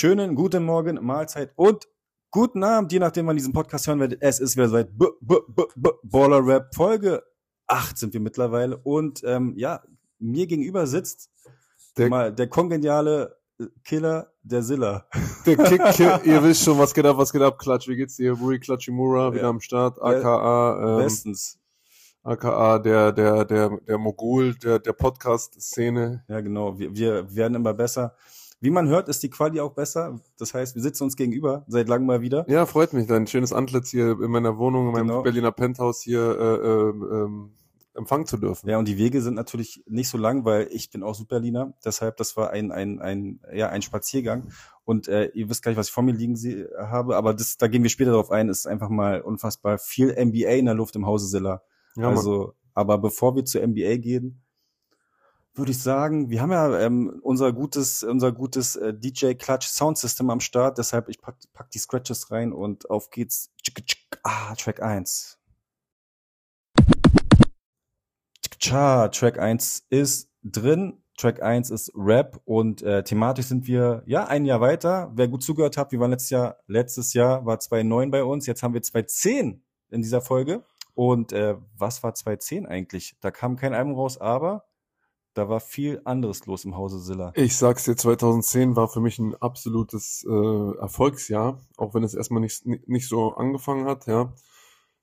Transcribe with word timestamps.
schönen 0.00 0.34
guten 0.34 0.64
Morgen, 0.64 0.98
Mahlzeit 1.04 1.52
und 1.56 1.86
guten 2.30 2.64
Abend, 2.64 2.90
je 2.90 2.98
nachdem, 2.98 3.26
wann 3.26 3.36
diesen 3.36 3.52
Podcast 3.52 3.86
hören 3.86 4.00
werdet. 4.00 4.22
Es 4.22 4.40
ist 4.40 4.56
wieder 4.56 4.66
soweit. 4.66 4.96
B 4.96 5.04
-b 5.20 5.40
-b 5.54 5.66
-b 5.76 5.92
Baller 6.04 6.40
Rap 6.42 6.74
Folge 6.74 7.22
8 7.66 7.98
sind 7.98 8.14
wir 8.14 8.20
mittlerweile. 8.20 8.78
Und 8.78 9.22
ähm, 9.24 9.52
ja, 9.58 9.82
mir 10.18 10.46
gegenüber 10.46 10.86
sitzt 10.86 11.28
Der- 11.98 12.08
mal 12.08 12.32
der 12.32 12.48
kongeniale 12.48 13.36
Killer 13.84 14.32
der 14.42 14.62
Silla. 14.62 15.06
Der 15.44 15.58
Kick, 15.58 15.82
Kick, 15.92 16.24
ihr 16.24 16.42
wisst 16.44 16.64
schon, 16.64 16.78
was 16.78 16.94
geht 16.94 17.04
ab, 17.04 17.18
was 17.18 17.30
geht 17.30 17.42
ab, 17.42 17.58
Klatsch, 17.58 17.86
wie 17.86 17.96
geht's 17.96 18.16
dir? 18.16 18.32
Rui 18.32 18.58
Klatschimura 18.58 19.34
wieder 19.34 19.42
Ja. 19.42 19.48
am 19.50 19.60
Start, 19.60 20.00
aka, 20.00 20.96
ähm, 20.96 21.04
Bestens. 21.04 21.58
aka 22.22 22.78
der, 22.78 23.12
der, 23.12 23.44
der, 23.44 23.78
der 23.86 23.98
Mogul, 23.98 24.54
der, 24.54 24.78
der 24.78 24.94
Podcast-Szene. 24.94 26.24
Ja, 26.26 26.40
genau. 26.40 26.78
Wir, 26.78 26.96
wir 26.96 27.34
werden 27.36 27.54
immer 27.54 27.74
besser. 27.74 28.16
Wie 28.60 28.70
man 28.70 28.88
hört, 28.88 29.08
ist 29.08 29.22
die 29.22 29.30
Quali 29.30 29.58
auch 29.60 29.72
besser. 29.72 30.20
Das 30.38 30.52
heißt, 30.52 30.74
wir 30.74 30.82
sitzen 30.82 31.04
uns 31.04 31.16
gegenüber, 31.16 31.64
seit 31.66 31.88
langem 31.88 32.06
mal 32.06 32.20
wieder. 32.20 32.44
Ja, 32.48 32.66
freut 32.66 32.92
mich, 32.92 33.06
dein 33.06 33.26
schönes 33.26 33.52
Antlitz 33.54 33.90
hier 33.90 34.20
in 34.20 34.30
meiner 34.30 34.58
Wohnung, 34.58 34.88
in 34.88 34.92
meinem 34.92 35.08
Genau. 35.08 35.22
Berliner 35.22 35.52
Penthouse 35.52 36.02
hier, 36.02 36.20
äh, 36.38 36.68
ähm, 36.68 37.08
ähm, 37.10 37.50
empfangen 37.94 38.26
zu 38.26 38.36
dürfen. 38.36 38.68
Ja, 38.68 38.78
und 38.78 38.86
die 38.86 38.98
Wege 38.98 39.22
sind 39.22 39.34
natürlich 39.34 39.82
nicht 39.86 40.08
so 40.08 40.18
lang, 40.18 40.44
weil 40.44 40.68
ich 40.70 40.90
bin 40.90 41.02
auch 41.02 41.14
Südberliner. 41.14 41.74
Deshalb, 41.84 42.16
das 42.18 42.36
war 42.36 42.50
ein, 42.50 42.70
ein, 42.70 43.00
ein, 43.00 43.40
ja, 43.52 43.68
ein 43.68 43.82
Spaziergang. 43.82 44.50
Und 44.84 45.08
äh, 45.08 45.26
ihr 45.34 45.48
wisst 45.48 45.62
gleich, 45.62 45.76
was 45.76 45.88
ich 45.88 45.92
vor 45.92 46.02
mir 46.02 46.12
liegen 46.12 46.36
sie, 46.36 46.66
habe, 46.78 47.16
aber 47.16 47.34
das, 47.34 47.56
da 47.56 47.66
gehen 47.66 47.82
wir 47.82 47.90
später 47.90 48.12
drauf 48.12 48.30
ein. 48.30 48.48
Es 48.48 48.60
ist 48.60 48.66
einfach 48.66 48.90
mal 48.90 49.20
unfassbar 49.22 49.78
viel 49.78 50.08
NBA 50.08 50.50
in 50.50 50.66
der 50.66 50.74
Luft 50.74 50.96
im 50.96 51.06
Hause 51.06 51.26
Silla. 51.26 51.62
Ja, 51.96 52.02
Mann. 52.02 52.16
also, 52.16 52.54
aber 52.74 52.98
bevor 52.98 53.34
wir 53.36 53.44
zur 53.44 53.66
NBA 53.66 53.96
gehen, 53.96 54.42
würde 55.60 55.70
ich 55.70 55.82
sagen, 55.82 56.30
wir 56.30 56.42
haben 56.42 56.50
ja 56.50 56.80
ähm, 56.80 57.20
unser 57.22 57.52
gutes, 57.52 58.02
unser 58.02 58.32
gutes 58.32 58.76
äh, 58.76 58.92
DJ 58.92 59.34
Clutch 59.34 59.68
Sound 59.68 59.98
System 59.98 60.30
am 60.30 60.40
Start. 60.40 60.78
Deshalb, 60.78 61.08
ich 61.08 61.20
pack, 61.20 61.36
pack 61.52 61.70
die 61.70 61.78
Scratches 61.78 62.30
rein 62.30 62.52
und 62.52 62.90
auf 62.90 63.10
geht's. 63.10 63.52
Ah, 64.24 64.54
Track 64.56 64.82
1. 64.82 65.38
Tja, 68.58 69.08
Track 69.08 69.38
1 69.38 69.86
ist 69.90 70.30
drin. 70.42 71.02
Track 71.16 71.42
1 71.42 71.70
ist 71.70 71.92
Rap 71.94 72.40
und 72.46 72.82
äh, 72.82 73.04
thematisch 73.04 73.46
sind 73.46 73.66
wir 73.66 74.02
ja 74.06 74.26
ein 74.26 74.46
Jahr 74.46 74.62
weiter. 74.62 75.12
Wer 75.14 75.28
gut 75.28 75.42
zugehört 75.42 75.76
hat, 75.76 75.92
wir 75.92 76.00
waren 76.00 76.10
letztes 76.10 76.30
Jahr, 76.30 76.56
letztes 76.66 77.12
Jahr 77.12 77.44
war 77.44 77.58
2.9 77.58 78.10
bei 78.10 78.24
uns, 78.24 78.46
jetzt 78.46 78.62
haben 78.62 78.72
wir 78.72 78.80
2.10 78.80 79.60
in 79.90 80.02
dieser 80.02 80.22
Folge. 80.22 80.64
Und 80.94 81.32
äh, 81.32 81.56
was 81.76 82.02
war 82.02 82.12
2.10 82.12 82.66
eigentlich? 82.66 83.16
Da 83.20 83.30
kam 83.30 83.56
kein 83.56 83.74
Album 83.74 83.94
raus, 83.94 84.18
aber 84.18 84.64
da 85.34 85.48
war 85.48 85.60
viel 85.60 86.00
anderes 86.04 86.46
los 86.46 86.64
im 86.64 86.76
Hause 86.76 86.98
Silla. 86.98 87.32
Ich 87.36 87.56
sag's 87.56 87.84
dir, 87.84 87.96
2010 87.96 88.76
war 88.76 88.88
für 88.88 89.00
mich 89.00 89.18
ein 89.18 89.34
absolutes 89.36 90.24
äh, 90.28 90.78
Erfolgsjahr, 90.78 91.60
auch 91.76 91.94
wenn 91.94 92.02
es 92.02 92.14
erstmal 92.14 92.40
nicht, 92.40 92.66
nicht 92.66 93.08
so 93.08 93.34
angefangen 93.34 93.86
hat, 93.86 94.06
ja. 94.06 94.32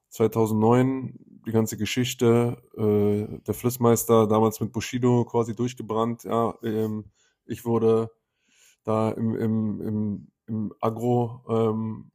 2009, 0.09 1.15
die 1.45 1.51
ganze 1.51 1.77
Geschichte, 1.77 2.61
äh, 2.77 3.41
der 3.45 3.53
Flissmeister 3.53 4.27
damals 4.27 4.59
mit 4.59 4.71
Bushido 4.71 5.25
quasi 5.25 5.55
durchgebrannt, 5.55 6.23
ja. 6.23 6.55
Ähm, 6.63 7.05
ich 7.45 7.65
wurde 7.65 8.11
da 8.83 9.11
im, 9.11 9.35
im, 9.35 9.81
im, 9.81 10.27
im 10.47 10.73
Agro, 10.81 11.43
ähm, 11.49 12.11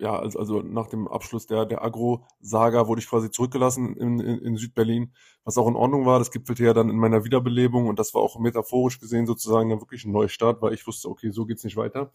ja, 0.00 0.18
also, 0.18 0.38
also 0.38 0.62
nach 0.62 0.86
dem 0.86 1.06
Abschluss 1.06 1.46
der, 1.46 1.66
der 1.66 1.84
Agro-Saga 1.84 2.88
wurde 2.88 3.02
ich 3.02 3.08
quasi 3.08 3.30
zurückgelassen 3.30 3.94
in, 3.96 4.18
in, 4.18 4.38
in 4.38 4.56
Südberlin, 4.56 5.12
was 5.44 5.58
auch 5.58 5.68
in 5.68 5.76
Ordnung 5.76 6.06
war. 6.06 6.18
Das 6.18 6.30
gipfelte 6.30 6.64
ja 6.64 6.72
dann 6.72 6.88
in 6.88 6.96
meiner 6.96 7.24
Wiederbelebung 7.24 7.86
und 7.86 7.98
das 7.98 8.14
war 8.14 8.22
auch 8.22 8.38
metaphorisch 8.38 8.98
gesehen 8.98 9.26
sozusagen 9.26 9.68
dann 9.68 9.80
wirklich 9.80 10.06
ein 10.06 10.12
Neustart, 10.12 10.62
weil 10.62 10.72
ich 10.72 10.86
wusste, 10.86 11.08
okay, 11.08 11.30
so 11.30 11.44
geht's 11.44 11.64
nicht 11.64 11.76
weiter. 11.76 12.12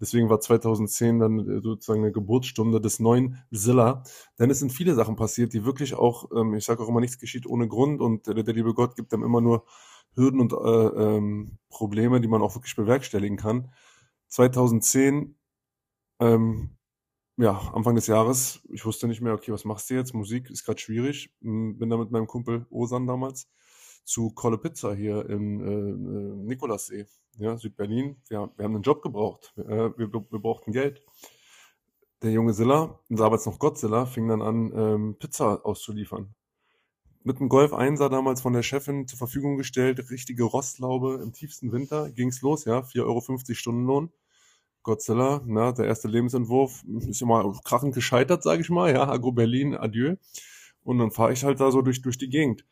Deswegen 0.00 0.30
war 0.30 0.40
2010 0.40 1.18
dann 1.18 1.38
äh, 1.40 1.60
sozusagen 1.60 2.02
eine 2.02 2.12
Geburtsstunde 2.12 2.80
des 2.80 3.00
neuen 3.00 3.42
Zilla. 3.52 4.02
Denn 4.38 4.50
es 4.50 4.58
sind 4.58 4.72
viele 4.72 4.94
Sachen 4.94 5.16
passiert, 5.16 5.52
die 5.52 5.66
wirklich 5.66 5.94
auch, 5.94 6.30
ähm, 6.34 6.54
ich 6.54 6.64
sage 6.64 6.82
auch 6.82 6.88
immer, 6.88 7.00
nichts 7.00 7.18
geschieht 7.18 7.46
ohne 7.46 7.68
Grund 7.68 8.00
und 8.00 8.28
äh, 8.28 8.44
der 8.44 8.54
liebe 8.54 8.72
Gott 8.72 8.96
gibt 8.96 9.12
einem 9.12 9.24
immer 9.24 9.42
nur 9.42 9.64
Hürden 10.14 10.40
und 10.40 10.54
äh, 10.54 10.56
ähm, 10.56 11.58
Probleme, 11.68 12.22
die 12.22 12.28
man 12.28 12.40
auch 12.40 12.54
wirklich 12.54 12.76
bewerkstelligen 12.76 13.36
kann. 13.36 13.70
2010 14.28 15.36
ähm, 16.20 16.76
ja, 17.36 17.58
Anfang 17.74 17.94
des 17.94 18.06
Jahres, 18.06 18.62
ich 18.70 18.84
wusste 18.86 19.08
nicht 19.08 19.20
mehr, 19.20 19.34
okay, 19.34 19.52
was 19.52 19.64
machst 19.64 19.90
du 19.90 19.94
jetzt? 19.94 20.14
Musik 20.14 20.50
ist 20.50 20.64
gerade 20.64 20.80
schwierig. 20.80 21.34
M, 21.42 21.78
Bin 21.78 21.90
da 21.90 21.96
mit 21.96 22.10
meinem 22.10 22.26
Kumpel 22.26 22.66
Osan 22.70 23.06
damals 23.06 23.48
zu 24.04 24.30
Kolle 24.30 24.56
Pizza 24.56 24.94
hier 24.94 25.28
in 25.28 25.60
äh, 25.60 25.64
äh, 25.64 26.46
Nikolassee, 26.46 27.06
ja, 27.36 27.58
Südberlin. 27.58 28.16
Ja, 28.30 28.50
wir 28.56 28.64
haben 28.64 28.74
einen 28.74 28.82
Job 28.82 29.02
gebraucht. 29.02 29.52
Äh, 29.58 29.90
wir, 29.98 30.12
wir 30.12 30.38
brauchten 30.40 30.72
Geld. 30.72 31.02
Der 32.22 32.30
junge 32.30 32.54
Silla, 32.54 33.00
damals 33.10 33.44
noch 33.44 33.58
Godzilla, 33.58 34.06
fing 34.06 34.28
dann 34.28 34.40
an, 34.40 34.72
ähm, 34.74 35.16
Pizza 35.18 35.60
auszuliefern. 35.64 36.34
Mit 37.24 37.38
einem 37.38 37.48
Golf 37.50 37.72
1er 37.72 38.08
damals 38.08 38.40
von 38.40 38.54
der 38.54 38.62
Chefin 38.62 39.06
zur 39.08 39.18
Verfügung 39.18 39.58
gestellt, 39.58 40.10
richtige 40.10 40.44
Rostlaube 40.44 41.20
im 41.22 41.32
tiefsten 41.32 41.72
Winter, 41.72 42.10
ging's 42.12 42.40
los, 42.40 42.64
ja, 42.64 42.78
4,50 42.78 43.00
Euro 43.04 43.54
Stundenlohn. 43.54 44.12
Godzilla, 44.86 45.42
na, 45.44 45.72
der 45.72 45.86
erste 45.86 46.06
Lebensentwurf, 46.06 46.84
ist 47.08 47.20
mal 47.24 47.52
krachend 47.64 47.92
gescheitert, 47.92 48.44
sage 48.44 48.60
ich 48.60 48.70
mal, 48.70 48.94
ja, 48.94 49.08
Agro 49.08 49.32
Berlin, 49.32 49.74
adieu. 49.74 50.14
Und 50.84 50.98
dann 50.98 51.10
fahre 51.10 51.32
ich 51.32 51.42
halt 51.42 51.58
da 51.58 51.72
so 51.72 51.82
durch, 51.82 52.02
durch 52.02 52.18
die 52.18 52.28
Gegend. 52.28 52.64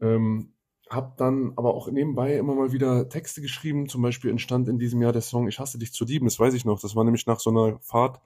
Ähm, 0.00 0.52
hab 0.90 1.16
dann 1.16 1.52
aber 1.54 1.74
auch 1.74 1.88
nebenbei 1.88 2.36
immer 2.36 2.56
mal 2.56 2.72
wieder 2.72 3.08
Texte 3.08 3.40
geschrieben, 3.42 3.88
zum 3.88 4.02
Beispiel 4.02 4.32
entstand 4.32 4.68
in 4.68 4.80
diesem 4.80 5.00
Jahr 5.00 5.12
der 5.12 5.22
Song 5.22 5.46
Ich 5.46 5.60
hasse 5.60 5.78
dich 5.78 5.92
zu 5.92 6.04
lieben, 6.04 6.26
das 6.26 6.40
weiß 6.40 6.52
ich 6.54 6.64
noch, 6.64 6.80
das 6.80 6.96
war 6.96 7.04
nämlich 7.04 7.26
nach 7.26 7.38
so 7.38 7.50
einer 7.50 7.78
Fahrt, 7.80 8.20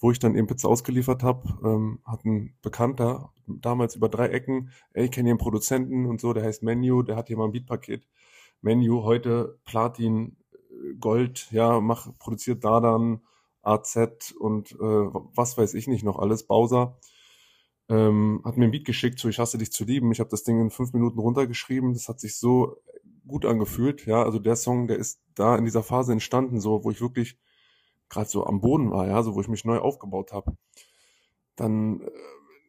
wo 0.00 0.10
ich 0.10 0.18
dann 0.18 0.34
eben 0.34 0.48
Pizza 0.48 0.68
ausgeliefert 0.68 1.22
habe, 1.22 1.48
ähm, 1.64 2.00
hat 2.04 2.24
ein 2.24 2.56
Bekannter, 2.62 3.32
damals 3.46 3.94
über 3.94 4.08
drei 4.08 4.26
Ecken, 4.26 4.70
ey, 4.92 5.04
ich 5.04 5.12
kenne 5.12 5.30
einen 5.30 5.38
Produzenten 5.38 6.06
und 6.06 6.20
so, 6.20 6.32
der 6.32 6.42
heißt 6.42 6.64
Menu, 6.64 7.02
der 7.02 7.14
hat 7.14 7.28
hier 7.28 7.36
mal 7.36 7.44
ein 7.44 7.52
Beatpaket. 7.52 8.08
Menu, 8.60 9.04
heute 9.04 9.60
Platin, 9.64 10.36
Gold, 11.00 11.48
ja, 11.50 11.80
mach, 11.80 12.16
produziert 12.18 12.64
da 12.64 12.80
dann 12.80 13.22
AZ 13.62 14.32
und 14.38 14.72
äh, 14.72 14.76
was 14.78 15.58
weiß 15.58 15.74
ich 15.74 15.88
nicht 15.88 16.04
noch 16.04 16.18
alles, 16.18 16.46
Bowser. 16.46 16.98
Ähm, 17.88 18.42
hat 18.44 18.56
mir 18.56 18.64
ein 18.64 18.70
Beat 18.70 18.84
geschickt, 18.84 19.18
so 19.18 19.28
ich 19.28 19.38
hasse 19.38 19.58
dich 19.58 19.72
zu 19.72 19.84
lieben. 19.84 20.10
Ich 20.12 20.20
habe 20.20 20.30
das 20.30 20.42
Ding 20.42 20.60
in 20.60 20.70
fünf 20.70 20.92
Minuten 20.92 21.18
runtergeschrieben. 21.18 21.92
Das 21.92 22.08
hat 22.08 22.20
sich 22.20 22.36
so 22.38 22.78
gut 23.26 23.44
angefühlt. 23.44 24.06
Ja, 24.06 24.22
also 24.22 24.38
der 24.38 24.56
Song, 24.56 24.88
der 24.88 24.98
ist 24.98 25.20
da 25.34 25.56
in 25.56 25.64
dieser 25.64 25.82
Phase 25.82 26.12
entstanden, 26.12 26.60
so 26.60 26.84
wo 26.84 26.90
ich 26.90 27.00
wirklich 27.00 27.38
gerade 28.08 28.28
so 28.28 28.44
am 28.46 28.60
Boden 28.60 28.90
war, 28.90 29.06
ja, 29.08 29.22
so 29.22 29.34
wo 29.34 29.40
ich 29.40 29.48
mich 29.48 29.64
neu 29.64 29.78
aufgebaut 29.78 30.32
habe. 30.32 30.56
Dann 31.56 32.00
äh, 32.02 32.10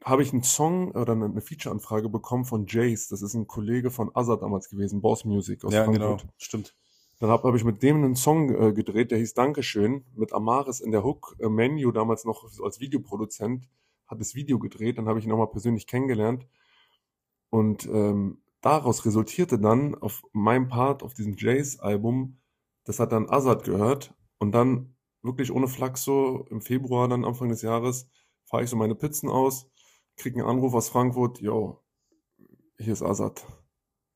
habe 0.04 0.24
ich 0.24 0.32
einen 0.34 0.44
Song 0.44 0.92
oder 0.92 1.14
eine, 1.14 1.26
eine 1.26 1.42
Feature-Anfrage 1.42 2.10
bekommen 2.10 2.46
von 2.46 2.66
Jace. 2.68 3.08
Das 3.10 3.22
ist 3.22 3.34
ein 3.34 3.48
Kollege 3.48 3.92
von 3.92 4.12
Azad 4.16 4.42
damals 4.42 4.70
gewesen, 4.70 5.02
Boss 5.02 5.26
Music 5.26 5.64
aus 5.66 5.74
Ja, 5.74 5.84
Frankfurt. 5.84 6.22
genau, 6.22 6.34
stimmt. 6.38 6.76
Dann 7.20 7.30
habe 7.30 7.48
hab 7.48 7.56
ich 7.56 7.64
mit 7.64 7.82
dem 7.82 7.98
einen 7.98 8.16
Song 8.16 8.50
äh, 8.54 8.74
gedreht, 8.74 9.12
der 9.12 9.18
hieß 9.18 9.34
Dankeschön, 9.34 10.06
mit 10.16 10.34
Amaris 10.34 10.80
in 10.80 10.92
der 10.92 11.04
Hook. 11.04 11.36
Äh, 11.40 11.50
Menu 11.50 11.92
damals 11.92 12.26
noch 12.26 12.44
als 12.62 12.80
Videoproduzent 12.80 13.68
hat 14.08 14.20
das 14.22 14.36
Video 14.36 14.60
gedreht, 14.60 14.98
dann 14.98 15.08
habe 15.08 15.20
ich 15.20 15.26
ihn 15.26 15.32
auch 15.32 15.38
mal 15.38 15.48
persönlich 15.48 15.88
kennengelernt. 15.88 16.48
Und 17.50 17.86
ähm, 17.88 18.42
daraus 18.62 19.06
resultierte 19.06 19.60
dann 19.60 19.96
auf 19.96 20.24
meinem 20.32 20.68
Part 20.68 21.04
auf 21.04 21.14
diesem 21.14 21.36
Jace-Album, 21.36 22.40
das 22.86 23.00
hat 23.00 23.12
dann 23.12 23.30
Azad 23.30 23.64
gehört 23.64 24.14
und 24.38 24.54
dann 24.54 24.96
wirklich 25.22 25.52
ohne 25.52 25.68
Flachs 25.68 26.04
so 26.04 26.46
im 26.50 26.62
Februar, 26.62 27.08
dann 27.08 27.26
Anfang 27.26 27.50
des 27.50 27.62
Jahres, 27.62 28.10
fahre 28.46 28.64
ich 28.64 28.70
so 28.70 28.78
meine 28.78 28.96
Pizzen 28.96 29.30
aus, 29.30 29.70
krieg 30.16 30.36
einen 30.36 30.46
Anruf 30.46 30.74
aus 30.74 30.90
Frankfurt, 30.90 31.42
yo, 31.42 31.84
hier 32.78 32.94
ist 32.94 33.04
Azad. 33.04 33.46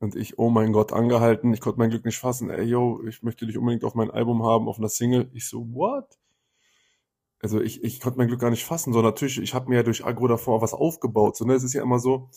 Und 0.01 0.15
ich, 0.15 0.39
oh 0.39 0.49
mein 0.49 0.73
Gott, 0.73 0.93
angehalten. 0.93 1.53
Ich 1.53 1.61
konnte 1.61 1.77
mein 1.77 1.91
Glück 1.91 2.05
nicht 2.05 2.17
fassen. 2.17 2.49
Ey, 2.49 2.63
yo, 2.63 3.01
ich 3.07 3.21
möchte 3.21 3.45
dich 3.45 3.59
unbedingt 3.59 3.83
auf 3.83 3.93
mein 3.93 4.09
Album 4.09 4.43
haben, 4.43 4.67
auf 4.67 4.79
einer 4.79 4.89
Single. 4.89 5.29
Ich 5.31 5.47
so, 5.47 5.67
what? 5.75 6.17
Also 7.39 7.61
ich, 7.61 7.83
ich 7.83 7.99
konnte 7.99 8.17
mein 8.17 8.27
Glück 8.27 8.39
gar 8.39 8.49
nicht 8.49 8.65
fassen. 8.65 8.93
So 8.93 9.03
natürlich, 9.03 9.39
ich 9.39 9.53
habe 9.53 9.69
mir 9.69 9.75
ja 9.75 9.83
durch 9.83 10.03
Agro 10.03 10.27
davor 10.27 10.59
was 10.59 10.73
aufgebaut. 10.73 11.37
So, 11.37 11.45
ne? 11.45 11.53
Es 11.53 11.61
ist 11.61 11.73
ja 11.73 11.83
immer 11.83 11.99
so, 11.99 12.31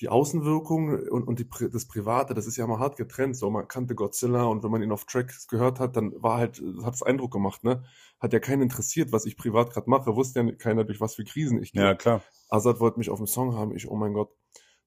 die 0.00 0.08
Außenwirkung 0.08 1.08
und, 1.08 1.22
und 1.28 1.38
die, 1.38 1.48
das 1.70 1.86
Private, 1.86 2.34
das 2.34 2.48
ist 2.48 2.56
ja 2.56 2.64
immer 2.64 2.80
hart 2.80 2.96
getrennt. 2.96 3.36
So, 3.36 3.48
man 3.48 3.68
kannte 3.68 3.94
Godzilla 3.94 4.44
und 4.46 4.64
wenn 4.64 4.70
man 4.72 4.82
ihn 4.82 4.90
auf 4.90 5.04
Tracks 5.04 5.46
gehört 5.46 5.78
hat, 5.78 5.96
dann 5.96 6.12
war 6.20 6.38
halt, 6.38 6.60
hat 6.82 6.94
es 6.94 7.04
Eindruck 7.04 7.32
gemacht, 7.32 7.62
ne? 7.62 7.84
Hat 8.18 8.32
ja 8.32 8.40
keinen 8.40 8.62
interessiert, 8.62 9.12
was 9.12 9.24
ich 9.24 9.36
privat 9.36 9.72
gerade 9.72 9.88
mache. 9.88 10.16
Wusste 10.16 10.40
ja 10.40 10.52
keiner, 10.52 10.82
durch 10.82 11.00
was 11.00 11.14
für 11.14 11.22
Krisen 11.22 11.62
ich 11.62 11.72
gehe. 11.72 11.82
Ja, 11.84 11.94
klar. 11.94 12.22
Azad 12.48 12.80
wollte 12.80 12.98
mich 12.98 13.10
auf 13.10 13.18
dem 13.18 13.28
Song 13.28 13.54
haben. 13.54 13.74
Ich, 13.76 13.88
oh 13.88 13.94
mein 13.94 14.14
Gott. 14.14 14.30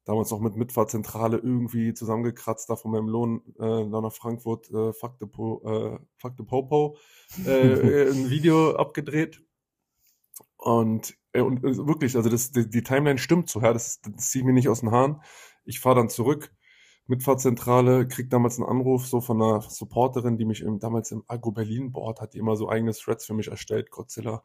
Damals 0.06 0.32
noch 0.32 0.40
mit 0.40 0.56
Mitfahrzentrale 0.56 1.38
irgendwie 1.38 1.94
zusammengekratzt, 1.94 2.70
da 2.70 2.76
von 2.76 2.92
meinem 2.92 3.08
Lohn 3.08 3.42
äh, 3.60 3.86
nach 3.86 4.12
Frankfurt, 4.12 4.70
äh, 4.72 4.94
Fuck 4.94 5.18
the, 5.20 5.28
po, 5.28 5.62
äh, 5.64 6.00
Fuck 6.18 6.34
the 6.38 6.44
Popo, 6.44 6.98
äh, 7.46 8.10
ein 8.10 8.30
Video 8.30 8.76
abgedreht. 8.76 9.44
Und, 10.58 11.16
äh, 11.34 11.42
und 11.42 11.64
äh, 11.64 11.78
wirklich, 11.78 12.16
also 12.16 12.30
das, 12.30 12.52
die, 12.52 12.70
die 12.70 12.84
Timeline 12.84 13.20
stimmt 13.20 13.50
so, 13.50 13.62
ja, 13.62 13.74
das, 13.74 14.02
das 14.02 14.30
zieht 14.30 14.46
mir 14.46 14.54
nicht 14.54 14.70
aus 14.70 14.82
den 14.82 14.92
Haaren. 14.92 15.22
Ich 15.66 15.80
fahre 15.80 15.96
dann 15.96 16.10
zurück 16.10 16.52
Mitfahrzentrale, 17.08 18.08
krieg 18.08 18.30
damals 18.30 18.58
einen 18.58 18.70
Anruf 18.70 19.06
so 19.06 19.22
von 19.22 19.42
einer 19.42 19.62
Supporterin, 19.62 20.38
die 20.38 20.46
mich 20.46 20.62
im, 20.62 20.80
damals 20.80 21.12
im 21.12 21.24
Agro 21.28 21.52
Berlin 21.52 21.92
Board 21.92 22.22
hat, 22.22 22.34
die 22.34 22.38
immer 22.38 22.56
so 22.56 22.70
eigene 22.70 22.94
Threads 22.94 23.26
für 23.26 23.34
mich 23.34 23.50
erstellt, 23.50 23.92
Godzilla. 23.92 24.44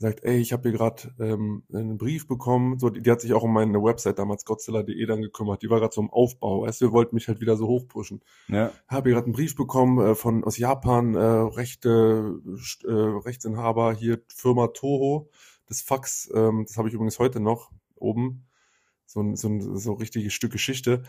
Sagt, 0.00 0.22
ey, 0.22 0.38
ich 0.38 0.52
habe 0.52 0.68
hier 0.68 0.78
gerade 0.78 1.12
ähm, 1.18 1.64
einen 1.72 1.98
Brief 1.98 2.28
bekommen, 2.28 2.78
so 2.78 2.88
die, 2.88 3.02
die, 3.02 3.10
hat 3.10 3.20
sich 3.20 3.32
auch 3.32 3.42
um 3.42 3.52
meine 3.52 3.82
Website 3.82 4.20
damals 4.20 4.44
Godzilla.de 4.44 5.06
dann 5.06 5.22
gekümmert. 5.22 5.62
Die 5.62 5.70
war 5.70 5.80
gerade 5.80 5.92
so 5.92 6.00
im 6.00 6.10
Aufbau, 6.10 6.62
weißt 6.62 6.80
du, 6.80 6.92
wollten 6.92 7.16
mich 7.16 7.26
halt 7.26 7.40
wieder 7.40 7.56
so 7.56 7.66
hochpushen. 7.66 8.22
Ja. 8.46 8.70
Habe 8.86 9.08
hier 9.08 9.14
gerade 9.14 9.26
einen 9.26 9.34
Brief 9.34 9.56
bekommen 9.56 9.98
äh, 9.98 10.14
von 10.14 10.44
aus 10.44 10.56
Japan, 10.56 11.16
äh, 11.16 11.18
Rechte 11.18 12.40
äh, 12.84 12.92
Rechtsinhaber 12.92 13.92
hier 13.92 14.20
Firma 14.28 14.68
Toho, 14.68 15.30
das 15.66 15.82
Fax, 15.82 16.30
ähm, 16.32 16.64
das 16.66 16.76
habe 16.76 16.86
ich 16.86 16.94
übrigens 16.94 17.18
heute 17.18 17.40
noch 17.40 17.72
oben, 17.96 18.46
so 19.04 19.20
ein 19.20 19.34
so, 19.34 19.48
ein, 19.48 19.76
so 19.78 19.92
ein 19.92 19.98
richtiges 19.98 20.32
Stück 20.32 20.52
Geschichte 20.52 21.02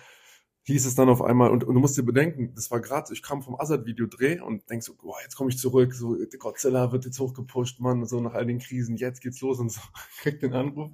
hieß 0.74 0.86
es 0.86 0.96
dann 0.96 1.10
auf 1.10 1.22
einmal, 1.22 1.52
und, 1.52 1.64
und 1.64 1.74
du 1.74 1.80
musst 1.80 1.98
dir 1.98 2.04
bedenken, 2.04 2.54
das 2.56 2.72
war 2.72 2.80
gerade, 2.80 3.14
ich 3.14 3.22
kam 3.22 3.42
vom 3.42 3.60
Assad-Video-Dreh 3.60 4.42
und 4.42 4.70
denk 4.70 4.84
so, 4.84 4.94
boah, 4.96 5.16
jetzt 5.24 5.36
komme 5.36 5.50
ich 5.50 5.58
zurück, 5.58 5.94
so, 5.94 6.18
Godzilla 6.38 6.92
wird 6.92 7.06
jetzt 7.06 7.20
hochgepusht, 7.20 7.80
Mann, 7.80 8.06
so 8.06 8.20
nach 8.20 8.34
all 8.34 8.46
den 8.46 8.60
Krisen, 8.60 8.96
jetzt 8.96 9.22
geht's 9.22 9.42
los 9.42 9.60
und 9.60 9.72
so, 9.72 9.82
krieg 10.22 10.40
den 10.40 10.54
Anruf, 10.54 10.92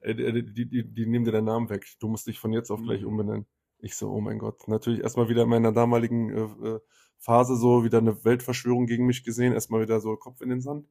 äh, 0.00 0.14
die, 0.14 0.54
die, 0.54 0.68
die, 0.68 0.84
die 0.84 1.06
nehmen 1.06 1.24
dir 1.24 1.32
deinen 1.32 1.44
Namen 1.44 1.68
weg, 1.68 1.86
du 2.00 2.08
musst 2.08 2.26
dich 2.26 2.38
von 2.38 2.52
jetzt 2.52 2.70
auf 2.70 2.82
gleich 2.82 3.02
mhm. 3.02 3.08
umbenennen. 3.08 3.46
Ich 3.78 3.94
so, 3.94 4.10
oh 4.10 4.20
mein 4.20 4.38
Gott, 4.38 4.68
natürlich 4.68 5.02
erstmal 5.02 5.28
wieder 5.28 5.42
in 5.42 5.50
meiner 5.50 5.72
damaligen 5.72 6.30
äh, 6.30 6.68
äh, 6.68 6.80
Phase 7.18 7.56
so 7.56 7.84
wieder 7.84 7.98
eine 7.98 8.24
Weltverschwörung 8.24 8.86
gegen 8.86 9.06
mich 9.06 9.24
gesehen, 9.24 9.52
erstmal 9.52 9.82
wieder 9.82 10.00
so 10.00 10.16
Kopf 10.16 10.40
in 10.40 10.48
den 10.48 10.60
Sand. 10.60 10.88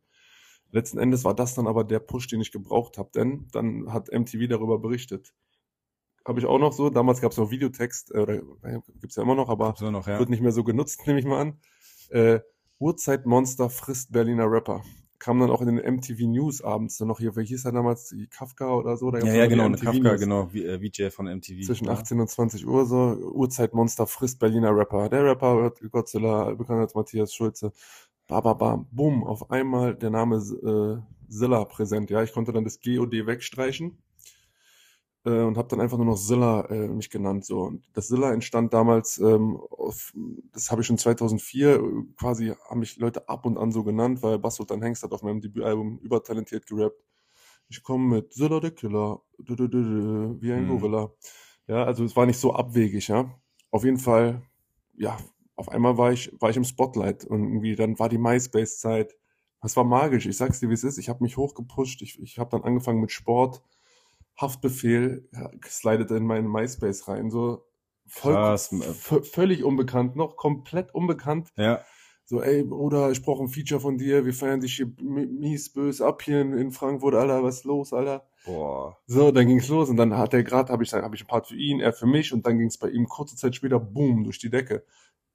Letzten 0.71 0.99
Endes 0.99 1.23
war 1.23 1.33
das 1.33 1.55
dann 1.55 1.67
aber 1.67 1.83
der 1.83 1.99
Push, 1.99 2.27
den 2.27 2.41
ich 2.41 2.51
gebraucht 2.51 2.97
habe, 2.97 3.09
denn 3.15 3.47
dann 3.51 3.91
hat 3.91 4.11
MTV 4.11 4.47
darüber 4.49 4.79
berichtet 4.79 5.33
habe 6.25 6.39
ich 6.39 6.45
auch 6.45 6.59
noch 6.59 6.73
so. 6.73 6.89
Damals 6.89 7.21
gab 7.21 7.31
es 7.31 7.37
noch 7.37 7.51
Videotext, 7.51 8.13
äh, 8.13 8.19
oder 8.19 8.37
gibt 8.37 9.11
es 9.11 9.15
ja 9.15 9.23
immer 9.23 9.35
noch, 9.35 9.49
aber 9.49 9.75
noch, 9.81 10.07
ja. 10.07 10.19
wird 10.19 10.29
nicht 10.29 10.41
mehr 10.41 10.51
so 10.51 10.63
genutzt, 10.63 11.01
nehme 11.07 11.19
ich 11.19 11.25
mal 11.25 11.39
an. 11.39 11.59
Äh, 12.09 12.39
Urzeitmonster 12.79 13.69
frisst 13.69 14.11
Berliner 14.11 14.51
Rapper. 14.51 14.83
Kam 15.17 15.39
dann 15.39 15.49
auch 15.49 15.61
in 15.61 15.75
den 15.75 15.95
MTV 15.95 16.27
News 16.27 16.61
abends 16.61 16.97
dann 16.97 17.07
noch 17.07 17.19
hier, 17.19 17.35
wie 17.37 17.45
hieß 17.45 17.65
er 17.65 17.71
damals, 17.71 18.09
die 18.09 18.27
Kafka 18.27 18.73
oder 18.73 18.97
so? 18.97 19.11
Da 19.11 19.19
ja, 19.19 19.33
ja, 19.33 19.45
genau, 19.47 19.69
Kafka, 19.71 19.91
News. 19.91 20.19
genau, 20.19 20.49
wie, 20.51 20.65
äh, 20.65 20.77
VJ 20.77 21.09
von 21.09 21.25
MTV. 21.27 21.65
Zwischen 21.65 21.85
ja. 21.85 21.93
18 21.93 22.19
und 22.19 22.29
20 22.29 22.67
Uhr 22.67 22.85
so, 22.85 23.17
Urzeitmonster 23.33 24.07
frisst 24.07 24.39
Berliner 24.39 24.75
Rapper. 24.75 25.07
Der 25.09 25.23
Rapper 25.23 25.55
hört 25.55 25.91
Godzilla, 25.91 26.53
bekannt 26.53 26.81
als 26.81 26.95
Matthias 26.95 27.33
Schulze. 27.33 27.71
Ba, 28.27 28.41
ba, 28.41 28.53
ba, 28.53 28.85
bumm, 28.91 29.23
auf 29.23 29.51
einmal 29.51 29.95
der 29.95 30.09
Name 30.09 30.37
äh, 30.37 31.31
Zilla 31.31 31.63
präsent. 31.63 32.09
Ja, 32.09 32.21
ich 32.21 32.33
konnte 32.33 32.51
dann 32.51 32.65
das 32.65 32.81
GOD 32.81 33.25
wegstreichen 33.25 33.97
äh, 35.25 35.41
und 35.41 35.57
habe 35.57 35.67
dann 35.67 35.81
einfach 35.81 35.97
nur 35.97 36.05
noch 36.05 36.17
Zilla 36.17 36.65
äh, 36.69 36.87
mich 36.87 37.09
genannt. 37.09 37.45
So. 37.45 37.61
Und 37.61 37.83
das 37.93 38.07
Zilla 38.07 38.31
entstand 38.31 38.73
damals, 38.73 39.17
ähm, 39.17 39.57
auf, 39.57 40.13
das 40.53 40.71
habe 40.71 40.81
ich 40.81 40.87
schon 40.87 40.97
2004, 40.97 41.75
äh, 41.75 41.79
quasi 42.17 42.53
haben 42.69 42.79
mich 42.79 42.97
Leute 42.97 43.27
ab 43.27 43.45
und 43.45 43.57
an 43.57 43.71
so 43.71 43.83
genannt, 43.83 44.21
weil 44.23 44.39
Basso 44.39 44.63
dann 44.63 44.81
Hengst 44.81 45.03
hat 45.03 45.11
auf 45.11 45.23
meinem 45.23 45.41
Debütalbum 45.41 45.99
übertalentiert 45.99 46.67
gerappt. 46.67 47.03
Ich 47.67 47.81
komme 47.83 48.17
mit 48.17 48.33
Zilla 48.33 48.59
der 48.59 48.71
Killer, 48.71 49.21
du, 49.39 49.55
du, 49.55 49.67
du, 49.67 50.41
wie 50.41 50.53
ein 50.53 50.65
mhm. 50.65 50.79
Gorilla. 50.79 51.11
Ja, 51.67 51.83
also 51.83 52.03
es 52.03 52.15
war 52.15 52.27
nicht 52.27 52.39
so 52.39 52.53
abwegig, 52.53 53.07
ja. 53.07 53.33
Auf 53.71 53.83
jeden 53.83 53.97
Fall, 53.97 54.43
ja, 54.95 55.17
auf 55.55 55.69
einmal 55.69 55.97
war 55.97 56.11
ich, 56.11 56.31
war 56.39 56.49
ich 56.49 56.57
im 56.57 56.63
Spotlight 56.63 57.25
und 57.25 57.43
irgendwie 57.43 57.75
dann 57.75 57.97
war 57.97 58.09
die 58.09 58.19
MySpace-Zeit. 58.19 59.15
Das 59.61 59.75
war 59.75 59.83
magisch. 59.83 60.27
Ich 60.27 60.37
sag's 60.37 60.59
dir, 60.59 60.69
wie 60.69 60.73
es 60.73 60.83
ist. 60.83 60.99
Ich 60.99 61.09
habe 61.09 61.23
mich 61.23 61.37
hochgepusht. 61.37 62.01
Ich, 62.03 62.21
ich 62.21 62.37
habe 62.37 62.51
dann 62.51 62.63
angefangen 62.63 63.01
mit 63.01 63.11
Sport 63.11 63.63
Haftbefehl 64.37 65.29
slidet 65.65 66.11
in 66.11 66.25
meinen 66.25 66.51
MySpace 66.51 67.07
rein. 67.07 67.29
So 67.29 67.65
voll, 68.07 68.33
Krass. 68.33 68.73
völlig 69.31 69.63
unbekannt, 69.63 70.15
noch 70.15 70.35
komplett 70.35 70.93
unbekannt. 70.93 71.49
Ja. 71.55 71.81
So, 72.27 72.41
ey, 72.41 72.63
Bruder, 72.63 73.11
ich 73.11 73.21
brauche 73.21 73.43
ein 73.43 73.49
Feature 73.49 73.79
von 73.79 73.99
dir, 73.99 74.25
wir 74.25 74.33
feiern 74.33 74.59
dich 74.59 74.77
hier 74.77 74.91
mies 74.99 75.71
böse 75.71 76.05
ab 76.05 76.23
hier 76.23 76.41
in, 76.41 76.57
in 76.57 76.71
Frankfurt, 76.71 77.13
Alter, 77.13 77.43
was 77.43 77.57
ist 77.57 77.65
los, 77.65 77.93
Alter? 77.93 78.27
Boah. 78.45 78.97
So, 79.05 79.31
dann 79.31 79.47
ging's 79.47 79.67
los 79.67 79.89
und 79.89 79.97
dann 79.97 80.17
hat 80.17 80.33
er 80.33 80.43
gerade, 80.43 80.73
habe 80.73 80.83
ich, 80.83 80.91
hab 80.91 81.13
ich 81.13 81.21
ein 81.23 81.27
Part 81.27 81.47
für 81.47 81.55
ihn, 81.55 81.79
er 81.79 81.93
für 81.93 82.07
mich 82.07 82.33
und 82.33 82.47
dann 82.47 82.57
ging's 82.57 82.79
bei 82.79 82.89
ihm 82.89 83.07
kurze 83.07 83.35
Zeit 83.35 83.55
später, 83.55 83.79
boom, 83.79 84.23
durch 84.23 84.39
die 84.39 84.49
Decke. 84.49 84.83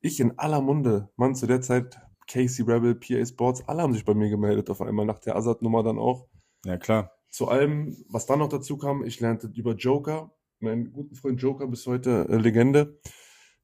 Ich 0.01 0.19
in 0.19 0.37
aller 0.37 0.61
Munde, 0.61 1.11
Mann, 1.15 1.37
zu 1.37 1.47
der 1.47 1.61
Zeit, 1.61 2.01
Casey 2.27 2.65
Rebel, 2.65 2.97
PA 2.97 3.25
Sports, 3.25 3.69
alle 3.69 3.83
haben 3.83 3.93
sich 3.93 4.05
bei 4.05 4.15
mir 4.15 4.29
gemeldet 4.29 4.69
auf 4.69 4.81
einmal, 4.81 5.07
nach 5.07 5.21
der 5.21 5.37
Assad-Nummer 5.37 5.85
dann 5.85 5.99
auch. 5.99 6.27
Ja, 6.65 6.77
klar. 6.77 7.13
Zu 7.31 7.49
allem, 7.49 7.97
was 8.09 8.27
dann 8.27 8.41
noch 8.41 8.49
dazu 8.49 8.77
kam, 8.77 9.05
ich 9.05 9.21
lernte 9.21 9.51
über 9.55 9.75
Joker, 9.75 10.33
meinen 10.59 10.93
guten 10.93 11.15
Freund 11.15 11.41
Joker 11.41 11.67
bis 11.69 11.87
heute 11.87 12.27
äh, 12.29 12.37
Legende. 12.37 12.99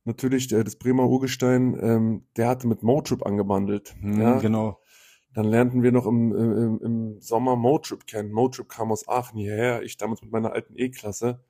Natürlich 0.05 0.53
äh, 0.53 0.63
das 0.63 0.77
Bremer 0.77 1.09
Urgestein, 1.09 1.77
ähm, 1.81 2.27
der 2.37 2.49
hatte 2.49 2.69
mit 2.69 2.83
Motrip 2.85 3.27
angebandelt. 3.27 3.95
Hm, 4.01 4.21
ja, 4.21 4.39
genau. 4.39 4.81
Dann 5.35 5.47
lernten 5.47 5.83
wir 5.83 5.93
noch 5.93 6.07
im, 6.07 6.33
im, 6.35 6.81
im 6.81 7.21
Sommer 7.21 7.57
Motrip 7.57 8.07
kennen. 8.07 8.33
Motrip 8.33 8.69
kam 8.69 8.91
aus 8.91 9.07
Aachen 9.07 9.39
hierher, 9.39 9.83
ich 9.83 9.99
damals 9.99 10.23
mit 10.23 10.33
meiner 10.33 10.53
alten 10.53 10.75
E-Klasse. 10.77 11.41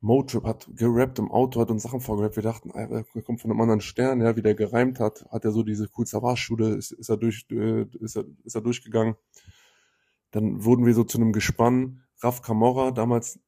Motrip 0.00 0.44
hat 0.44 0.68
gerappt 0.76 1.18
im 1.18 1.30
Auto, 1.30 1.60
hat 1.60 1.70
uns 1.70 1.84
Sachen 1.84 2.00
vorgerappt. 2.00 2.36
Wir 2.36 2.42
dachten, 2.42 2.70
er 2.70 3.04
kommt 3.22 3.40
von 3.40 3.50
einem 3.50 3.60
anderen 3.60 3.80
Stern, 3.80 4.20
ja, 4.20 4.36
wie 4.36 4.42
der 4.42 4.54
gereimt 4.54 5.00
hat, 5.00 5.24
hat 5.30 5.44
er 5.44 5.52
so 5.52 5.62
diese 5.62 5.88
cool 5.96 6.06
Savage-Schule, 6.06 6.74
ist, 6.74 6.92
ist, 6.92 7.08
er 7.08 7.16
durch, 7.16 7.46
äh, 7.50 7.86
ist, 8.00 8.16
er, 8.16 8.24
ist 8.44 8.54
er 8.54 8.60
durchgegangen. 8.60 9.14
Dann 10.36 10.66
wurden 10.66 10.84
wir 10.84 10.92
so 10.92 11.02
zu 11.02 11.16
einem 11.16 11.32
Gespann. 11.32 12.02
Raf 12.20 12.42
Camorra, 12.42 12.90
damals 12.90 13.40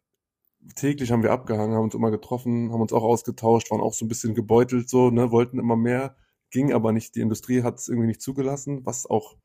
täglich 0.74 1.10
haben 1.10 1.22
wir 1.22 1.32
abgehangen, 1.32 1.76
haben 1.76 1.84
uns 1.84 1.94
immer 1.94 2.10
getroffen, 2.10 2.72
haben 2.72 2.80
uns 2.80 2.94
auch 2.94 3.02
ausgetauscht, 3.02 3.70
waren 3.70 3.82
auch 3.82 3.92
so 3.92 4.06
ein 4.06 4.08
bisschen 4.08 4.34
gebeutelt, 4.34 4.88
so, 4.88 5.10
ne, 5.10 5.30
wollten 5.30 5.58
immer 5.58 5.76
mehr, 5.76 6.16
ging 6.50 6.72
aber 6.72 6.92
nicht. 6.92 7.14
Die 7.14 7.20
Industrie 7.20 7.62
hat 7.62 7.76
es 7.76 7.88
irgendwie 7.88 8.06
nicht 8.06 8.22
zugelassen, 8.22 8.86
was 8.86 9.04
auch 9.04 9.36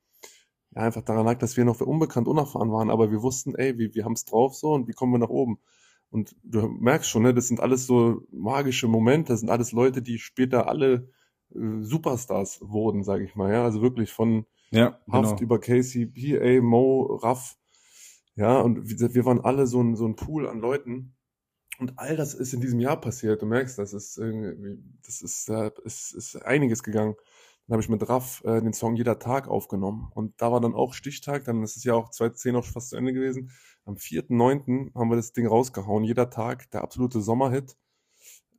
ja, 0.73 0.83
einfach 0.83 1.01
daran 1.01 1.25
lag, 1.25 1.37
dass 1.37 1.57
wir 1.57 1.65
noch 1.65 1.81
unbekannt, 1.81 2.29
unerfahren 2.29 2.71
waren, 2.71 2.89
aber 2.89 3.11
wir 3.11 3.21
wussten, 3.21 3.55
ey, 3.55 3.77
wir, 3.77 3.93
wir 3.93 4.05
haben 4.05 4.13
es 4.13 4.23
drauf 4.23 4.55
so 4.55 4.71
und 4.71 4.87
wie 4.87 4.93
kommen 4.93 5.11
wir 5.11 5.19
nach 5.19 5.27
oben? 5.27 5.59
Und 6.11 6.37
du 6.43 6.69
merkst 6.69 7.09
schon, 7.09 7.23
ne, 7.23 7.33
das 7.33 7.49
sind 7.49 7.59
alles 7.59 7.85
so 7.85 8.21
magische 8.31 8.87
Momente, 8.87 9.33
das 9.33 9.41
sind 9.41 9.49
alles 9.49 9.73
Leute, 9.73 10.01
die 10.01 10.17
später 10.17 10.69
alle 10.69 11.09
äh, 11.53 11.81
Superstars 11.81 12.61
wurden, 12.61 13.03
sage 13.03 13.25
ich 13.25 13.35
mal, 13.35 13.51
ja, 13.51 13.65
also 13.65 13.81
wirklich 13.81 14.13
von 14.13 14.45
ja, 14.73 14.99
Haft 15.11 15.37
genau. 15.37 15.41
über 15.41 15.59
Casey, 15.59 16.05
PA, 16.05 16.61
Mo, 16.61 17.19
Raff. 17.21 17.57
Ja, 18.35 18.59
und 18.59 18.89
wir 18.89 19.25
waren 19.25 19.41
alle 19.41 19.67
so 19.67 19.81
ein, 19.81 19.95
so 19.95 20.07
ein 20.07 20.15
Pool 20.15 20.47
an 20.47 20.59
Leuten. 20.59 21.15
Und 21.79 21.97
all 21.97 22.15
das 22.15 22.33
ist 22.33 22.53
in 22.53 22.61
diesem 22.61 22.79
Jahr 22.79 22.99
passiert. 22.99 23.41
Du 23.41 23.45
merkst, 23.45 23.77
das 23.77 23.93
ist 23.93 24.17
irgendwie, 24.17 24.79
das 25.05 25.21
ist, 25.21 25.49
äh, 25.49 25.71
ist, 25.83 26.13
ist 26.13 26.35
einiges 26.43 26.83
gegangen. 26.83 27.15
Dann 27.67 27.75
habe 27.75 27.81
ich 27.81 27.89
mit 27.89 28.07
Raff 28.09 28.43
äh, 28.45 28.61
den 28.61 28.73
Song 28.73 28.95
Jeder 28.95 29.19
Tag 29.19 29.47
aufgenommen. 29.47 30.11
Und 30.13 30.41
da 30.41 30.51
war 30.51 30.59
dann 30.59 30.73
auch 30.73 30.93
Stichtag, 30.93 31.45
dann 31.45 31.63
ist 31.63 31.77
es 31.77 31.83
ja 31.83 31.93
auch 31.93 32.09
2010 32.09 32.55
auch 32.55 32.65
fast 32.65 32.89
zu 32.89 32.95
Ende 32.95 33.13
gewesen. 33.13 33.51
Am 33.85 33.95
4.9. 33.95 34.93
haben 34.95 35.09
wir 35.09 35.15
das 35.15 35.33
Ding 35.33 35.47
rausgehauen. 35.47 36.03
Jeder 36.03 36.29
Tag, 36.29 36.69
der 36.71 36.81
absolute 36.81 37.21
Sommerhit 37.21 37.75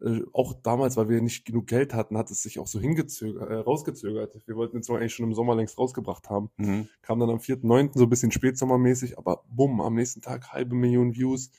äh, 0.04 0.22
auch 0.32 0.54
damals, 0.62 0.96
weil 0.96 1.08
wir 1.08 1.20
nicht 1.22 1.44
genug 1.46 1.66
Geld 1.66 1.94
hatten, 1.94 2.18
hat 2.18 2.30
es 2.30 2.42
sich 2.42 2.58
auch 2.58 2.66
so 2.66 2.78
hingezögert, 2.78 3.50
äh, 3.50 3.54
rausgezögert. 3.54 4.34
Wir 4.46 4.56
wollten 4.56 4.76
den 4.76 4.82
Song 4.82 4.96
eigentlich 4.96 5.14
schon 5.14 5.26
im 5.26 5.34
Sommer 5.34 5.54
längst 5.54 5.78
rausgebracht 5.78 6.28
haben. 6.28 6.50
Mhm. 6.58 6.88
Kam 7.02 7.20
dann 7.20 7.30
am 7.30 7.38
4.9. 7.38 7.90
so 7.94 8.04
ein 8.04 8.10
bisschen 8.10 8.30
spätsommermäßig, 8.30 9.18
aber 9.18 9.44
bumm, 9.48 9.80
am 9.80 9.94
nächsten 9.94 10.20
Tag 10.20 10.52
halbe 10.52 10.74
Million 10.74 11.14
Views. 11.14 11.50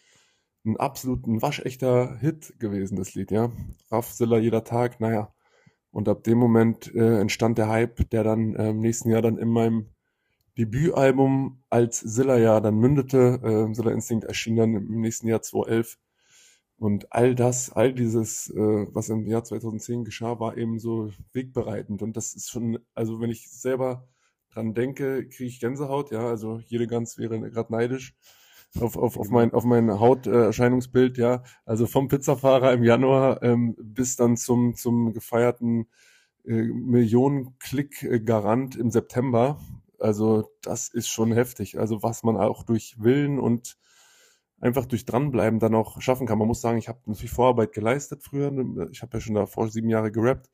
Ein 0.63 0.77
absolut 0.77 1.25
ein 1.27 1.41
waschechter 1.41 2.17
Hit 2.17 2.59
gewesen, 2.59 2.95
das 2.95 3.13
Lied, 3.15 3.31
ja. 3.31 3.51
Raff 3.91 4.11
Siller 4.11 4.39
jeder 4.39 4.63
Tag, 4.63 4.99
naja. 4.99 5.33
Und 5.91 6.09
ab 6.09 6.23
dem 6.23 6.37
Moment 6.37 6.93
äh, 6.93 7.19
entstand 7.19 7.57
der 7.57 7.69
Hype, 7.69 8.09
der 8.09 8.23
dann 8.23 8.55
äh, 8.55 8.69
im 8.69 8.79
nächsten 8.79 9.09
Jahr 9.09 9.21
dann 9.21 9.37
in 9.37 9.49
meinem 9.49 9.87
Debütalbum 10.57 11.63
als 11.69 11.99
Silla 11.99 12.37
ja 12.37 12.59
dann 12.59 12.75
mündete. 12.75 13.39
Äh, 13.43 13.73
Silla 13.73 13.91
Instinct 13.91 14.25
erschien 14.25 14.55
dann 14.55 14.73
im 14.73 15.01
nächsten 15.01 15.27
Jahr 15.27 15.41
2011 15.41 15.97
und 16.77 17.11
all 17.13 17.35
das, 17.35 17.71
all 17.71 17.93
dieses, 17.93 18.49
äh, 18.49 18.87
was 18.93 19.09
im 19.09 19.25
Jahr 19.27 19.43
2010 19.43 20.03
geschah, 20.03 20.39
war 20.39 20.57
eben 20.57 20.79
so 20.79 21.11
wegbereitend. 21.33 22.01
Und 22.01 22.17
das 22.17 22.35
ist 22.35 22.49
schon, 22.49 22.79
also 22.93 23.21
wenn 23.21 23.29
ich 23.29 23.49
selber 23.49 24.07
dran 24.51 24.73
denke, 24.73 25.27
kriege 25.27 25.49
ich 25.49 25.59
Gänsehaut, 25.59 26.11
ja, 26.11 26.27
also 26.27 26.59
jede 26.67 26.87
Gans 26.87 27.17
wäre 27.17 27.39
gerade 27.49 27.71
neidisch 27.71 28.15
auf, 28.81 28.97
auf, 28.97 29.17
auf 29.17 29.29
mein, 29.29 29.53
auf 29.53 29.63
mein 29.63 29.99
Hauterscheinungsbild, 29.99 31.17
ja. 31.17 31.43
Also 31.65 31.85
vom 31.87 32.07
Pizzafahrer 32.07 32.73
im 32.73 32.83
Januar 32.83 33.41
ähm, 33.43 33.75
bis 33.77 34.15
dann 34.15 34.37
zum, 34.37 34.75
zum 34.75 35.13
gefeierten 35.13 35.87
äh, 36.45 36.63
Millionen-Klick-Garant 36.63 38.75
im 38.75 38.91
September. 38.91 39.59
Also 39.99 40.51
das 40.61 40.89
ist 40.89 41.07
schon 41.07 41.31
heftig. 41.31 41.79
Also 41.79 42.03
was 42.03 42.23
man 42.23 42.37
auch 42.37 42.63
durch 42.63 42.95
Willen 42.99 43.39
und 43.39 43.77
einfach 44.65 44.85
durch 44.87 45.05
dranbleiben 45.05 45.59
dann 45.59 45.75
auch 45.75 46.01
schaffen 46.01 46.25
kann. 46.25 46.39
Man 46.39 46.47
muss 46.47 46.61
sagen, 46.61 46.79
ich 46.79 46.89
habe 46.89 46.99
natürlich 47.05 47.31
Vorarbeit 47.31 47.71
geleistet 47.71 48.23
früher. 48.23 48.51
Ich 48.91 49.03
habe 49.03 49.17
ja 49.17 49.21
schon 49.21 49.35
davor 49.35 49.69
sieben 49.69 49.89
Jahre 49.89 50.11
gerappt. 50.11 50.49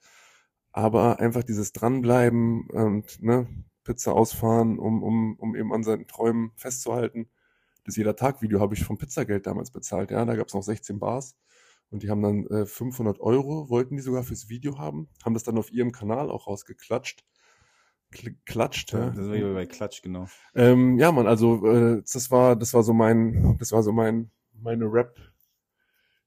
Aber 0.74 1.20
einfach 1.20 1.44
dieses 1.44 1.72
Dranbleiben 1.72 2.70
und 2.70 3.22
ne, 3.22 3.48
Pizza 3.84 4.14
ausfahren, 4.14 4.80
um, 4.80 5.02
um, 5.02 5.36
um 5.38 5.56
eben 5.56 5.74
an 5.74 5.84
seinen 5.84 6.08
Träumen 6.08 6.52
festzuhalten. 6.56 7.30
Das 7.86 7.96
jeder 7.96 8.16
Tag 8.16 8.42
Video 8.42 8.60
habe 8.60 8.76
ich 8.76 8.84
vom 8.84 8.98
Pizzageld 8.98 9.48
damals 9.48 9.72
bezahlt. 9.72 10.12
Ja, 10.12 10.24
da 10.26 10.36
gab 10.36 10.48
es 10.48 10.54
noch 10.54 10.64
16 10.64 11.00
Bars. 11.00 11.38
Und 11.90 12.04
die 12.04 12.10
haben 12.10 12.22
dann 12.22 12.48
äh, 12.48 12.66
500 12.66 13.20
Euro, 13.20 13.70
wollten 13.70 13.96
die 13.96 14.02
sogar 14.02 14.24
fürs 14.24 14.50
Video 14.50 14.78
haben, 14.78 15.10
haben 15.26 15.34
das 15.34 15.44
dann 15.44 15.58
auf 15.58 15.72
ihrem 15.72 15.92
Kanal 15.92 16.30
auch 16.30 16.48
rausgeklatscht. 16.48 17.24
Kl 18.12 18.36
klatscht, 18.46 18.92
ja. 18.94 19.10
Das 19.10 19.28
war 19.28 19.36
ja 19.36 19.54
bei 19.54 19.66
Klatsch, 19.66 20.02
genau. 20.02 20.28
Ähm, 20.54 20.98
ja, 20.98 21.12
man, 21.12 21.28
also 21.28 21.66
äh, 21.66 22.02
das 22.02 22.30
war, 22.30 22.56
das 22.56 22.74
war 22.74 22.84
so 22.84 22.94
mein, 22.94 23.56
das 23.60 23.72
war 23.72 23.84
so 23.84 23.92
mein, 23.94 24.32
meine 24.54 24.86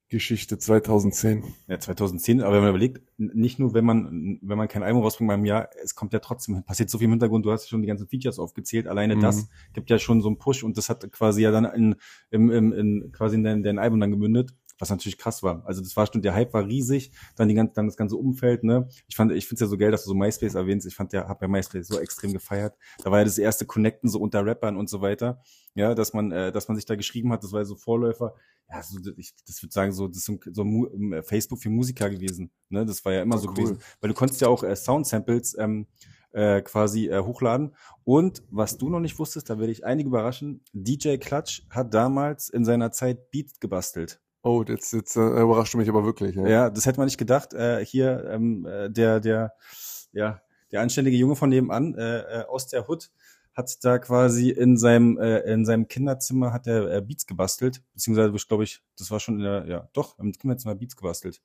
Rap-Geschichte 0.08 0.58
2010. 0.58 1.44
Ja, 1.68 1.78
2010, 1.78 2.40
aber 2.40 2.54
wenn 2.54 2.62
man 2.62 2.70
überlegt, 2.70 3.02
nicht 3.18 3.58
nur, 3.58 3.74
wenn 3.74 3.84
man, 3.84 4.38
wenn 4.40 4.58
man 4.58 4.68
kein 4.68 4.82
Album 4.82 5.02
rausbringt 5.02 5.28
beim 5.28 5.44
Jahr, 5.44 5.68
es 5.82 5.94
kommt 5.94 6.12
ja 6.12 6.20
trotzdem, 6.20 6.62
passiert 6.64 6.88
so 6.88 6.98
viel 6.98 7.04
im 7.06 7.10
Hintergrund, 7.12 7.44
du 7.44 7.52
hast 7.52 7.68
schon 7.68 7.82
die 7.82 7.88
ganzen 7.88 8.08
Features 8.08 8.38
aufgezählt, 8.38 8.86
alleine 8.86 9.16
Mhm. 9.16 9.20
das 9.20 9.48
gibt 9.72 9.90
ja 9.90 9.98
schon 9.98 10.20
so 10.22 10.28
einen 10.28 10.38
Push 10.38 10.62
und 10.62 10.76
das 10.78 10.88
hat 10.88 11.10
quasi 11.12 11.42
ja 11.42 11.50
dann 11.50 11.64
in, 11.66 11.96
im, 12.30 12.50
im, 12.50 12.72
in, 12.72 13.12
quasi 13.12 13.36
in 13.36 13.44
dein, 13.44 13.62
dein 13.62 13.78
Album 13.78 14.00
dann 14.00 14.10
gemündet, 14.10 14.54
was 14.78 14.90
natürlich 14.90 15.18
krass 15.18 15.42
war. 15.42 15.62
Also 15.66 15.82
das 15.82 15.96
war 15.96 16.06
schon, 16.06 16.22
der 16.22 16.34
Hype 16.34 16.52
war 16.54 16.66
riesig, 16.66 17.12
dann 17.36 17.48
die 17.48 17.54
ganze, 17.54 17.74
dann 17.74 17.86
das 17.86 17.96
ganze 17.96 18.16
Umfeld, 18.16 18.64
ne. 18.64 18.88
Ich 19.08 19.16
fand, 19.16 19.32
ich 19.32 19.46
find's 19.46 19.60
ja 19.60 19.66
so 19.66 19.76
geil, 19.78 19.90
dass 19.90 20.04
du 20.04 20.08
so 20.08 20.14
MySpace 20.14 20.54
erwähnst. 20.54 20.86
Ich 20.86 20.94
fand 20.94 21.12
ja, 21.12 21.28
hab 21.28 21.40
ja 21.42 21.48
MySpace 21.48 21.86
so 21.86 21.98
extrem 21.98 22.32
gefeiert. 22.32 22.76
Da 23.02 23.10
war 23.10 23.18
ja 23.18 23.24
das 23.24 23.38
erste 23.38 23.66
Connecten 23.66 24.08
so 24.08 24.18
unter 24.20 24.44
Rappern 24.44 24.76
und 24.76 24.88
so 24.88 25.00
weiter. 25.00 25.40
Ja, 25.74 25.94
dass 25.94 26.12
man, 26.12 26.32
äh, 26.32 26.52
dass 26.52 26.68
man 26.68 26.76
sich 26.76 26.86
da 26.86 26.94
geschrieben 26.96 27.32
hat, 27.32 27.42
das 27.42 27.52
war 27.52 27.60
ja 27.60 27.64
so 27.64 27.76
Vorläufer. 27.76 28.34
Ja, 28.70 28.82
so, 28.82 28.98
ich, 29.16 29.34
das 29.46 29.62
würde 29.62 29.72
sagen, 29.72 29.92
so, 29.92 30.08
das 30.08 30.18
ist 30.18 30.24
so, 30.24 30.38
so 30.52 30.62
ähm, 30.62 31.20
Facebook 31.24 31.60
für 31.60 31.70
Musiker 31.70 32.08
gewesen. 32.10 32.50
Ne, 32.68 32.84
das 32.86 33.04
war 33.04 33.12
ja 33.12 33.22
immer 33.22 33.36
Ah, 33.36 33.38
so 33.38 33.48
cool. 33.48 33.54
gewesen. 33.54 33.78
Weil 34.00 34.08
du 34.08 34.14
konntest 34.14 34.40
ja 34.40 34.48
auch 34.48 34.62
äh, 34.64 34.74
Sound-Samples 34.74 35.56
ähm, 35.58 35.86
äh, 36.32 36.62
quasi 36.62 37.08
äh, 37.08 37.20
hochladen. 37.20 37.74
Und 38.04 38.42
was 38.50 38.76
du 38.76 38.88
noch 38.88 39.00
nicht 39.00 39.18
wusstest, 39.18 39.50
da 39.50 39.58
werde 39.58 39.72
ich 39.72 39.84
einige 39.84 40.08
überraschen, 40.08 40.62
DJ 40.72 41.16
Clutch 41.16 41.62
hat 41.70 41.94
damals 41.94 42.48
in 42.48 42.64
seiner 42.64 42.90
Zeit 42.92 43.30
Beats 43.30 43.60
gebastelt. 43.60 44.20
Oh, 44.44 44.62
jetzt, 44.68 44.92
jetzt 44.92 45.16
äh, 45.16 45.40
überrascht 45.40 45.72
du 45.72 45.78
mich 45.78 45.88
aber 45.88 46.04
wirklich. 46.04 46.36
Ja. 46.36 46.46
Ja, 46.46 46.70
das 46.70 46.84
hätte 46.84 46.98
man 46.98 47.06
nicht 47.06 47.16
gedacht. 47.16 47.54
Äh, 47.54 47.84
hier 47.84 48.28
ähm, 48.30 48.66
äh, 48.66 48.90
der, 48.90 49.18
der, 49.18 49.54
ja, 50.12 50.42
der 50.70 50.82
anständige 50.82 51.16
Junge 51.16 51.34
von 51.34 51.48
nebenan 51.48 51.94
äh, 51.94 52.18
äh, 52.18 52.44
aus 52.44 52.66
der 52.66 52.86
Hood 52.86 53.10
hat 53.54 53.82
da 53.84 53.98
quasi 53.98 54.50
in 54.50 54.76
seinem 54.76 55.16
äh, 55.16 55.38
in 55.50 55.64
seinem 55.64 55.88
Kinderzimmer 55.88 56.52
hat 56.52 56.66
er 56.66 56.92
äh, 56.92 57.00
Beats 57.00 57.24
gebastelt, 57.26 57.82
beziehungsweise 57.94 58.34
ich 58.34 58.48
glaube 58.48 58.64
ich, 58.64 58.82
das 58.98 59.10
war 59.10 59.18
schon 59.18 59.36
in 59.38 59.44
der, 59.44 59.66
ja, 59.66 59.88
doch 59.94 60.18
im 60.18 60.32
Kinderzimmer 60.32 60.74
Beats 60.74 60.96
gebastelt 60.96 61.40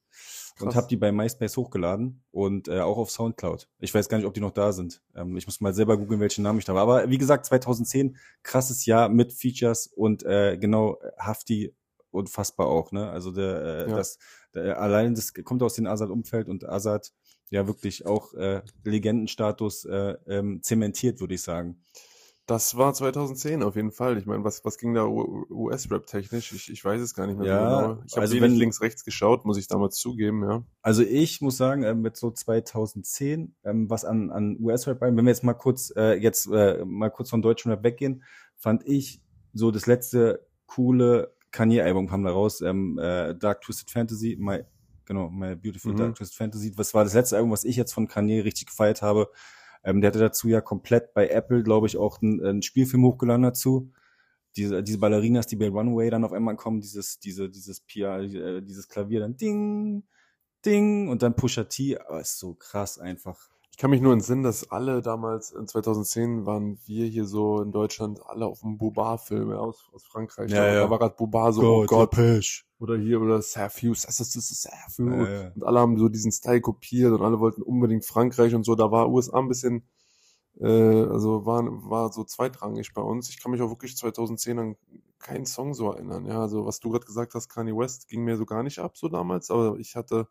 und 0.59 0.65
Krass. 0.65 0.75
habe 0.75 0.87
die 0.87 0.97
bei 0.97 1.13
MySpace 1.13 1.55
hochgeladen 1.55 2.21
und 2.31 2.67
äh, 2.67 2.81
auch 2.81 2.97
auf 2.97 3.11
SoundCloud. 3.11 3.69
Ich 3.79 3.93
weiß 3.93 4.09
gar 4.09 4.17
nicht, 4.17 4.27
ob 4.27 4.33
die 4.33 4.41
noch 4.41 4.51
da 4.51 4.73
sind. 4.73 5.01
Ähm, 5.15 5.37
ich 5.37 5.45
muss 5.45 5.61
mal 5.61 5.73
selber 5.73 5.97
googeln, 5.97 6.19
welchen 6.19 6.41
Namen 6.41 6.59
ich 6.59 6.65
da 6.65 6.73
war. 6.75 6.81
Aber 6.81 7.09
wie 7.09 7.17
gesagt, 7.17 7.45
2010 7.45 8.17
krasses 8.43 8.85
Jahr 8.85 9.07
mit 9.07 9.31
Features 9.31 9.87
und 9.87 10.23
äh, 10.23 10.57
genau 10.57 10.97
Hafti 11.17 11.73
unfassbar 12.11 12.67
auch, 12.67 12.91
ne? 12.91 13.09
Also 13.09 13.31
der, 13.31 13.61
äh, 13.63 13.89
Ja. 13.89 13.95
das 13.97 14.17
der, 14.55 14.81
allein 14.81 15.13
das 15.15 15.33
kommt 15.33 15.61
aus 15.63 15.75
dem 15.75 15.85
Azad-Umfeld 15.87 16.49
und 16.49 16.67
Azad 16.67 17.11
ja 17.49 17.67
wirklich 17.67 18.05
auch 18.05 18.33
äh, 18.33 18.61
Legendenstatus 18.83 19.85
äh, 19.85 20.15
ähm, 20.27 20.61
zementiert, 20.63 21.19
würde 21.19 21.35
ich 21.35 21.41
sagen. 21.41 21.81
Das 22.45 22.75
war 22.77 22.91
2010 22.95 23.61
auf 23.61 23.75
jeden 23.75 23.91
Fall. 23.91 24.17
Ich 24.17 24.25
meine, 24.25 24.43
was, 24.43 24.65
was 24.65 24.79
ging 24.79 24.95
da 24.95 25.05
US-Rap 25.05 26.07
technisch? 26.07 26.51
Ich, 26.51 26.71
ich 26.71 26.83
weiß 26.83 26.99
es 26.99 27.13
gar 27.13 27.27
nicht 27.27 27.37
mehr 27.37 27.47
Ja, 27.47 27.59
so 27.59 27.87
genau. 27.89 28.03
Ich 28.07 28.13
habe 28.13 28.21
also 28.21 28.33
wenig 28.35 28.43
wenn- 28.51 28.57
links, 28.57 28.81
rechts 28.81 29.05
geschaut, 29.05 29.45
muss 29.45 29.57
ich 29.59 29.67
damals 29.67 29.97
zugeben, 29.97 30.43
ja. 30.49 30.63
Also 30.81 31.03
ich 31.03 31.41
muss 31.41 31.57
sagen, 31.57 31.83
ähm, 31.83 32.01
mit 32.01 32.17
so 32.17 32.31
2010, 32.31 33.55
ähm, 33.63 33.87
was 33.89 34.03
an, 34.03 34.31
an 34.31 34.57
US-Rap, 34.59 34.99
wenn 35.01 35.15
wir 35.15 35.23
jetzt 35.25 35.43
mal 35.43 35.53
kurz 35.53 35.93
äh, 35.95 36.13
jetzt 36.15 36.47
äh, 36.51 36.83
mal 36.85 37.09
kurz 37.11 37.29
von 37.29 37.43
deutschen 37.43 37.69
Rap 37.71 37.83
weggehen, 37.83 38.23
fand 38.57 38.83
ich 38.87 39.21
so 39.53 39.69
das 39.69 39.85
letzte 39.85 40.47
coole 40.65 41.35
Kanye-Album 41.51 42.07
kam 42.07 42.23
da 42.23 42.31
raus, 42.31 42.61
ähm, 42.61 42.97
äh, 42.99 43.35
Dark 43.35 43.61
Twisted 43.61 43.89
Fantasy, 43.89 44.37
my, 44.39 44.63
genau, 45.05 45.29
My 45.29 45.55
Beautiful 45.55 45.93
Mhm. 45.93 45.97
Dark 45.97 46.15
Twisted 46.15 46.37
Fantasy. 46.37 46.71
Was 46.75 46.93
war 46.93 47.03
das 47.03 47.13
letzte 47.13 47.37
Album, 47.37 47.51
was 47.51 47.63
ich 47.63 47.75
jetzt 47.75 47.93
von 47.93 48.07
Kanye 48.07 48.41
richtig 48.41 48.67
gefeiert 48.67 49.01
habe? 49.01 49.29
Ähm, 49.83 50.01
der 50.01 50.09
hatte 50.09 50.19
dazu 50.19 50.47
ja 50.47 50.61
komplett 50.61 51.13
bei 51.13 51.29
Apple, 51.29 51.63
glaube 51.63 51.87
ich, 51.87 51.97
auch 51.97 52.21
einen, 52.21 52.43
einen 52.45 52.61
Spielfilm 52.61 53.03
hochgeladen 53.03 53.43
dazu. 53.43 53.91
Diese, 54.55 54.83
diese 54.83 54.97
Ballerinas, 54.97 55.47
die 55.47 55.55
bei 55.55 55.69
Runway 55.69 56.09
dann 56.09 56.25
auf 56.25 56.33
einmal 56.33 56.55
kommen, 56.55 56.81
dieses, 56.81 57.19
diese, 57.19 57.49
dieses 57.49 57.81
Pia, 57.81 58.19
äh, 58.19 58.61
dieses 58.61 58.89
Klavier 58.89 59.21
dann 59.21 59.37
Ding, 59.37 60.03
Ding 60.65 61.07
und 61.07 61.21
dann 61.23 61.35
Pusha 61.35 61.63
T, 61.63 61.97
aber 61.97 62.19
ist 62.19 62.39
so 62.39 62.55
krass 62.55 62.99
einfach. 62.99 63.49
Ich 63.79 63.81
kann 63.81 63.91
mich 63.91 64.01
nur 64.01 64.11
entsinnen, 64.11 64.43
dass 64.43 64.69
alle 64.71 65.01
damals 65.01 65.51
in 65.51 65.65
2010 65.65 66.45
waren 66.45 66.77
wir 66.85 67.05
hier 67.05 67.23
so 67.23 67.61
in 67.61 67.71
Deutschland 67.71 68.19
alle 68.25 68.45
auf 68.45 68.59
dem 68.59 68.77
Boba-Film 68.77 69.51
ja, 69.51 69.55
aus, 69.55 69.89
aus 69.93 70.05
Frankreich. 70.05 70.51
Ja, 70.51 70.65
da, 70.65 70.67
ja. 70.67 70.79
da 70.81 70.89
war 70.89 70.99
gerade 70.99 71.15
Boba 71.15 71.53
so, 71.53 71.61
oh 71.61 71.85
Gott. 71.85 72.11
Pesch. 72.11 72.67
Oder 72.79 72.97
hier, 72.97 73.21
oder 73.21 73.41
Surfuse, 73.41 74.05
das 74.05 74.19
ist, 74.19 74.35
das 74.35 74.51
ist 74.51 74.63
Surfuse. 74.63 75.15
Ja, 75.15 75.43
ja. 75.43 75.51
Und 75.55 75.63
alle 75.63 75.79
haben 75.79 75.97
so 75.97 76.09
diesen 76.09 76.33
Style 76.33 76.59
kopiert 76.59 77.13
und 77.13 77.21
alle 77.21 77.39
wollten 77.39 77.61
unbedingt 77.61 78.03
Frankreich 78.03 78.53
und 78.53 78.65
so. 78.65 78.75
Da 78.75 78.91
war 78.91 79.09
USA 79.09 79.39
ein 79.39 79.47
bisschen, 79.47 79.87
äh, 80.59 80.67
also 80.67 81.45
war, 81.45 81.63
war 81.89 82.11
so 82.11 82.25
zweitrangig 82.25 82.93
bei 82.93 83.01
uns. 83.01 83.29
Ich 83.29 83.41
kann 83.41 83.53
mich 83.53 83.61
auch 83.61 83.69
wirklich 83.69 83.95
2010 83.95 84.59
an 84.59 84.75
keinen 85.19 85.45
Song 85.45 85.73
so 85.73 85.89
erinnern. 85.89 86.25
Ja, 86.25 86.41
also 86.41 86.65
was 86.65 86.81
du 86.81 86.89
gerade 86.89 87.05
gesagt 87.05 87.33
hast, 87.33 87.47
Kanye 87.47 87.77
West 87.77 88.09
ging 88.09 88.25
mir 88.25 88.35
so 88.35 88.45
gar 88.45 88.61
nicht 88.61 88.79
ab 88.79 88.97
so 88.97 89.07
damals, 89.07 89.49
aber 89.49 89.79
ich 89.79 89.95
hatte 89.95 90.27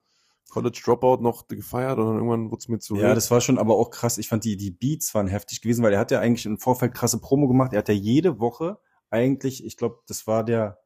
College 0.51 0.81
Dropout 0.85 1.23
noch 1.23 1.47
gefeiert 1.49 1.99
und 1.99 2.07
dann 2.07 2.17
irgendwann 2.17 2.51
wurde 2.51 2.61
es 2.61 2.69
mir 2.69 2.79
zu 2.79 2.97
Ja, 2.97 3.15
das 3.15 3.31
war 3.31 3.41
schon 3.41 3.59
aber 3.59 3.77
auch 3.77 3.91
krass. 3.91 4.19
Ich 4.19 4.29
fand 4.29 4.45
die, 4.45 4.57
die 4.57 4.71
Beats 4.71 5.15
waren 5.15 5.29
heftig 5.29 5.61
gewesen, 5.61 5.85
weil 5.85 5.93
er 5.93 6.01
hat 6.01 6.11
ja 6.11 6.21
eigentlich 6.21 6.47
im 6.47 6.59
Vorfeld 6.59 6.95
krasse 6.95 7.21
Promo 7.21 7.49
gemacht. 7.49 7.73
Er 7.73 7.81
hat 7.81 7.89
ja 7.89 7.95
jede 7.95 8.41
Woche 8.41 8.79
eigentlich, 9.11 9.65
ich 9.65 9.77
glaube, 9.77 10.01
das 10.07 10.27
war 10.27 10.45
der, 10.45 10.79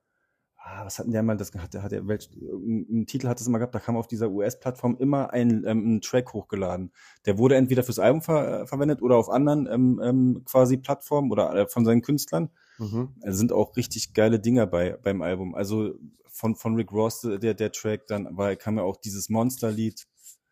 ah, 0.64 0.84
was 0.84 0.98
hat 0.98 1.06
denn 1.06 1.12
der 1.12 1.22
mal, 1.22 1.36
das 1.36 1.52
hat, 1.54 1.74
der 1.74 1.82
hat 1.82 1.92
der, 1.92 2.06
welch, 2.06 2.30
einen 2.32 3.06
Titel 3.06 3.28
hat 3.28 3.40
es 3.40 3.46
immer 3.46 3.58
gehabt, 3.58 3.74
da 3.74 3.80
kam 3.80 3.96
auf 3.96 4.06
dieser 4.06 4.30
US-Plattform 4.30 4.96
immer 4.98 5.32
ein, 5.32 5.64
ähm, 5.66 5.96
ein 5.96 6.00
Track 6.00 6.32
hochgeladen. 6.32 6.92
Der 7.26 7.38
wurde 7.38 7.56
entweder 7.56 7.82
fürs 7.82 7.98
Album 7.98 8.22
ver, 8.22 8.62
äh, 8.62 8.66
verwendet 8.66 9.02
oder 9.02 9.16
auf 9.16 9.28
anderen 9.28 9.66
ähm, 9.66 10.00
ähm, 10.02 10.42
quasi 10.44 10.76
Plattformen 10.76 11.30
oder 11.30 11.54
äh, 11.54 11.66
von 11.66 11.84
seinen 11.84 12.02
Künstlern. 12.02 12.50
Mhm. 12.78 13.10
Es 13.22 13.36
sind 13.36 13.52
auch 13.52 13.76
richtig 13.76 14.14
geile 14.14 14.40
Dinger 14.40 14.66
bei 14.66 14.96
beim 14.96 15.22
Album. 15.22 15.54
Also 15.54 15.94
von 16.28 16.56
von 16.56 16.74
Rick 16.76 16.92
Ross 16.92 17.20
der 17.20 17.54
der 17.54 17.72
Track, 17.72 18.06
dann 18.06 18.36
war 18.36 18.54
kam 18.56 18.76
ja 18.76 18.82
auch 18.82 18.96
dieses 18.96 19.28
Monster-Lied. 19.28 20.06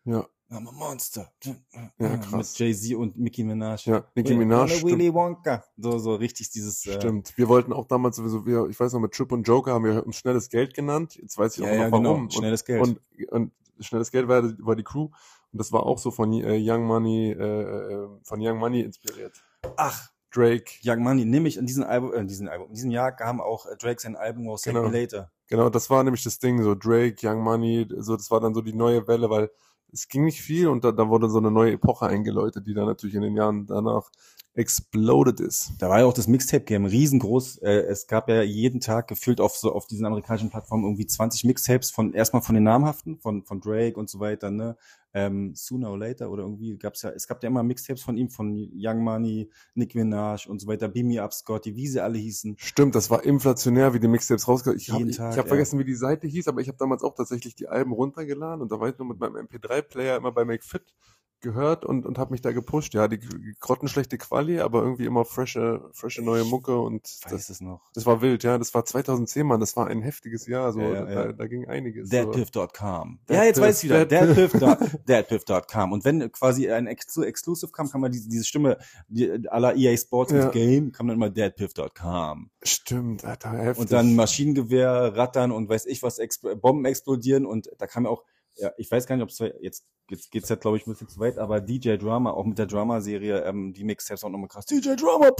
Ja, 0.05 0.27
I'm 0.51 0.67
a 0.67 0.71
Monster. 0.71 1.31
Ja, 1.43 1.55
Mit 1.97 2.21
krass. 2.23 2.57
Jay-Z 2.57 2.95
und 2.95 3.17
Nicki 3.17 3.43
Minaj. 3.43 3.85
ja, 3.85 4.03
Nicki 4.15 4.29
Willy- 4.31 4.39
Minaj. 4.39 4.69
Stimmt. 4.69 4.91
Willy 4.91 5.13
Wonka. 5.13 5.63
So, 5.77 5.97
so 5.97 6.15
richtig 6.15 6.49
dieses. 6.51 6.85
Äh, 6.85 6.93
Stimmt. 6.95 7.37
Wir 7.37 7.47
wollten 7.47 7.71
auch 7.71 7.85
damals 7.87 8.17
sowieso, 8.17 8.45
wir, 8.45 8.67
ich 8.69 8.77
weiß 8.79 8.91
noch, 8.93 8.99
mit 8.99 9.13
Trip 9.13 9.31
und 9.31 9.43
Joker 9.47 9.73
haben 9.73 9.85
wir 9.85 10.05
uns 10.05 10.17
schnelles 10.17 10.49
Geld 10.49 10.73
genannt. 10.73 11.15
Jetzt 11.21 11.37
weiß 11.37 11.57
ich 11.57 11.63
auch 11.63 11.67
Ja, 11.67 11.73
noch 11.75 11.81
ja, 11.85 11.91
warum. 11.91 12.03
genau. 12.03 12.15
Und- 12.15 12.33
Schnelles 12.33 12.65
Geld. 12.65 12.81
Und, 12.81 12.99
und 13.31 13.51
schnelles 13.79 14.11
Geld 14.11 14.27
war, 14.27 14.43
war 14.59 14.75
die 14.75 14.83
Crew. 14.83 15.05
Und 15.53 15.59
das 15.59 15.71
war 15.71 15.83
auch 15.85 15.97
so 15.97 16.11
von 16.11 16.31
äh, 16.33 16.57
Young 16.61 16.83
Money, 16.83 17.31
äh, 17.31 17.35
äh, 17.35 18.07
von 18.23 18.39
Young 18.41 18.57
Money 18.57 18.81
inspiriert. 18.81 19.41
Ach, 19.77 20.09
Drake. 20.33 20.65
Young 20.83 20.99
Money. 21.03 21.25
Nämlich 21.25 21.57
in 21.57 21.65
diesem 21.65 21.83
Album, 21.83 22.13
äh, 22.13 22.19
in 22.19 22.27
diesem 22.27 22.47
Album, 22.49 22.67
in 22.69 22.73
diesem 22.73 22.91
Jahr 22.91 23.11
kam 23.13 23.39
auch 23.41 23.65
äh, 23.67 23.75
Drake 23.77 24.01
sein 24.01 24.15
Album 24.15 24.47
raus, 24.49 24.61
Thank 24.63 24.75
Genau. 24.77 24.89
Later. 24.89 25.31
Genau, 25.47 25.69
das 25.69 25.89
war 25.89 26.03
nämlich 26.03 26.23
das 26.23 26.39
Ding, 26.39 26.61
so 26.63 26.75
Drake, 26.75 27.15
Young 27.27 27.39
Money, 27.41 27.85
so 27.99 28.15
das 28.15 28.31
war 28.31 28.39
dann 28.39 28.53
so 28.53 28.61
die 28.61 28.71
neue 28.73 29.05
Welle, 29.07 29.29
weil 29.29 29.49
es 29.91 30.07
ging 30.07 30.23
nicht 30.23 30.41
viel 30.41 30.67
und 30.67 30.83
da, 30.83 30.91
da 30.91 31.09
wurde 31.09 31.29
so 31.29 31.39
eine 31.39 31.51
neue 31.51 31.73
Epoche 31.73 32.07
eingeläutet, 32.07 32.65
die 32.67 32.73
dann 32.73 32.85
natürlich 32.85 33.15
in 33.15 33.21
den 33.21 33.35
Jahren 33.35 33.65
danach 33.65 34.09
exploded 34.53 35.39
ist. 35.39 35.71
Da 35.79 35.89
war 35.89 35.99
ja 35.99 36.05
auch 36.05 36.13
das 36.13 36.27
Mixtape-Game 36.27 36.85
riesengroß. 36.85 37.59
Äh, 37.59 37.83
es 37.83 38.07
gab 38.07 38.27
ja 38.27 38.41
jeden 38.41 38.81
Tag 38.81 39.07
gefühlt 39.07 39.39
auf 39.39 39.55
so 39.55 39.71
auf 39.71 39.87
diesen 39.87 40.05
amerikanischen 40.05 40.49
Plattformen 40.49 40.83
irgendwie 40.83 41.05
20 41.05 41.45
Mixtapes 41.45 41.89
von 41.89 42.13
erstmal 42.13 42.41
von 42.41 42.55
den 42.55 42.65
namhaften, 42.65 43.17
von 43.17 43.43
von 43.43 43.61
Drake 43.61 43.97
und 43.97 44.09
so 44.09 44.19
weiter, 44.19 44.51
ne? 44.51 44.75
Ähm, 45.13 45.53
Sooner 45.55 45.89
or 45.89 45.97
Later 45.97 46.31
oder 46.31 46.43
irgendwie 46.43 46.77
gab's 46.77 47.01
ja, 47.01 47.09
es 47.11 47.27
gab 47.27 47.43
ja 47.43 47.47
immer 47.47 47.63
Mixtapes 47.63 48.01
von 48.01 48.17
ihm, 48.17 48.29
von 48.29 48.69
Young 48.73 49.03
Money, 49.03 49.49
Nick 49.73 49.95
Minaj 49.95 50.47
und 50.47 50.59
so 50.59 50.67
weiter, 50.67 50.87
Beam 50.89 51.07
Me 51.07 51.21
Up, 51.21 51.33
Scotty, 51.33 51.75
wie 51.75 51.87
sie 51.87 52.01
alle 52.01 52.17
hießen. 52.17 52.55
Stimmt, 52.57 52.95
das 52.95 53.09
war 53.09 53.23
inflationär, 53.23 53.93
wie 53.93 53.99
die 53.99 54.07
Mixtapes 54.07 54.47
rausgekommen 54.47 55.09
Ich 55.09 55.19
habe 55.19 55.31
hab 55.31 55.37
ja. 55.37 55.43
vergessen, 55.43 55.79
wie 55.79 55.85
die 55.85 55.95
Seite 55.95 56.27
hieß, 56.27 56.47
aber 56.47 56.61
ich 56.61 56.67
habe 56.67 56.77
damals 56.77 57.03
auch 57.03 57.15
tatsächlich 57.15 57.55
die 57.55 57.67
Alben 57.67 57.91
runtergeladen 57.93 58.61
und 58.61 58.71
da 58.71 58.79
war 58.79 58.89
ich 58.89 58.97
nur 58.97 59.07
mit 59.07 59.19
meinem 59.19 59.35
MP3-Player 59.35 60.17
immer 60.17 60.31
bei 60.31 60.45
McFit 60.45 60.93
gehört 61.41 61.85
und, 61.85 62.05
und 62.05 62.17
habe 62.17 62.31
mich 62.31 62.41
da 62.41 62.51
gepusht. 62.51 62.93
Ja, 62.93 63.07
die, 63.07 63.19
grottenschlechte 63.59 64.17
Quali, 64.17 64.59
aber 64.59 64.81
irgendwie 64.81 65.05
immer 65.05 65.25
frische, 65.25 65.89
frische 65.93 66.21
neue 66.21 66.43
Mucke 66.43 66.79
und 66.79 67.03
das, 67.29 67.49
es 67.49 67.61
noch. 67.61 67.81
das 67.93 68.05
war 68.05 68.21
wild, 68.21 68.43
ja. 68.43 68.57
Das 68.57 68.73
war 68.73 68.85
2010, 68.85 69.45
Mann. 69.45 69.59
Das 69.59 69.75
war 69.75 69.87
ein 69.87 70.01
heftiges 70.01 70.47
Jahr. 70.47 70.71
So, 70.71 70.79
Ja, 70.79 70.93
ja, 70.93 71.05
da, 71.05 71.25
ja. 71.25 71.33
da 71.33 71.47
ging 71.47 71.67
einiges. 71.67 72.09
Deadpiff.com. 72.09 73.19
Dead 73.29 73.35
Ja, 73.37 73.43
jetzt 73.43 73.55
Piff, 73.55 73.63
weiß 73.65 73.83
ich 73.83 73.89
wieder. 73.89 74.05
Dead 74.05 74.33
Piff. 74.35 74.51
Deadpiff. 74.51 74.97
Deadpiff.com. 75.05 75.91
Und 75.91 76.05
wenn 76.05 76.31
quasi 76.31 76.69
ein 76.71 76.87
Exclu 76.87 77.23
Exclusive 77.23 77.71
kam, 77.71 77.89
kann 77.89 78.01
man 78.01 78.11
diese, 78.11 78.29
diese 78.29 78.45
Stimme 78.45 78.77
die, 79.07 79.29
à 79.49 79.59
la 79.59 79.73
EA 79.73 79.95
Sports 79.97 80.33
mit 80.33 80.51
Game, 80.51 80.91
kam 80.91 81.07
dann 81.07 81.17
immer 81.17 81.29
Deadpiff.com. 81.29 82.49
Stimmt, 82.63 83.25
Alter, 83.25 83.51
heftig. 83.51 83.81
Und 83.81 83.91
dann 83.91 84.15
Maschinengewehr, 84.15 85.15
Rattern 85.15 85.51
und 85.51 85.69
weiß 85.69 85.85
ich 85.85 86.03
was, 86.03 86.19
Bomben 86.61 86.85
explodieren 86.85 87.45
und 87.45 87.69
da 87.77 87.87
kam 87.87 88.05
ja 88.05 88.09
auch, 88.09 88.23
ja, 88.61 88.71
ich 88.77 88.89
weiß 88.89 89.07
gar 89.07 89.15
nicht, 89.15 89.23
ob 89.23 89.29
es 89.29 89.39
jetzt, 89.61 89.85
jetzt 90.09 90.31
geht's 90.31 90.49
ja 90.49 90.55
glaube 90.55 90.77
ich 90.77 90.87
ein 90.87 90.91
bisschen 90.91 91.09
zu 91.09 91.19
weit, 91.19 91.37
aber 91.37 91.59
DJ 91.59 91.97
Drama, 91.97 92.31
auch 92.31 92.45
mit 92.45 92.57
der 92.57 92.67
Drama-Serie, 92.67 93.43
ähm, 93.43 93.73
die 93.73 93.83
Mixtapes 93.83 94.23
auch 94.23 94.29
nochmal 94.29 94.47
krass. 94.47 94.65
DJ 94.65 94.95
Drama, 94.95 95.31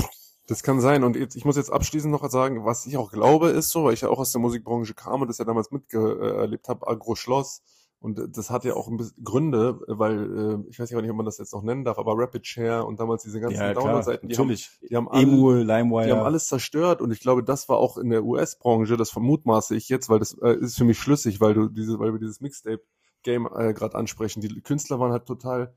Das 0.48 0.64
kann 0.64 0.82
sein. 0.82 1.04
Und 1.04 1.16
jetzt, 1.16 1.36
ich 1.36 1.46
muss 1.46 1.56
jetzt 1.56 1.72
abschließend 1.72 2.12
noch 2.12 2.28
sagen, 2.30 2.66
was 2.66 2.86
ich 2.86 2.98
auch 2.98 3.12
glaube, 3.12 3.50
ist 3.50 3.70
so, 3.70 3.86
weil 3.86 3.94
ich 3.94 4.02
ja 4.02 4.10
auch 4.10 4.20
aus 4.20 4.32
der 4.32 4.42
Musikbranche 4.42 4.94
kam 4.94 5.22
und 5.22 5.28
das 5.28 5.38
ja 5.38 5.46
damals 5.46 5.72
miterlebt 5.72 6.68
habe, 6.68 6.88
Agro-Schloss. 6.88 7.62
Und 8.02 8.36
das 8.36 8.50
hat 8.50 8.66
ja 8.66 8.74
auch 8.74 8.88
ein 8.88 8.98
bisschen 8.98 9.24
Gründe, 9.24 9.80
weil, 9.88 10.64
äh, 10.66 10.70
ich 10.72 10.80
weiß 10.80 10.90
nicht, 10.90 11.10
ob 11.10 11.16
man 11.16 11.26
das 11.26 11.38
jetzt 11.38 11.54
noch 11.54 11.62
nennen 11.62 11.86
darf, 11.86 12.00
aber 12.00 12.14
Rapid 12.18 12.48
Share 12.48 12.84
und 12.84 13.00
damals 13.00 13.22
diese 13.22 13.40
ganzen 13.40 13.60
Ja, 13.60 13.76
Download-Seiten, 13.76 14.28
die 14.28 14.36
haben, 14.36 14.58
die 14.90 14.96
haben 14.96 15.08
alle, 15.08 15.22
Emul, 15.22 15.58
LimeWire. 15.60 16.06
die 16.08 16.12
haben 16.12 16.26
alles 16.26 16.48
zerstört 16.48 17.00
und 17.02 17.12
ich 17.12 17.20
glaube, 17.20 17.44
das 17.44 17.70
war 17.70 17.78
auch 17.78 18.00
in 18.00 18.10
der 18.10 18.24
US-Branche, 18.24 18.98
das 18.98 19.12
vermutmaße 19.12 19.76
ich 19.76 19.88
jetzt, 19.88 20.10
weil 20.10 20.18
das 20.18 20.36
äh, 20.42 20.56
ist 20.56 20.80
für 20.80 20.84
mich 20.84 20.98
schlüssig, 20.98 21.42
weil 21.42 21.54
du 21.54 21.70
diese, 21.70 22.00
weil 22.00 22.12
wir 22.12 22.20
dieses 22.20 22.42
Mixtape-Game 23.22 23.48
äh, 23.56 23.74
gerade 23.74 23.96
ansprechen. 23.96 24.42
Die 24.42 24.62
Künstler 24.62 25.00
waren 25.00 25.12
halt 25.12 25.26
total 25.26 25.74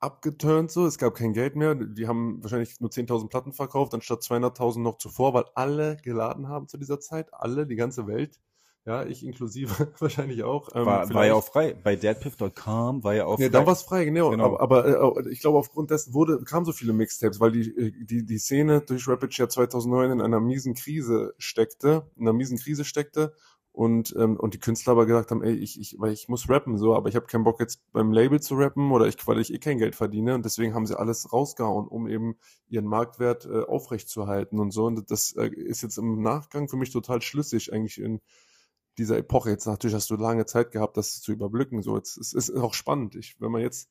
abgeturnt 0.00 0.72
so, 0.72 0.84
es 0.84 0.98
gab 0.98 1.14
kein 1.14 1.32
Geld 1.32 1.54
mehr, 1.54 1.76
die 1.76 2.08
haben 2.08 2.42
wahrscheinlich 2.42 2.80
nur 2.80 2.90
10.000 2.90 3.28
Platten 3.28 3.52
verkauft, 3.52 3.94
anstatt 3.94 4.22
200.000 4.22 4.80
noch 4.80 4.98
zuvor, 4.98 5.32
weil 5.32 5.44
alle 5.54 5.96
geladen 5.98 6.48
haben 6.48 6.66
zu 6.66 6.76
dieser 6.76 6.98
Zeit, 6.98 7.32
alle, 7.32 7.68
die 7.68 7.76
ganze 7.76 8.08
Welt, 8.08 8.40
ja, 8.84 9.04
ich 9.06 9.24
inklusive 9.24 9.92
wahrscheinlich 10.00 10.42
auch. 10.42 10.74
Ähm, 10.74 10.86
war, 10.86 11.08
war 11.14 11.24
ja 11.24 11.34
auch 11.34 11.44
frei. 11.44 11.74
Bei 11.74 11.94
deadpiff.com 11.94 13.04
war 13.04 13.14
ja 13.14 13.26
auch 13.26 13.36
frei. 13.36 13.48
dann 13.48 13.64
war 13.64 13.74
es 13.74 13.82
frei, 13.82 14.04
genau. 14.04 14.30
Genau. 14.30 14.58
Aber, 14.58 14.82
aber 14.84 15.18
äh, 15.24 15.30
ich 15.30 15.38
glaube, 15.38 15.58
aufgrund 15.58 15.92
dessen 15.92 16.14
wurde, 16.14 16.42
kamen 16.42 16.66
so 16.66 16.72
viele 16.72 16.92
Mixtapes, 16.92 17.38
weil 17.38 17.52
die, 17.52 17.70
äh, 17.70 17.92
die, 18.04 18.26
die 18.26 18.38
Szene 18.38 18.80
durch 18.80 19.06
Rapid 19.06 19.32
Share 19.32 19.48
2009 19.48 20.10
in 20.10 20.20
einer 20.20 20.40
miesen 20.40 20.74
Krise 20.74 21.32
steckte, 21.38 22.10
in 22.16 22.22
einer 22.22 22.32
miesen 22.32 22.58
Krise 22.58 22.84
steckte 22.84 23.34
und, 23.72 24.14
ähm, 24.18 24.36
und 24.38 24.52
die 24.52 24.58
Künstler 24.58 24.92
aber 24.92 25.06
gesagt 25.06 25.30
haben, 25.30 25.42
ey, 25.42 25.54
ich, 25.54 25.80
ich, 25.80 25.96
weil 25.98 26.12
ich 26.12 26.28
muss 26.28 26.48
rappen, 26.48 26.76
so, 26.76 26.94
aber 26.94 27.08
ich 27.08 27.16
habe 27.16 27.26
keinen 27.26 27.44
Bock 27.44 27.58
jetzt 27.58 27.80
beim 27.92 28.12
Label 28.12 28.40
zu 28.40 28.54
rappen 28.54 28.92
oder 28.92 29.06
ich, 29.06 29.26
weil 29.26 29.40
ich 29.40 29.52
eh 29.52 29.58
kein 29.58 29.78
Geld 29.78 29.96
verdiene 29.96 30.34
und 30.34 30.44
deswegen 30.44 30.74
haben 30.74 30.86
sie 30.86 30.98
alles 30.98 31.32
rausgehauen, 31.32 31.88
um 31.88 32.06
eben 32.06 32.36
ihren 32.68 32.84
Marktwert 32.84 33.46
äh, 33.46 33.62
aufrechtzuerhalten 33.62 34.60
und 34.60 34.72
so. 34.72 34.84
Und 34.84 35.10
das 35.10 35.32
äh, 35.36 35.48
ist 35.48 35.82
jetzt 35.82 35.96
im 35.96 36.20
Nachgang 36.20 36.68
für 36.68 36.76
mich 36.76 36.90
total 36.90 37.22
schlüssig 37.22 37.72
eigentlich 37.72 37.98
in 37.98 38.20
dieser 38.98 39.16
Epoche. 39.16 39.50
Jetzt 39.50 39.66
natürlich 39.66 39.94
hast 39.94 40.10
du 40.10 40.16
lange 40.16 40.44
Zeit 40.44 40.70
gehabt, 40.70 40.98
das 40.98 41.22
zu 41.22 41.32
überblicken. 41.32 41.82
So, 41.82 41.96
jetzt 41.96 42.18
es 42.18 42.34
ist 42.34 42.54
auch 42.54 42.74
spannend. 42.74 43.14
Ich, 43.14 43.40
wenn 43.40 43.52
man 43.52 43.62
jetzt 43.62 43.88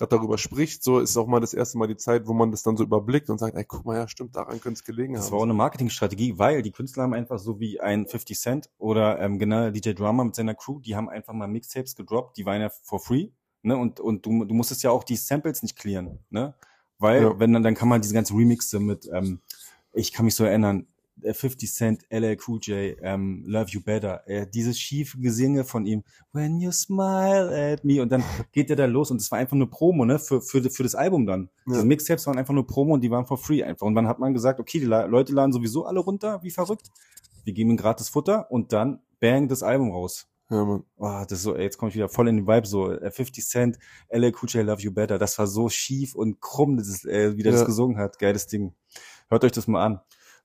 gerade 0.00 0.16
darüber 0.16 0.38
spricht, 0.38 0.82
so 0.82 0.98
ist 0.98 1.16
auch 1.16 1.26
mal 1.26 1.40
das 1.40 1.52
erste 1.54 1.76
Mal 1.78 1.86
die 1.86 1.96
Zeit, 1.96 2.26
wo 2.26 2.32
man 2.32 2.50
das 2.50 2.62
dann 2.62 2.76
so 2.76 2.84
überblickt 2.84 3.28
und 3.28 3.38
sagt, 3.38 3.54
ey, 3.54 3.64
guck 3.64 3.84
mal, 3.84 3.96
ja, 3.96 4.08
stimmt, 4.08 4.34
daran 4.34 4.60
könnte 4.60 4.78
es 4.78 4.84
gelegen 4.84 5.14
Das 5.14 5.26
haben. 5.26 5.32
war 5.32 5.38
auch 5.40 5.44
eine 5.44 5.54
Marketingstrategie, 5.54 6.38
weil 6.38 6.62
die 6.62 6.72
Künstler 6.72 7.02
haben 7.04 7.12
einfach 7.14 7.38
so 7.38 7.60
wie 7.60 7.80
ein 7.80 8.06
50 8.06 8.38
Cent 8.40 8.70
oder 8.78 9.20
ähm, 9.20 9.38
genau 9.38 9.70
DJ 9.70 9.92
Drummer 9.92 10.24
mit 10.24 10.34
seiner 10.34 10.54
Crew, 10.54 10.80
die 10.80 10.96
haben 10.96 11.08
einfach 11.10 11.34
mal 11.34 11.48
Mixtapes 11.48 11.94
gedroppt, 11.94 12.38
die 12.38 12.46
waren 12.46 12.62
ja 12.62 12.70
for 12.70 12.98
free, 12.98 13.28
ne? 13.62 13.76
Und 13.76 14.00
und 14.00 14.24
du 14.24 14.44
du 14.46 14.54
musstest 14.54 14.82
ja 14.82 14.90
auch 14.90 15.04
die 15.04 15.16
Samples 15.16 15.62
nicht 15.62 15.76
clearen, 15.78 16.18
ne? 16.30 16.54
Weil 16.98 17.22
Ja. 17.22 17.38
wenn 17.38 17.52
dann 17.52 17.62
dann 17.62 17.74
kann 17.74 17.88
man 17.88 18.00
diese 18.00 18.14
ganzen 18.14 18.36
Remixe 18.36 18.80
mit 18.80 19.08
ähm, 19.12 19.40
ich 19.92 20.12
kann 20.12 20.24
mich 20.24 20.34
so 20.34 20.44
erinnern, 20.44 20.86
50 21.32 21.72
Cent, 21.72 22.02
LL 22.10 22.36
Cool 22.46 22.58
J, 22.62 22.96
ähm, 23.02 23.44
Love 23.46 23.70
You 23.70 23.80
Better, 23.82 24.22
äh, 24.26 24.46
dieses 24.48 24.78
schiefe 24.78 25.18
Gesinge 25.18 25.64
von 25.64 25.86
ihm, 25.86 26.02
When 26.32 26.60
you 26.60 26.70
smile 26.72 27.72
at 27.72 27.84
me 27.84 28.00
und 28.02 28.10
dann 28.12 28.22
geht 28.52 28.68
der 28.70 28.76
da 28.76 28.86
los 28.86 29.10
und 29.10 29.20
es 29.20 29.30
war 29.30 29.38
einfach 29.38 29.56
nur 29.56 29.70
Promo, 29.70 30.04
ne, 30.04 30.18
für 30.18 30.40
für 30.40 30.62
für 30.70 30.82
das 30.82 30.94
Album 30.94 31.26
dann. 31.26 31.50
Ja. 31.66 31.74
Diese 31.74 31.84
Mixtapes 31.86 32.26
waren 32.26 32.38
einfach 32.38 32.54
nur 32.54 32.66
Promo 32.66 32.94
und 32.94 33.00
die 33.02 33.10
waren 33.10 33.26
for 33.26 33.38
free 33.38 33.62
einfach. 33.62 33.86
Und 33.86 33.94
dann 33.94 34.06
hat 34.08 34.18
man 34.18 34.32
gesagt, 34.34 34.60
okay, 34.60 34.80
die 34.80 34.86
La- 34.86 35.04
Leute 35.06 35.32
laden 35.32 35.52
sowieso 35.52 35.84
alle 35.86 36.00
runter, 36.00 36.42
wie 36.42 36.50
verrückt. 36.50 36.88
Wir 37.44 37.52
geben 37.54 37.70
ihnen 37.70 37.76
gratis 37.78 38.08
Futter 38.08 38.50
und 38.50 38.72
dann 38.72 39.00
bang 39.20 39.48
das 39.48 39.62
Album 39.62 39.90
raus. 39.92 40.26
Ja, 40.50 40.64
Mann. 40.64 40.82
Oh, 40.96 41.22
das 41.28 41.38
ist 41.38 41.42
so, 41.42 41.54
ey, 41.54 41.62
jetzt 41.62 41.78
komme 41.78 41.90
ich 41.90 41.94
wieder 41.94 42.08
voll 42.08 42.26
in 42.28 42.38
den 42.38 42.46
Vibe, 42.48 42.66
so 42.66 42.90
äh, 42.90 43.10
50 43.10 43.46
Cent, 43.46 43.78
LL 44.08 44.32
Cool 44.40 44.48
J, 44.48 44.66
Love 44.66 44.82
You 44.82 44.92
Better. 44.92 45.16
Das 45.16 45.38
war 45.38 45.46
so 45.46 45.68
schief 45.68 46.14
und 46.16 46.40
krumm, 46.40 46.76
das 46.76 46.88
ist, 46.88 47.04
äh, 47.06 47.36
wie 47.36 47.42
der 47.44 47.52
Ja. 47.52 47.58
das 47.58 47.66
gesungen 47.66 47.98
hat. 47.98 48.18
Geiles 48.18 48.48
Ding. 48.48 48.74
Hört 49.28 49.44
euch 49.44 49.52
das 49.52 49.68
mal 49.68 49.84
an. 49.84 50.00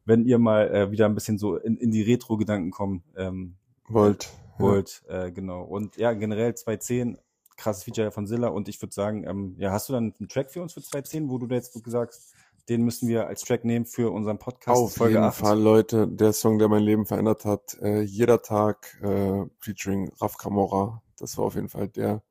Wenn 0.05 0.25
ihr 0.25 0.37
mal 0.37 0.73
äh, 0.73 0.91
wieder 0.91 1.05
ein 1.05 1.15
bisschen 1.15 1.37
so 1.37 1.57
in, 1.57 1.77
in 1.77 1.91
die 1.91 2.03
Retro-Gedanken 2.03 2.71
kommen 2.71 3.03
ähm, 3.17 3.57
Wollt. 3.87 4.29
wollt. 4.57 5.03
Äh, 5.07 5.31
genau. 5.31 5.63
Und 5.63 5.97
ja, 5.97 6.13
generell 6.13 6.55
210, 6.55 7.17
krasses 7.57 7.83
Feature 7.83 8.11
von 8.11 8.27
Zilla. 8.27 8.49
Und 8.49 8.67
ich 8.67 8.81
würde 8.81 8.93
sagen, 8.93 9.25
ähm, 9.27 9.55
ja, 9.57 9.71
hast 9.71 9.89
du 9.89 9.93
dann 9.93 10.13
einen 10.19 10.29
Track 10.29 10.51
für 10.51 10.61
uns 10.61 10.73
für 10.73 10.81
210, 10.81 11.29
wo 11.29 11.37
du 11.37 11.47
da 11.47 11.55
jetzt 11.55 11.73
sagst, 11.89 12.33
den 12.69 12.83
müssen 12.83 13.07
wir 13.07 13.27
als 13.27 13.41
Track 13.43 13.63
nehmen 13.63 13.85
für 13.85 14.11
unseren 14.11 14.39
Podcast? 14.39 14.81
Auf 14.81 14.97
jeden 14.99 15.23
8? 15.23 15.35
Fall, 15.35 15.59
Leute, 15.59 16.07
der 16.07 16.33
Song, 16.33 16.57
der 16.57 16.67
mein 16.67 16.83
Leben 16.83 17.05
verändert 17.05 17.45
hat, 17.45 17.77
äh, 17.81 18.01
jeder 18.01 18.41
Tag, 18.41 18.99
äh, 19.01 19.45
featuring 19.59 20.11
Raf 20.19 20.37
Kamora. 20.37 21.01
Das 21.17 21.37
war 21.37 21.45
auf 21.45 21.55
jeden 21.55 21.69
Fall 21.69 21.87
der 21.89 22.23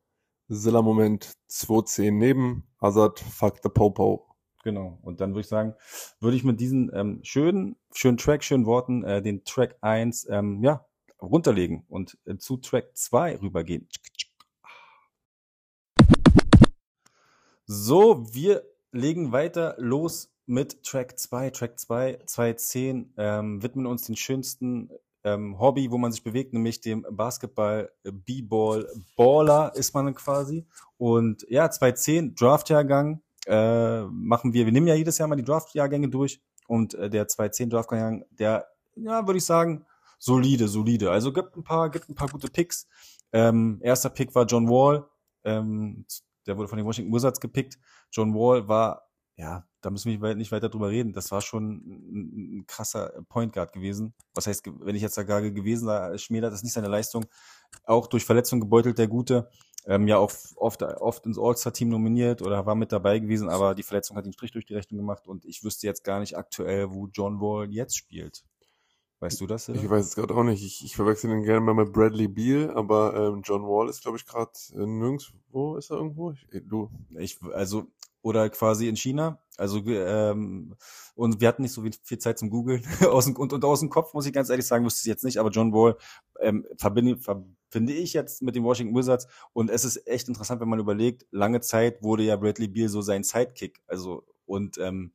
Zilla-Moment 0.51 1.35
210 1.49 2.19
neben 2.19 2.65
Azad 2.79 3.21
Fuck 3.21 3.61
the 3.63 3.69
Popo. 3.69 4.27
Genau. 4.65 4.99
Und 5.03 5.21
dann 5.21 5.33
würde 5.33 5.43
ich 5.43 5.49
sagen, 5.49 5.75
würde 6.21 6.39
ich 6.39 6.43
mit 6.43 6.59
diesen 6.59 6.91
ähm, 6.95 7.21
schönen, 7.23 7.77
schönen 7.93 8.17
Track, 8.17 8.43
schönen 8.43 8.65
Worten 8.65 9.05
äh, 9.05 9.21
den 9.21 9.45
Track 9.45 9.77
1 9.83 10.27
ähm, 10.31 10.65
ja, 10.65 10.87
runterlegen 11.21 11.85
und 11.89 12.17
äh, 12.25 12.39
zu 12.39 12.57
Track 12.57 12.97
2 12.97 13.41
rübergehen. 13.43 13.87
So, 17.67 18.27
wir 18.35 18.65
legen 18.91 19.33
weiter 19.33 19.75
los 19.79 20.33
mit 20.47 20.83
Track 20.83 21.19
2. 21.19 21.51
Track 21.51 21.79
2, 21.79 22.21
210, 22.25 23.13
ähm, 23.19 23.63
widmen 23.63 23.87
uns 23.87 24.07
den 24.07 24.17
schönsten 24.17 24.91
ähm, 25.25 25.59
Hobby, 25.59 25.91
wo 25.91 25.99
man 25.99 26.13
sich 26.13 26.23
bewegt, 26.23 26.55
nämlich 26.55 26.81
dem 26.81 27.05
Basketball, 27.11 27.91
äh, 28.05 28.13
B-Ball, 28.13 28.89
Baller 29.17 29.73
ist 29.75 29.95
man 29.95 30.15
quasi. 30.15 30.67
Und 30.97 31.45
ja, 31.51 31.71
210, 31.71 32.35
Draftjahrgang, 32.35 33.21
äh, 33.47 34.03
machen 34.03 34.53
wir, 34.53 34.67
wir 34.67 34.73
nehmen 34.73 34.87
ja 34.87 34.95
jedes 34.95 35.19
Jahr 35.19 35.29
mal 35.29 35.37
die 35.37 35.45
Draftjahrgänge 35.45 36.09
durch 36.09 36.41
und 36.67 36.95
äh, 36.95 37.11
der 37.11 37.29
210 37.29 37.71
Draftjahrgang, 37.71 38.25
der, 38.31 38.67
ja, 38.97 39.27
würde 39.27 39.39
ich 39.39 39.45
sagen, 39.45 39.85
solide, 40.19 40.69
solide. 40.69 41.11
Also 41.11 41.33
gibt 41.33 41.57
ein 41.57 41.65
paar, 41.65 41.91
gibt 41.91 42.09
ein 42.09 42.15
paar 42.15 42.29
gute 42.29 42.49
Picks. 42.49 42.87
Ähm, 43.33 43.81
erster 43.83 44.11
Pick 44.11 44.35
war 44.35 44.47
John 44.47 44.69
Wall, 44.69 45.07
ähm, 45.45 46.07
der 46.47 46.57
wurde 46.57 46.69
von 46.69 46.79
den 46.79 46.87
Washington 46.87 47.13
Wizards 47.13 47.41
gepickt. 47.41 47.79
John 48.11 48.35
Wall 48.35 48.69
war, 48.69 49.09
ja, 49.37 49.67
da 49.81 49.91
müssen 49.91 50.21
wir 50.21 50.35
nicht 50.35 50.53
weiter 50.53 50.69
drüber 50.69 50.89
reden. 50.89 51.13
Das 51.13 51.31
war 51.31 51.41
schon 51.41 51.83
ein, 51.85 52.59
ein 52.59 52.67
krasser 52.67 53.13
Point 53.29 53.53
Guard 53.53 53.73
gewesen. 53.73 54.15
Was 54.35 54.47
heißt, 54.47 54.67
wenn 54.81 54.97
ich 54.97 55.03
jetzt 55.03 55.15
sage 55.15 55.53
gewesen, 55.53 55.87
da 55.87 56.17
schmälert 56.17 56.53
das 56.53 56.63
nicht 56.63 56.73
seine 56.73 56.89
Leistung. 56.89 57.27
Auch 57.85 58.07
durch 58.07 58.25
Verletzung 58.25 58.61
gebeutelt, 58.61 58.99
der 58.99 59.09
Gute. 59.09 59.51
Ähm, 59.87 60.09
ja, 60.09 60.17
auch 60.17 60.33
oft, 60.57 60.83
oft 60.83 61.27
ins 61.27 61.39
All-Star-Team 61.39 61.91
nominiert 61.91 62.41
oder 62.41 62.65
war 62.65 62.75
mit 62.75 62.91
dabei 62.91 63.19
gewesen, 63.19 63.51
aber 63.51 63.75
die 63.75 63.83
Verletzung 63.83 64.17
hat 64.17 64.25
ihn 64.25 64.33
Strich 64.33 64.53
durch 64.53 64.65
die 64.65 64.75
Rechnung 64.75 64.99
gemacht 64.99 65.27
und 65.27 65.45
ich 65.45 65.63
wüsste 65.63 65.87
jetzt 65.87 66.05
gar 66.05 66.21
nicht 66.21 66.37
aktuell, 66.37 66.91
wo 66.91 67.09
John 67.13 67.41
Wall 67.41 67.71
jetzt 67.71 67.97
spielt. 67.97 68.45
Weißt 69.21 69.41
du 69.41 69.47
das? 69.47 69.69
Ich 69.69 69.81
Sil? 69.81 69.89
weiß 69.89 70.05
es 70.07 70.15
gerade 70.17 70.35
auch 70.35 70.43
nicht. 70.43 70.65
Ich, 70.65 70.85
ich 70.85 70.97
verwechsel 70.97 71.31
ihn 71.31 71.45
gerne 71.45 71.61
mal 71.61 71.75
mit 71.75 71.93
Bradley 71.93 72.29
Beal, 72.29 72.71
aber 72.75 73.15
ähm, 73.15 73.43
John 73.43 73.63
Wall 73.63 73.89
ist, 73.89 74.03
glaube 74.03 74.19
ich, 74.19 74.27
gerade 74.27 74.53
äh, 74.75 74.85
nirgendwo. 74.87 75.77
Ist 75.77 75.91
er 75.91 75.97
irgendwo? 75.97 76.33
Ich, 76.33 76.47
äh, 76.53 76.61
du. 76.61 76.91
Ich, 77.17 77.39
also, 77.53 77.87
oder 78.25 78.49
quasi 78.49 78.89
in 78.89 78.97
China. 78.97 79.39
Also, 79.59 79.85
ähm, 79.87 80.75
und 81.15 81.41
wir 81.41 81.47
hatten 81.47 81.61
nicht 81.61 81.73
so 81.73 81.83
viel, 81.83 82.19
Zeit 82.19 82.39
zum 82.39 82.49
Googeln. 82.49 82.83
dem, 83.27 83.37
und, 83.37 83.53
und 83.53 83.65
aus 83.65 83.81
dem 83.81 83.91
Kopf, 83.91 84.15
muss 84.15 84.25
ich 84.25 84.33
ganz 84.33 84.49
ehrlich 84.49 84.67
sagen, 84.67 84.85
wusste 84.85 85.03
ich 85.03 85.07
jetzt 85.07 85.25
nicht, 85.25 85.37
aber 85.37 85.51
John 85.51 85.75
Wall 85.75 85.99
ähm, 86.41 86.67
verbinde, 86.79 87.19
verbinde 87.19 87.93
ich 87.93 88.15
jetzt 88.15 88.41
mit 88.41 88.57
den 88.57 88.65
Washington 88.65 88.97
Wizards. 88.97 89.29
Und 89.53 89.71
es 89.71 89.85
ist 89.85 90.07
echt 90.07 90.27
interessant, 90.29 90.63
wenn 90.63 90.71
man 90.71 90.79
überlegt, 90.79 91.27
lange 91.33 91.61
Zeit 91.61 92.03
wurde 92.03 92.23
ja 92.23 92.37
Bradley 92.37 92.67
Beal 92.67 92.89
so 92.89 93.03
sein 93.03 93.25
Sidekick. 93.25 93.83
Also, 93.87 94.25
und 94.47 94.79
ähm, 94.79 95.13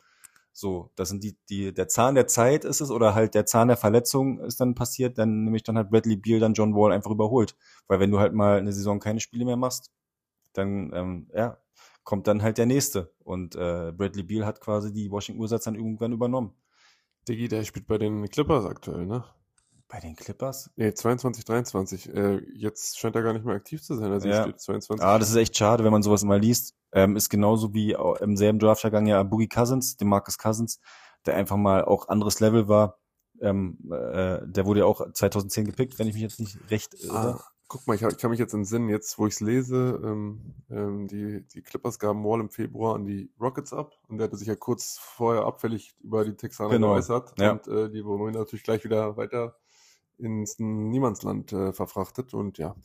so, 0.54 0.92
das 0.96 1.10
sind 1.10 1.24
die, 1.24 1.36
die, 1.50 1.74
der 1.74 1.88
Zahn 1.88 2.14
der 2.14 2.28
Zeit 2.28 2.64
ist 2.66 2.80
es, 2.80 2.92
oder 2.92 3.16
halt 3.16 3.34
der 3.34 3.48
Zahn 3.48 3.70
der 3.70 3.78
Verletzung 3.78 4.40
ist 4.42 4.62
dann 4.62 4.76
passiert, 4.76 5.18
dann 5.18 5.46
nämlich 5.46 5.64
dann 5.64 5.80
hat 5.80 5.90
Bradley 5.90 6.16
Beal 6.16 6.40
dann 6.40 6.54
John 6.54 6.76
Wall 6.76 6.92
einfach 6.92 7.12
überholt. 7.12 7.56
Weil 7.88 8.00
wenn 8.00 8.12
du 8.12 8.20
halt 8.20 8.34
mal 8.34 8.60
eine 8.60 8.72
Saison 8.72 9.00
keine 9.00 9.20
Spiele 9.20 9.46
mehr 9.46 9.58
machst, 9.58 9.90
dann, 10.54 10.92
ähm, 10.94 11.28
ja, 11.34 11.58
kommt 12.10 12.26
dann 12.26 12.42
halt 12.42 12.58
der 12.58 12.66
nächste. 12.66 13.14
Und 13.20 13.56
äh, 13.56 13.94
Bradley 13.96 14.24
Beal 14.24 14.44
hat 14.44 14.60
quasi 14.62 14.92
die 14.92 15.12
Washington 15.12 15.44
Wizards 15.44 15.66
dann 15.66 15.76
irgendwann 15.76 16.12
übernommen. 16.12 16.56
Diggi, 17.28 17.48
der 17.48 17.64
spielt 17.64 17.86
bei 17.86 18.00
den 18.00 18.28
Clippers 18.28 18.66
aktuell, 18.66 19.06
ne? 19.06 19.24
Bei 19.88 20.00
den 20.00 20.16
Clippers? 20.16 20.72
Nee, 20.76 20.92
22, 20.92 21.46
23. 21.46 22.10
Äh, 22.12 22.42
jetzt 22.56 22.98
scheint 22.98 23.16
er 23.16 23.22
gar 23.22 23.34
nicht 23.34 23.46
mehr 23.46 23.54
aktiv 23.54 23.84
zu 23.84 23.94
sein. 23.94 24.12
Also 24.12 24.28
Ja. 24.28 24.34
hier 24.38 24.42
steht 24.46 24.60
22. 24.60 25.06
Ah, 25.06 25.20
das 25.20 25.30
ist 25.30 25.36
echt 25.36 25.56
schade, 25.56 25.84
wenn 25.84 25.92
man 25.92 26.02
sowas 26.02 26.24
immer 26.24 26.40
liest. 26.40 26.74
Ähm, 26.94 27.16
ist 27.16 27.30
genauso 27.30 27.76
wie 27.76 27.96
im 28.22 28.36
selben 28.36 28.58
Draftjahrgang 28.58 29.06
ja 29.06 29.22
Boogie 29.22 29.48
Cousins, 29.48 29.96
dem 29.96 30.08
Marcus 30.10 30.40
Cousins, 30.40 30.80
der 31.28 31.36
einfach 31.36 31.58
mal 31.58 31.86
auch 31.86 32.08
anderes 32.08 32.40
Level 32.40 32.68
war. 32.68 32.98
Ähm, 33.40 33.78
äh, 33.92 34.40
der 34.48 34.66
wurde 34.66 34.80
ja 34.80 34.86
auch 34.88 35.14
2010 35.14 35.66
gepickt, 35.66 36.00
wenn 36.00 36.08
ich 36.08 36.14
mich 36.14 36.24
jetzt 36.24 36.40
nicht 36.40 36.58
recht 36.72 36.96
irre. 37.04 37.40
Ah, 37.40 37.44
guck 37.70 37.88
mal, 37.88 37.94
ich, 37.94 38.04
hab, 38.04 38.12
ich 38.12 38.18
kann 38.18 38.32
mich 38.32 38.40
jetzt 38.40 38.54
entsinnen, 38.54 38.90
jetzt 38.90 39.18
wo 39.20 39.28
ich 39.28 39.36
es 39.36 39.40
lese, 39.40 40.02
ähm, 40.04 40.56
ähm, 40.70 41.08
die, 41.08 41.48
die 41.48 41.62
Clippers 41.62 42.00
gaben 42.00 42.26
Wall 42.26 42.42
im 42.42 42.50
Februar 42.50 42.96
an 42.96 43.06
die 43.06 43.32
Rockets 43.40 43.72
ab 43.74 43.94
und 44.10 44.18
der 44.18 44.26
hatte 44.26 44.36
sich 44.38 44.48
ja 44.48 44.56
kurz 44.56 44.98
vorher 45.00 45.46
abfällig 45.46 45.96
über 46.02 46.26
die 46.26 46.36
Texaner 46.36 46.72
Genau, 46.72 46.90
geäußert 46.90 47.40
ja. 47.40 47.52
und 47.52 47.68
äh, 47.68 47.90
die 47.90 48.04
wurden 48.04 48.34
natürlich 48.34 48.64
gleich 48.64 48.84
wieder 48.84 49.16
weiter 49.16 49.56
ins 50.18 50.58
Niemandsland 50.60 51.54
äh, 51.54 51.72
verfrachtet 51.72 52.34
und 52.34 52.58
ja. 52.58 52.76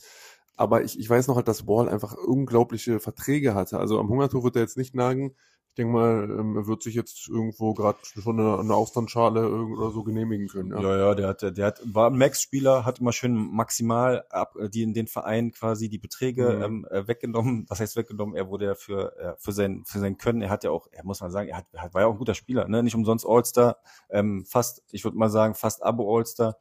Aber 0.56 0.84
ich, 0.84 0.98
ich 0.98 1.10
weiß 1.10 1.26
noch 1.26 1.36
halt, 1.36 1.48
dass 1.48 1.66
Wall 1.66 1.88
einfach 1.88 2.14
unglaubliche 2.14 3.00
Verträge 3.00 3.54
hatte. 3.54 3.78
Also 3.78 3.98
am 3.98 4.08
Hungertuch 4.08 4.44
wird 4.44 4.56
er 4.56 4.62
jetzt 4.62 4.76
nicht 4.76 4.94
nagen. 4.94 5.34
ich 5.70 5.74
denke 5.74 5.92
mal, 5.92 6.30
ähm, 6.30 6.56
er 6.56 6.68
wird 6.68 6.84
sich 6.84 6.94
jetzt 6.94 7.28
irgendwo 7.28 7.74
gerade 7.74 7.98
schon 8.04 8.38
eine, 8.38 8.60
eine 8.60 8.74
Austernschale 8.74 9.48
oder 9.48 9.90
so 9.90 10.04
genehmigen 10.04 10.46
können. 10.46 10.70
Ja, 10.70 10.80
ja, 10.80 10.98
ja 10.98 11.14
der 11.16 11.28
hat, 11.28 11.42
der 11.42 11.66
hat, 11.66 11.80
war 11.84 12.08
ein 12.08 12.16
Max-Spieler, 12.16 12.84
hat 12.84 13.00
immer 13.00 13.12
schön 13.12 13.34
maximal 13.34 14.24
ab, 14.30 14.54
die 14.72 14.84
in 14.84 14.94
den 14.94 15.08
Verein 15.08 15.50
quasi 15.50 15.88
die 15.88 15.98
Beträge 15.98 16.50
mhm. 16.50 16.62
ähm, 16.62 16.86
äh, 16.88 17.08
weggenommen. 17.08 17.66
Was 17.68 17.80
heißt 17.80 17.96
weggenommen? 17.96 18.36
Er 18.36 18.48
wurde 18.48 18.66
ja 18.66 18.74
für, 18.76 19.16
äh, 19.18 19.34
für 19.38 19.50
sein, 19.50 19.82
für 19.84 19.98
sein 19.98 20.18
Können. 20.18 20.42
Er 20.42 20.50
hat 20.50 20.62
ja 20.62 20.70
auch, 20.70 20.86
er 20.92 21.04
muss 21.04 21.20
man 21.20 21.32
sagen, 21.32 21.48
er 21.48 21.56
hat, 21.56 21.66
er 21.72 21.92
war 21.92 22.02
ja 22.02 22.06
auch 22.06 22.12
ein 22.12 22.18
guter 22.18 22.34
Spieler, 22.34 22.68
ne? 22.68 22.84
Nicht 22.84 22.94
umsonst 22.94 23.26
All-Star, 23.26 23.78
ähm, 24.08 24.44
fast, 24.46 24.84
ich 24.92 25.02
würde 25.02 25.16
mal 25.16 25.30
sagen, 25.30 25.56
fast 25.56 25.82
Abo 25.82 26.16
All-Star. 26.16 26.56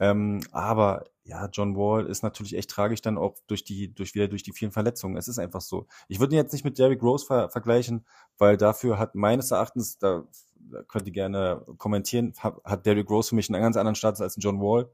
Ähm, 0.00 0.40
aber 0.50 1.04
ja, 1.24 1.48
John 1.52 1.76
Wall 1.76 2.06
ist 2.06 2.22
natürlich 2.22 2.56
echt 2.56 2.70
tragisch 2.70 3.02
dann 3.02 3.18
auch 3.18 3.36
durch 3.46 3.62
die, 3.62 3.94
durch 3.94 4.14
wieder 4.14 4.28
durch 4.28 4.42
die 4.42 4.52
vielen 4.52 4.72
Verletzungen. 4.72 5.16
Es 5.16 5.28
ist 5.28 5.38
einfach 5.38 5.60
so. 5.60 5.86
Ich 6.08 6.18
würde 6.18 6.34
ihn 6.34 6.38
jetzt 6.38 6.52
nicht 6.52 6.64
mit 6.64 6.78
Derrick 6.78 7.02
Rose 7.02 7.26
ver 7.26 7.50
vergleichen, 7.50 8.06
weil 8.38 8.56
dafür 8.56 8.98
hat 8.98 9.14
meines 9.14 9.50
Erachtens, 9.50 9.98
da, 9.98 10.24
da 10.56 10.82
könnt 10.84 11.06
ihr 11.06 11.12
gerne 11.12 11.64
kommentieren, 11.76 12.32
hat, 12.38 12.86
Derrick 12.86 13.10
Rose 13.10 13.28
für 13.28 13.34
mich 13.36 13.50
einen 13.50 13.62
ganz 13.62 13.76
anderen 13.76 13.94
Status 13.94 14.22
als 14.22 14.36
ein 14.36 14.40
John 14.40 14.60
Wall. 14.60 14.90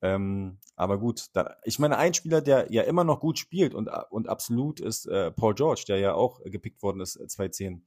Ähm, 0.00 0.58
aber 0.74 0.98
gut, 0.98 1.26
da, 1.34 1.56
ich 1.62 1.78
meine, 1.78 1.96
ein 1.98 2.14
Spieler, 2.14 2.40
der 2.40 2.72
ja 2.72 2.82
immer 2.82 3.04
noch 3.04 3.20
gut 3.20 3.38
spielt 3.38 3.74
und, 3.74 3.88
und 4.10 4.28
absolut 4.28 4.80
ist 4.80 5.06
äh, 5.06 5.30
Paul 5.30 5.54
George, 5.54 5.84
der 5.86 5.98
ja 5.98 6.14
auch 6.14 6.40
gepickt 6.42 6.82
worden 6.82 7.00
ist, 7.00 7.12
2010. 7.12 7.84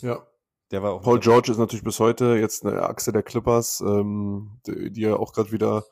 Äh, 0.00 0.06
ja, 0.06 0.26
der 0.72 0.82
war 0.82 0.92
auch 0.94 1.02
Paul 1.02 1.20
George 1.20 1.52
ist 1.52 1.58
natürlich 1.58 1.84
bis 1.84 2.00
heute 2.00 2.36
jetzt 2.36 2.66
eine 2.66 2.82
Achse 2.82 3.12
der 3.12 3.22
Clippers, 3.22 3.82
ähm, 3.86 4.58
die, 4.66 4.90
die 4.90 5.02
ja 5.02 5.16
auch 5.16 5.32
gerade 5.32 5.52
wieder 5.52 5.84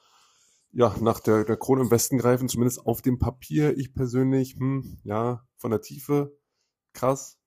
ja, 0.73 0.95
nach 1.01 1.21
der, 1.21 1.45
der 1.45 1.57
Krone 1.57 1.83
im 1.83 1.91
Westen 1.91 2.19
greifen, 2.19 2.49
zumindest 2.49 2.87
auf 2.87 3.03
dem 3.03 3.19
Papier. 3.19 3.77
Ich 3.77 3.93
persönlich, 3.93 4.57
hm, 4.57 4.99
ja, 5.05 5.45
von 5.57 5.71
der 5.71 5.81
Tiefe, 5.81 6.37
krass. 6.93 7.39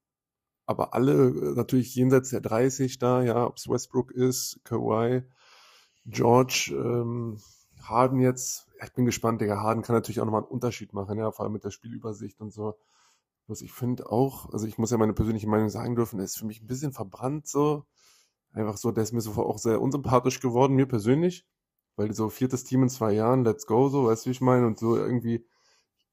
Aber 0.66 0.94
alle 0.94 1.30
äh, 1.30 1.56
natürlich 1.56 1.96
jenseits 1.96 2.30
der 2.30 2.42
30 2.42 3.00
da, 3.00 3.24
ja, 3.24 3.46
ob 3.46 3.58
es 3.58 3.68
Westbrook 3.68 4.12
ist, 4.12 4.60
Kawhi, 4.64 5.24
George, 6.06 6.72
ähm, 6.74 7.40
Harden 7.82 8.20
jetzt. 8.20 8.68
Ich 8.84 8.94
bin 8.94 9.06
gespannt, 9.06 9.42
Digga. 9.42 9.62
Harden 9.62 9.84
kann 9.84 9.96
natürlich 9.96 10.22
auch 10.22 10.26
nochmal 10.26 10.42
einen 10.42 10.52
Unterschied 10.52 10.94
machen, 10.94 11.18
ja, 11.18 11.32
vor 11.32 11.46
allem 11.46 11.54
mit 11.54 11.64
der 11.64 11.72
Spielübersicht 11.72 12.40
und 12.42 12.52
so. 12.52 12.76
Was 13.48 13.62
ich 13.62 13.74
finde 13.74 14.10
auch, 14.10 14.52
also 14.54 14.66
ich 14.68 14.78
muss 14.78 14.92
ja 14.92 14.98
meine 14.98 15.14
persönliche 15.14 15.48
Meinung 15.48 15.70
sagen 15.70 15.96
dürfen, 15.96 16.20
ist 16.20 16.38
für 16.38 16.46
mich 16.46 16.62
ein 16.62 16.68
bisschen 16.68 16.94
verbrannt 16.94 17.48
so. 17.48 17.86
Einfach 18.54 18.78
so, 18.78 18.92
der 18.92 19.04
ist 19.04 19.14
mir 19.14 19.22
so 19.22 19.34
auch 19.34 19.58
sehr 19.58 19.82
unsympathisch 19.82 20.40
geworden, 20.40 20.76
mir 20.76 20.88
persönlich. 20.88 21.46
Weil 21.96 22.14
so 22.14 22.30
viertes 22.30 22.64
Team 22.64 22.84
in 22.84 22.90
zwei 22.90 23.14
Jahren, 23.14 23.44
let's 23.44 23.68
go, 23.68 23.90
so, 23.90 24.06
weißt 24.06 24.26
du, 24.26 24.30
wie 24.30 24.32
ich 24.32 24.42
meine? 24.42 24.66
Und 24.66 24.80
so 24.80 24.96
irgendwie, 24.98 25.46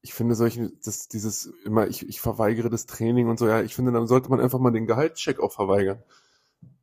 ich 0.01 0.13
finde 0.13 0.35
solche, 0.35 0.71
das, 0.83 1.07
dieses, 1.07 1.53
immer, 1.65 1.87
ich, 1.87 2.07
ich 2.07 2.21
verweigere 2.21 2.69
das 2.69 2.85
Training 2.85 3.29
und 3.29 3.39
so, 3.39 3.47
ja, 3.47 3.61
ich 3.61 3.75
finde, 3.75 3.91
dann 3.91 4.07
sollte 4.07 4.29
man 4.29 4.39
einfach 4.39 4.59
mal 4.59 4.71
den 4.71 4.87
Gehaltscheck 4.87 5.39
auch 5.39 5.51
verweigern. 5.53 6.03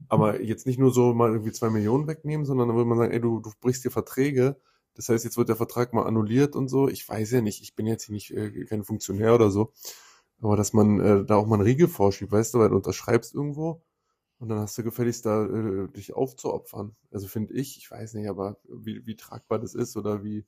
Aber 0.09 0.41
jetzt 0.41 0.67
nicht 0.67 0.79
nur 0.79 0.93
so 0.93 1.13
mal 1.15 1.31
irgendwie 1.31 1.53
zwei 1.53 1.71
Millionen 1.71 2.07
wegnehmen, 2.09 2.47
sondern 2.47 2.69
dann 2.69 2.77
würde 2.77 2.89
man 2.89 2.99
sagen, 2.99 3.13
ey, 3.13 3.21
du, 3.21 3.41
du 3.41 3.51
brichst 3.61 3.85
dir 3.85 3.91
Verträge. 3.91 4.57
Das 4.95 5.09
heißt, 5.09 5.25
jetzt 5.25 5.37
wird 5.37 5.49
der 5.49 5.57
Vertrag 5.57 5.93
mal 5.93 6.07
annulliert 6.07 6.57
und 6.57 6.69
so. 6.69 6.89
Ich 6.89 7.09
weiß 7.09 7.31
ja 7.33 7.41
nicht, 7.41 7.63
ich 7.63 7.77
bin 7.77 7.87
jetzt 7.87 8.05
hier 8.05 8.15
nicht 8.15 8.31
äh, 8.33 8.65
kein 8.65 8.85
Funktionär 8.85 9.35
oder 9.35 9.51
so. 9.51 9.73
Aber 10.41 10.57
dass 10.57 10.73
man 10.73 11.01
äh, 11.01 11.25
da 11.25 11.37
auch 11.37 11.47
mal 11.47 11.57
einen 11.57 11.65
Riegel 11.65 11.89
vorschiebt, 11.89 12.33
weißt 12.33 12.55
du, 12.55 12.59
weil 12.61 12.69
du 12.69 12.77
unterschreibst 12.77 13.35
irgendwo 13.35 13.83
und 14.39 14.49
dann 14.49 14.61
hast 14.61 14.79
du 14.79 14.85
gefälligst 14.85 15.27
da 15.27 15.45
äh, 15.45 15.89
dich 15.89 16.15
aufzuopfern. 16.15 16.95
Also 17.11 17.27
finde 17.27 17.55
ich, 17.55 17.77
ich 17.79 17.91
weiß 17.91 18.15
nicht, 18.15 18.29
aber 18.29 18.57
wie, 18.69 19.05
wie 19.05 19.17
tragbar 19.17 19.59
das 19.59 19.75
ist 19.75 19.97
oder 19.97 20.23
wie, 20.23 20.47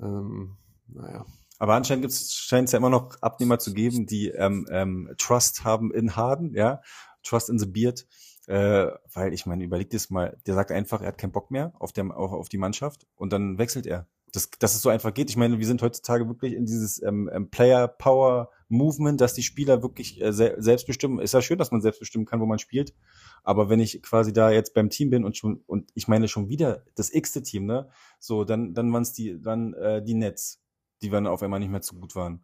ähm, 0.00 0.56
naja. 0.88 1.24
Aber 1.60 1.74
anscheinend 1.74 2.12
scheint 2.12 2.68
es 2.68 2.72
ja 2.72 2.78
immer 2.78 2.90
noch 2.90 3.20
Abnehmer 3.20 3.58
zu 3.58 3.72
geben, 3.72 4.06
die 4.06 4.28
ähm, 4.28 4.66
ähm, 4.70 5.12
Trust 5.18 5.64
haben 5.64 5.92
in 5.92 6.16
Harden, 6.16 6.54
ja, 6.54 6.82
Trust 7.22 7.50
in 7.50 7.58
the 7.58 7.66
Beard. 7.66 8.06
Äh, 8.46 8.92
weil 9.12 9.34
ich 9.34 9.44
meine, 9.44 9.62
überleg 9.62 9.90
dir 9.90 10.00
mal, 10.08 10.38
der 10.46 10.54
sagt 10.54 10.72
einfach, 10.72 11.02
er 11.02 11.08
hat 11.08 11.18
keinen 11.18 11.32
Bock 11.32 11.50
mehr 11.50 11.72
auf, 11.78 11.92
der, 11.92 12.16
auf, 12.16 12.32
auf 12.32 12.48
die 12.48 12.56
Mannschaft 12.56 13.06
und 13.14 13.32
dann 13.32 13.58
wechselt 13.58 13.86
er 13.86 14.08
das, 14.32 14.50
dass 14.58 14.74
es 14.74 14.82
so 14.82 14.88
einfach 14.88 15.14
geht. 15.14 15.30
Ich 15.30 15.36
meine, 15.36 15.58
wir 15.58 15.66
sind 15.66 15.82
heutzutage 15.82 16.26
wirklich 16.28 16.54
in 16.54 16.66
dieses 16.66 17.02
ähm, 17.02 17.30
ähm, 17.32 17.50
Player 17.50 17.88
Power 17.88 18.50
Movement, 18.68 19.20
dass 19.20 19.34
die 19.34 19.42
Spieler 19.42 19.82
wirklich 19.82 20.20
äh, 20.20 20.32
se 20.32 20.54
selbst 20.58 20.86
bestimmen. 20.86 21.20
Ist 21.20 21.34
ja 21.34 21.42
schön, 21.42 21.58
dass 21.58 21.70
man 21.70 21.80
selbst 21.80 22.00
bestimmen 22.00 22.26
kann, 22.26 22.40
wo 22.40 22.46
man 22.46 22.58
spielt. 22.58 22.94
Aber 23.42 23.68
wenn 23.68 23.80
ich 23.80 24.02
quasi 24.02 24.32
da 24.32 24.50
jetzt 24.50 24.74
beim 24.74 24.90
Team 24.90 25.10
bin 25.10 25.24
und 25.24 25.36
schon 25.36 25.62
und 25.66 25.90
ich 25.94 26.08
meine 26.08 26.28
schon 26.28 26.48
wieder 26.48 26.84
das 26.94 27.12
x-te 27.12 27.42
Team, 27.42 27.66
ne, 27.66 27.88
so 28.18 28.44
dann 28.44 28.74
dann 28.74 28.92
waren 28.92 29.02
es 29.02 29.12
die 29.12 29.40
dann 29.40 29.74
äh, 29.74 30.02
die 30.02 30.14
Nets, 30.14 30.60
die 31.02 31.10
dann 31.10 31.26
auf 31.26 31.42
einmal 31.42 31.60
nicht 31.60 31.70
mehr 31.70 31.82
zu 31.82 31.94
gut 31.94 32.14
waren 32.14 32.42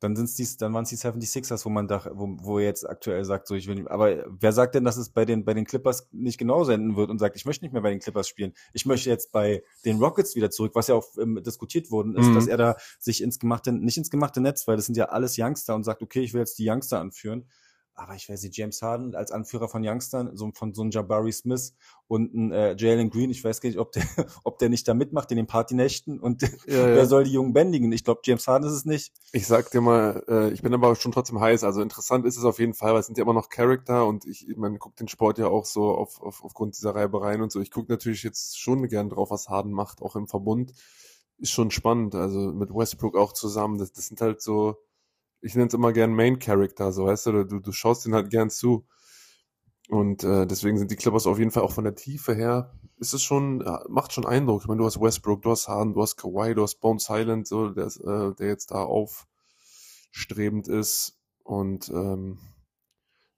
dann 0.00 0.16
sind's 0.16 0.34
die, 0.34 0.46
dann 0.58 0.72
waren 0.72 0.84
es 0.84 0.88
die 0.88 0.96
76ers, 0.96 1.64
wo 1.64 1.68
man 1.68 1.86
da, 1.86 2.10
wo, 2.14 2.36
wo 2.40 2.58
er 2.58 2.64
jetzt 2.64 2.88
aktuell 2.88 3.24
sagt, 3.24 3.46
so 3.46 3.54
ich 3.54 3.68
will 3.68 3.76
nicht, 3.76 3.90
aber 3.90 4.24
wer 4.28 4.52
sagt 4.52 4.74
denn, 4.74 4.84
dass 4.84 4.96
es 4.96 5.10
bei 5.10 5.24
den, 5.24 5.44
bei 5.44 5.54
den 5.54 5.66
Clippers 5.66 6.08
nicht 6.10 6.38
genauso 6.38 6.72
enden 6.72 6.96
wird 6.96 7.10
und 7.10 7.18
sagt, 7.18 7.36
ich 7.36 7.44
möchte 7.44 7.64
nicht 7.64 7.72
mehr 7.72 7.82
bei 7.82 7.90
den 7.90 8.00
Clippers 8.00 8.26
spielen. 8.26 8.54
Ich 8.72 8.86
möchte 8.86 9.10
jetzt 9.10 9.30
bei 9.30 9.62
den 9.84 9.98
Rockets 9.98 10.34
wieder 10.34 10.50
zurück, 10.50 10.72
was 10.74 10.88
ja 10.88 10.94
auch 10.94 11.06
ähm, 11.18 11.42
diskutiert 11.44 11.90
worden 11.90 12.16
ist, 12.16 12.26
mhm. 12.26 12.34
dass 12.34 12.46
er 12.46 12.56
da 12.56 12.76
sich 12.98 13.22
ins 13.22 13.38
gemachte, 13.38 13.72
nicht 13.72 13.98
ins 13.98 14.10
gemachte 14.10 14.40
Netz, 14.40 14.66
weil 14.66 14.76
das 14.76 14.86
sind 14.86 14.96
ja 14.96 15.06
alles 15.06 15.36
Youngster 15.38 15.74
und 15.74 15.84
sagt, 15.84 16.02
okay, 16.02 16.20
ich 16.20 16.32
will 16.32 16.40
jetzt 16.40 16.58
die 16.58 16.68
Youngster 16.68 16.98
anführen 16.98 17.46
aber 17.94 18.14
ich 18.14 18.28
weiß 18.28 18.42
nicht, 18.42 18.56
James 18.56 18.80
Harden 18.82 19.14
als 19.14 19.30
Anführer 19.30 19.68
von 19.68 19.86
Youngstern, 19.86 20.36
so 20.36 20.50
von 20.54 20.72
so 20.74 20.82
einem 20.82 20.90
Jabari 20.90 21.32
Smith 21.32 21.74
und 22.06 22.34
ein 22.34 22.50
äh, 22.50 22.74
Jalen 22.76 23.10
Green, 23.10 23.30
ich 23.30 23.44
weiß 23.44 23.60
gar 23.60 23.68
nicht, 23.68 23.78
ob 23.78 23.92
der, 23.92 24.02
ob 24.44 24.58
der 24.58 24.68
nicht 24.68 24.88
da 24.88 24.94
mitmacht 24.94 25.30
in 25.30 25.36
den 25.36 25.46
Partynächten 25.46 26.18
und 26.18 26.42
ja, 26.42 26.50
wer 26.66 26.96
ja. 26.96 27.06
soll 27.06 27.24
die 27.24 27.32
Jungen 27.32 27.52
bändigen? 27.52 27.92
Ich 27.92 28.04
glaube, 28.04 28.22
James 28.24 28.46
Harden 28.48 28.68
ist 28.68 28.74
es 28.74 28.84
nicht. 28.84 29.12
Ich 29.32 29.46
sag 29.46 29.70
dir 29.70 29.80
mal, 29.80 30.24
äh, 30.28 30.50
ich 30.50 30.62
bin 30.62 30.72
aber 30.74 30.96
schon 30.96 31.12
trotzdem 31.12 31.40
heiß. 31.40 31.62
Also 31.64 31.82
interessant 31.82 32.24
ist 32.26 32.36
es 32.36 32.44
auf 32.44 32.58
jeden 32.58 32.74
Fall, 32.74 32.92
weil 32.92 33.00
es 33.00 33.06
sind 33.06 33.18
ja 33.18 33.24
immer 33.24 33.34
noch 33.34 33.48
Charakter 33.48 34.06
und 34.06 34.24
ich, 34.26 34.46
man 34.56 34.78
guckt 34.78 35.00
den 35.00 35.08
Sport 35.08 35.38
ja 35.38 35.48
auch 35.48 35.66
so 35.66 35.90
auf, 35.90 36.20
auf, 36.20 36.42
aufgrund 36.42 36.76
dieser 36.76 36.94
Reibereien 36.94 37.42
und 37.42 37.52
so. 37.52 37.60
Ich 37.60 37.70
gucke 37.70 37.92
natürlich 37.92 38.22
jetzt 38.22 38.58
schon 38.58 38.88
gern 38.88 39.10
drauf, 39.10 39.30
was 39.30 39.48
Harden 39.48 39.72
macht, 39.72 40.02
auch 40.02 40.16
im 40.16 40.26
Verbund. 40.26 40.72
Ist 41.38 41.52
schon 41.52 41.70
spannend, 41.70 42.14
also 42.14 42.52
mit 42.52 42.70
Westbrook 42.70 43.16
auch 43.16 43.32
zusammen. 43.32 43.78
Das, 43.78 43.92
das 43.92 44.06
sind 44.06 44.20
halt 44.20 44.42
so, 44.42 44.76
ich 45.40 45.54
nenne 45.54 45.68
es 45.68 45.74
immer 45.74 45.92
gern 45.92 46.14
Main 46.14 46.38
Character, 46.38 46.92
so 46.92 47.06
weißt 47.06 47.26
du, 47.26 47.44
du, 47.44 47.60
du 47.60 47.72
schaust 47.72 48.04
den 48.04 48.14
halt 48.14 48.30
gern 48.30 48.50
zu. 48.50 48.86
Und 49.88 50.22
äh, 50.22 50.46
deswegen 50.46 50.78
sind 50.78 50.90
die 50.92 50.96
Clippers 50.96 51.26
auf 51.26 51.38
jeden 51.38 51.50
Fall 51.50 51.64
auch 51.64 51.72
von 51.72 51.82
der 51.82 51.96
Tiefe 51.96 52.32
her, 52.32 52.78
ist 52.98 53.12
es 53.12 53.22
schon, 53.22 53.60
ja, 53.60 53.82
macht 53.88 54.12
schon 54.12 54.26
Eindruck. 54.26 54.62
Ich 54.62 54.68
meine, 54.68 54.78
du 54.78 54.86
hast 54.86 55.00
Westbrook, 55.00 55.42
du 55.42 55.50
hast 55.50 55.66
Harden, 55.66 55.94
du 55.94 56.02
hast 56.02 56.16
Kawhi, 56.16 56.54
du 56.54 56.62
hast 56.62 56.76
Bone 56.80 57.00
Silent, 57.00 57.48
so, 57.48 57.70
der, 57.70 57.86
äh, 57.86 58.34
der 58.34 58.46
jetzt 58.46 58.70
da 58.70 58.84
aufstrebend 58.84 60.68
ist. 60.68 61.18
Und 61.42 61.88
ähm, 61.88 62.38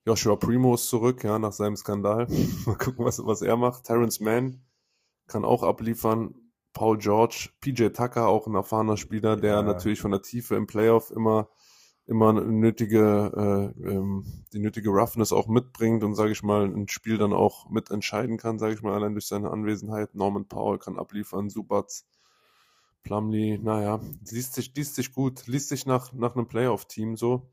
Joshua 0.04 0.36
Primo 0.36 0.74
ist 0.74 0.88
zurück, 0.88 1.24
ja, 1.24 1.38
nach 1.38 1.52
seinem 1.52 1.76
Skandal. 1.76 2.26
Mal 2.66 2.76
gucken, 2.76 3.04
was, 3.04 3.24
was 3.24 3.40
er 3.40 3.56
macht. 3.56 3.84
Terrence 3.84 4.20
Mann 4.20 4.62
kann 5.28 5.44
auch 5.44 5.62
abliefern. 5.62 6.34
Paul 6.74 6.98
George, 6.98 7.50
PJ 7.60 7.88
Tucker, 7.88 8.28
auch 8.28 8.46
ein 8.46 8.54
erfahrener 8.54 8.96
Spieler, 8.96 9.36
der 9.36 9.54
ja. 9.54 9.62
natürlich 9.62 10.00
von 10.00 10.10
der 10.10 10.22
Tiefe 10.22 10.56
im 10.56 10.66
Playoff 10.66 11.10
immer 11.10 11.48
immer 12.06 12.32
nötige, 12.32 13.72
äh, 13.78 13.88
ähm, 13.88 14.24
die 14.52 14.58
nötige 14.58 14.90
Roughness 14.90 15.32
auch 15.32 15.46
mitbringt 15.46 16.02
und, 16.02 16.14
sage 16.14 16.32
ich 16.32 16.42
mal, 16.42 16.64
ein 16.64 16.88
Spiel 16.88 17.18
dann 17.18 17.32
auch 17.32 17.70
mitentscheiden 17.70 18.38
kann, 18.38 18.58
sage 18.58 18.74
ich 18.74 18.82
mal, 18.82 18.94
allein 18.94 19.12
durch 19.14 19.26
seine 19.26 19.50
Anwesenheit. 19.50 20.14
Norman 20.14 20.46
Powell 20.46 20.78
kann 20.78 20.98
abliefern, 20.98 21.48
Subats, 21.48 22.06
Plumlee, 23.02 23.58
naja, 23.58 24.00
liest 24.30 24.54
sich, 24.54 24.74
liest 24.74 24.96
sich 24.96 25.12
gut, 25.12 25.46
liest 25.46 25.68
sich 25.68 25.86
nach, 25.86 26.12
nach 26.12 26.34
einem 26.34 26.46
Playoff-Team 26.46 27.16
so. 27.16 27.48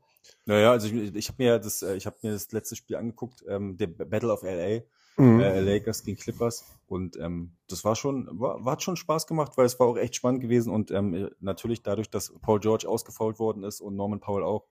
Naja, 0.46 0.72
also 0.72 0.88
ich, 0.88 1.14
ich 1.14 1.28
habe 1.28 1.42
mir 1.42 1.58
das, 1.58 1.82
äh, 1.82 1.96
ich 1.96 2.06
habe 2.06 2.16
mir 2.22 2.32
das 2.32 2.52
letzte 2.52 2.76
Spiel 2.76 2.96
angeguckt, 2.96 3.44
ähm, 3.48 3.76
der 3.76 3.86
Battle 3.86 4.32
of 4.32 4.42
LA 4.42 4.82
mhm. 5.20 5.40
äh, 5.40 5.60
Lakers 5.60 6.04
gegen 6.04 6.18
Clippers. 6.18 6.64
Und 6.86 7.16
ähm, 7.18 7.52
das 7.68 7.84
war 7.84 7.94
schon, 7.96 8.28
war, 8.32 8.64
war, 8.64 8.72
hat 8.72 8.82
schon 8.82 8.96
Spaß 8.96 9.26
gemacht, 9.26 9.52
weil 9.56 9.66
es 9.66 9.78
war 9.78 9.86
auch 9.86 9.96
echt 9.96 10.16
spannend 10.16 10.40
gewesen. 10.40 10.72
Und 10.72 10.90
ähm, 10.90 11.30
natürlich 11.40 11.82
dadurch, 11.82 12.10
dass 12.10 12.32
Paul 12.40 12.60
George 12.60 12.88
ausgefault 12.88 13.38
worden 13.38 13.62
ist 13.62 13.80
und 13.80 13.96
Norman 13.96 14.20
Powell 14.20 14.42
auch, 14.44 14.66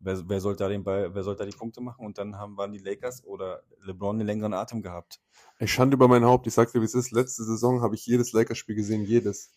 wer, 0.00 0.28
wer 0.28 0.40
sollte 0.40 0.64
da 0.64 0.68
den 0.68 0.84
Ball, 0.84 1.14
wer 1.14 1.22
sollte 1.22 1.44
da 1.44 1.50
die 1.50 1.56
Punkte 1.56 1.80
machen? 1.80 2.04
Und 2.04 2.18
dann 2.18 2.36
haben, 2.36 2.56
waren 2.56 2.72
die 2.72 2.78
Lakers 2.78 3.24
oder 3.24 3.62
LeBron 3.82 4.16
einen 4.16 4.26
längeren 4.26 4.52
Atem 4.52 4.82
gehabt. 4.82 5.20
Ich 5.58 5.72
schande 5.72 5.94
über 5.94 6.08
mein 6.08 6.24
Haupt, 6.24 6.46
ich 6.46 6.54
sag 6.54 6.72
dir, 6.72 6.80
wie 6.80 6.86
es 6.86 6.94
ist. 6.94 7.12
Letzte 7.12 7.44
Saison 7.44 7.80
habe 7.80 7.94
ich 7.94 8.06
jedes 8.06 8.32
Lakers-Spiel 8.32 8.74
gesehen, 8.74 9.04
jedes. 9.04 9.52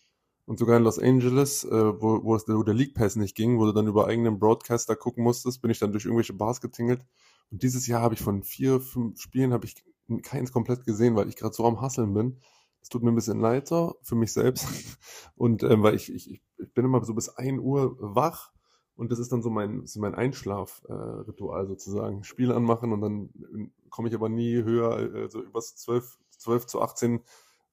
Und 0.46 0.58
sogar 0.58 0.78
in 0.78 0.84
Los 0.84 0.98
Angeles, 0.98 1.64
äh, 1.64 1.70
wo, 1.70 2.24
wo, 2.24 2.34
es, 2.34 2.48
wo 2.48 2.62
der 2.62 2.72
League 2.72 2.94
Pass 2.94 3.16
nicht 3.16 3.36
ging, 3.36 3.58
wo 3.58 3.66
du 3.66 3.72
dann 3.72 3.86
über 3.86 4.06
eigenen 4.06 4.38
Broadcaster 4.38 4.96
gucken 4.96 5.22
musstest, 5.22 5.60
bin 5.60 5.70
ich 5.70 5.78
dann 5.78 5.92
durch 5.92 6.06
irgendwelche 6.06 6.32
Bars 6.32 6.62
getingelt. 6.62 7.04
Und 7.50 7.62
dieses 7.62 7.86
Jahr 7.86 8.00
habe 8.00 8.14
ich 8.14 8.20
von 8.22 8.42
vier, 8.42 8.80
fünf 8.80 9.20
Spielen 9.20 9.52
habe 9.52 9.66
ich 9.66 9.84
keins 10.22 10.52
komplett 10.52 10.84
gesehen, 10.84 11.16
weil 11.16 11.28
ich 11.28 11.36
gerade 11.36 11.54
so 11.54 11.64
am 11.64 11.80
Hasseln 11.80 12.14
bin. 12.14 12.40
Es 12.80 12.88
tut 12.88 13.02
mir 13.02 13.10
ein 13.10 13.16
bisschen 13.16 13.40
leid 13.40 13.68
für 13.68 14.14
mich 14.14 14.32
selbst. 14.32 14.66
Und 15.36 15.62
ähm, 15.62 15.82
weil 15.82 15.94
ich, 15.94 16.12
ich, 16.12 16.30
ich 16.30 16.74
bin 16.74 16.84
immer 16.84 17.04
so 17.04 17.14
bis 17.14 17.28
ein 17.28 17.58
Uhr 17.58 17.96
wach 18.00 18.52
und 18.98 19.12
das 19.12 19.20
ist 19.20 19.30
dann 19.30 19.42
so 19.42 19.50
mein, 19.50 19.86
so 19.86 20.00
mein 20.00 20.16
Einschlafritual 20.16 21.64
äh, 21.64 21.68
sozusagen. 21.68 22.24
Spiel 22.24 22.50
anmachen 22.50 22.92
und 22.92 23.00
dann 23.00 23.72
komme 23.90 24.08
ich 24.08 24.14
aber 24.14 24.28
nie 24.28 24.64
höher, 24.64 24.98
äh, 25.14 25.30
so 25.30 25.40
übers 25.40 25.76
12, 25.76 26.18
12 26.30 26.66
zu 26.66 26.82
18 26.82 27.20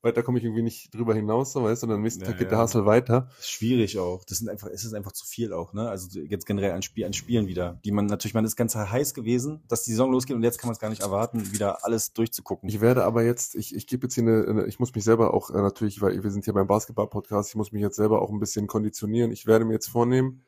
weiter 0.02 0.22
komme 0.22 0.38
ich 0.38 0.44
irgendwie 0.44 0.62
nicht 0.62 0.94
drüber 0.94 1.16
hinaus, 1.16 1.54
so, 1.54 1.64
weißt 1.64 1.84
du, 1.84 1.88
und 1.88 1.94
am 1.94 2.02
nächsten 2.02 2.22
Ja, 2.22 2.28
Tag 2.28 2.38
geht 2.38 2.52
ja. 2.52 2.58
der 2.58 2.64
Hustle 2.64 2.86
weiter. 2.86 3.30
Ist 3.40 3.50
schwierig 3.50 3.98
auch. 3.98 4.24
Das 4.24 4.38
sind 4.38 4.50
einfach, 4.50 4.68
es 4.68 4.86
ist 4.86 4.94
einfach 4.94 5.12
zu 5.12 5.26
viel 5.26 5.52
auch, 5.52 5.74
ne? 5.74 5.90
Also 5.90 6.20
jetzt 6.20 6.46
generell 6.46 6.72
an, 6.72 6.84
Spiel, 6.84 7.06
an 7.06 7.14
Spielen 7.14 7.48
wieder, 7.48 7.80
die 7.84 7.92
man 7.92 8.06
natürlich, 8.06 8.34
man 8.34 8.46
ist 8.46 8.56
ganz 8.56 8.76
heiß 8.76 9.14
gewesen, 9.14 9.64
dass 9.68 9.84
die 9.84 9.92
Saison 9.92 10.12
losgeht 10.12 10.36
und 10.36 10.44
jetzt 10.44 10.60
kann 10.60 10.68
man 10.68 10.74
es 10.74 10.80
gar 10.80 10.90
nicht 10.90 11.02
erwarten, 11.02 11.52
wieder 11.54 11.84
alles 11.84 12.14
durchzugucken. 12.14 12.70
Ich 12.70 12.82
werde 12.82 13.04
aber 13.04 13.24
jetzt, 13.24 13.56
ich, 13.56 13.76
ich 13.76 13.88
gebe 13.88 14.06
jetzt 14.06 14.14
hier 14.14 14.24
eine, 14.24 14.46
eine, 14.48 14.66
ich 14.66 14.80
muss 14.80 14.94
mich 14.94 15.04
selber 15.04 15.34
auch 15.34 15.50
äh, 15.50 15.62
natürlich, 15.62 16.02
weil 16.02 16.24
wir 16.24 16.32
sind 16.32 16.46
hier 16.46 16.54
beim 16.54 16.68
Basketball-Podcast, 16.68 17.50
ich 17.50 17.56
muss 17.56 17.72
mich 17.72 17.82
jetzt 17.82 17.96
selber 17.96 18.22
auch 18.22 18.30
ein 18.30 18.40
bisschen 18.40 18.68
konditionieren. 18.68 19.32
Ich 19.32 19.48
werde 19.48 19.66
mir 19.66 19.74
jetzt 19.74 19.88
vornehmen, 19.88 20.44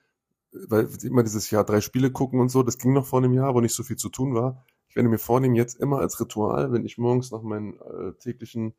weil 0.51 0.88
immer 1.03 1.23
dieses 1.23 1.49
Jahr 1.49 1.63
drei 1.63 1.81
Spiele 1.81 2.12
gucken 2.12 2.39
und 2.39 2.49
so, 2.49 2.63
das 2.63 2.77
ging 2.77 2.93
noch 2.93 3.05
vor 3.05 3.19
einem 3.19 3.33
Jahr, 3.33 3.53
wo 3.55 3.62
nicht 3.62 3.73
so 3.73 3.83
viel 3.83 3.97
zu 3.97 4.10
tun 4.10 4.36
war. 4.36 4.65
Ich 4.88 4.95
werde 4.95 5.10
mir 5.10 5.17
vornehmen, 5.17 5.55
jetzt 5.55 5.79
immer 5.79 5.99
als 5.99 6.19
Ritual, 6.19 6.71
wenn 6.71 6.86
ich 6.86 6.97
morgens 6.97 7.31
nach 7.31 7.41
meinen 7.41 7.73
äh, 7.79 8.13
täglichen 8.19 8.73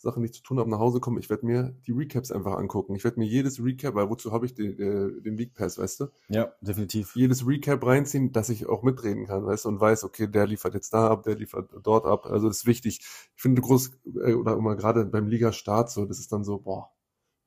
Sachen, 0.00 0.22
die 0.22 0.26
ich 0.26 0.34
zu 0.34 0.42
tun 0.42 0.60
habe, 0.60 0.70
nach 0.70 0.78
Hause 0.78 1.00
komme, 1.00 1.18
ich 1.18 1.28
werde 1.28 1.44
mir 1.44 1.74
die 1.86 1.90
Recaps 1.90 2.30
einfach 2.30 2.56
angucken. 2.56 2.94
Ich 2.94 3.02
werde 3.02 3.18
mir 3.18 3.26
jedes 3.26 3.62
Recap, 3.62 3.96
weil 3.96 4.08
wozu 4.08 4.30
habe 4.30 4.46
ich 4.46 4.54
den, 4.54 4.78
äh, 4.78 5.20
den 5.22 5.36
League 5.36 5.54
Pass, 5.54 5.76
weißt 5.76 6.00
du? 6.00 6.06
ja, 6.28 6.52
definitiv. 6.60 7.16
jedes 7.16 7.46
Recap 7.46 7.84
reinziehen, 7.84 8.32
dass 8.32 8.48
ich 8.48 8.66
auch 8.66 8.84
mitreden 8.84 9.26
kann, 9.26 9.44
weißt 9.44 9.64
du, 9.64 9.70
und 9.70 9.80
weiß, 9.80 10.04
okay, 10.04 10.28
der 10.28 10.46
liefert 10.46 10.74
jetzt 10.74 10.94
da 10.94 11.08
ab, 11.08 11.24
der 11.24 11.34
liefert 11.34 11.70
dort 11.82 12.06
ab. 12.06 12.26
Also 12.26 12.46
das 12.46 12.58
ist 12.58 12.66
wichtig. 12.66 13.00
Ich 13.34 13.42
finde 13.42 13.60
groß, 13.60 13.90
äh, 14.24 14.34
oder 14.34 14.54
immer 14.56 14.76
gerade 14.76 15.04
beim 15.04 15.26
Ligastart 15.26 15.90
so, 15.90 16.06
das 16.06 16.20
ist 16.20 16.30
dann 16.32 16.44
so, 16.44 16.58
boah, 16.58 16.90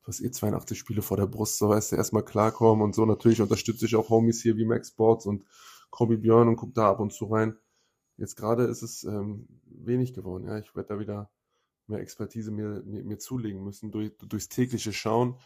du 0.02 0.08
hast 0.08 0.20
eh 0.20 0.30
82 0.30 0.78
Spiele 0.78 1.00
vor 1.00 1.16
der 1.16 1.26
Brust, 1.26 1.56
so 1.56 1.70
weißt 1.70 1.92
du, 1.92 1.96
erstmal 1.96 2.24
klarkommen 2.24 2.84
und 2.84 2.94
so. 2.94 3.06
Natürlich 3.06 3.40
unterstütze 3.40 3.86
ich 3.86 3.96
auch 3.96 4.10
Homies 4.10 4.42
hier 4.42 4.58
wie 4.58 4.66
Max 4.66 4.88
Sports 4.88 5.24
und 5.24 5.44
Kobe 5.90 6.18
Björn 6.18 6.48
und 6.48 6.56
guck 6.56 6.74
da 6.74 6.90
ab 6.90 7.00
und 7.00 7.14
zu 7.14 7.26
rein. 7.26 7.56
Jetzt 8.18 8.36
gerade 8.36 8.64
ist 8.64 8.82
es 8.82 9.04
ähm, 9.04 9.48
wenig 9.64 10.12
geworden, 10.12 10.46
ja. 10.46 10.58
Ich 10.58 10.76
werde 10.76 10.88
da 10.88 10.98
wieder 10.98 11.30
mehr 11.92 12.00
Expertise 12.00 12.50
mir, 12.50 12.82
mir, 12.84 13.04
mir 13.04 13.18
zulegen 13.18 13.62
müssen 13.62 13.90
durch, 13.90 14.12
durchs 14.18 14.48
tägliche 14.48 14.92
Schauen. 14.92 15.36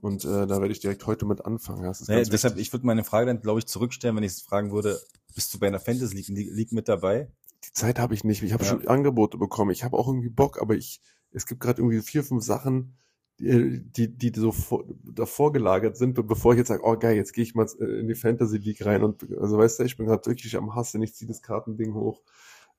Und 0.00 0.24
äh, 0.24 0.46
da 0.46 0.60
werde 0.60 0.72
ich 0.72 0.80
direkt 0.80 1.06
heute 1.06 1.24
mit 1.24 1.44
anfangen. 1.46 1.84
Das 1.84 2.06
ganz 2.06 2.28
deshalb, 2.28 2.58
ich 2.58 2.72
würde 2.72 2.84
meine 2.84 3.04
Frage 3.04 3.26
dann, 3.26 3.40
glaube 3.40 3.60
ich, 3.60 3.66
zurückstellen, 3.66 4.16
wenn 4.16 4.24
ich 4.24 4.32
es 4.32 4.42
fragen 4.42 4.72
würde, 4.72 5.00
bist 5.34 5.54
du 5.54 5.58
bei 5.58 5.68
einer 5.68 5.80
Fantasy 5.80 6.16
League, 6.16 6.50
League 6.52 6.72
mit 6.72 6.88
dabei? 6.88 7.30
die 7.64 7.72
Zeit 7.72 7.98
habe 7.98 8.14
ich 8.14 8.24
nicht. 8.24 8.42
Ich 8.42 8.52
habe 8.52 8.64
Ja. 8.64 8.70
schon 8.70 8.86
Angebote 8.88 9.38
bekommen. 9.38 9.70
Ich 9.70 9.84
habe 9.84 9.96
auch 9.96 10.08
irgendwie 10.08 10.28
Bock, 10.28 10.60
aber 10.60 10.74
ich, 10.74 11.00
es 11.30 11.46
gibt 11.46 11.60
gerade 11.60 11.80
irgendwie 11.80 12.02
vier, 12.02 12.22
fünf 12.22 12.44
Sachen, 12.44 12.96
die, 13.38 13.80
die, 13.82 14.16
die 14.16 14.32
so 14.38 14.52
vor, 14.52 14.84
davor 15.02 15.52
gelagert 15.52 15.96
sind, 15.96 16.14
be- 16.14 16.22
bevor 16.22 16.52
ich 16.52 16.58
jetzt 16.58 16.68
sage, 16.68 16.82
oh 16.84 16.96
geil, 16.96 17.16
jetzt 17.16 17.32
gehe 17.32 17.42
ich 17.42 17.54
mal 17.54 17.66
äh, 17.80 18.00
in 18.00 18.06
die 18.06 18.14
Fantasy 18.14 18.58
League 18.58 18.84
rein. 18.84 19.02
Und 19.02 19.26
also 19.40 19.58
weißt 19.58 19.78
du, 19.78 19.84
ich 19.84 19.96
bin 19.96 20.06
gerade 20.06 20.26
wirklich 20.26 20.56
am 20.56 20.74
Hassen, 20.74 21.02
ich 21.02 21.14
ziehe 21.14 21.28
das 21.28 21.42
Kartending 21.42 21.94
hoch. 21.94 22.22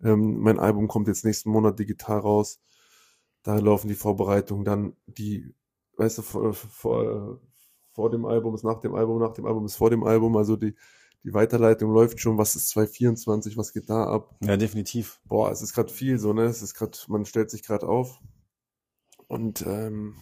Ähm, 0.03 0.39
mein 0.39 0.59
Album 0.59 0.87
kommt 0.87 1.07
jetzt 1.07 1.25
nächsten 1.25 1.49
Monat 1.49 1.79
digital 1.79 2.19
raus. 2.19 2.59
Da 3.45 3.59
laufen 3.59 3.87
die 3.87 3.93
Vorbereitungen, 3.93 4.65
dann 4.65 4.95
die, 5.05 5.53
weißt 5.97 6.17
du, 6.17 6.21
vor, 6.23 6.53
vor, 6.55 7.39
vor 7.91 8.09
dem 8.09 8.25
Album 8.25 8.55
ist 8.55 8.63
nach 8.63 8.79
dem 8.79 8.95
Album, 8.95 9.19
nach 9.19 9.33
dem 9.33 9.45
Album 9.45 9.65
ist 9.65 9.75
vor 9.75 9.91
dem 9.91 10.03
Album. 10.03 10.35
Also 10.35 10.55
die, 10.55 10.73
die 11.23 11.31
Weiterleitung 11.31 11.93
läuft 11.93 12.19
schon. 12.19 12.39
Was 12.39 12.55
ist 12.55 12.69
2024? 12.69 13.55
Was 13.55 13.71
geht 13.71 13.87
da 13.87 14.05
ab? 14.05 14.35
Ja, 14.41 14.57
definitiv. 14.57 15.21
boah, 15.25 15.51
es 15.51 15.61
ist 15.61 15.75
gerade 15.75 15.93
viel 15.93 16.17
so, 16.17 16.33
ne? 16.33 16.45
Es 16.45 16.63
ist 16.63 16.73
gerade, 16.73 16.97
man 17.07 17.23
stellt 17.25 17.51
sich 17.51 17.61
gerade 17.61 17.87
auf. 17.87 18.19
Und 19.27 19.63
ähm, 19.67 20.15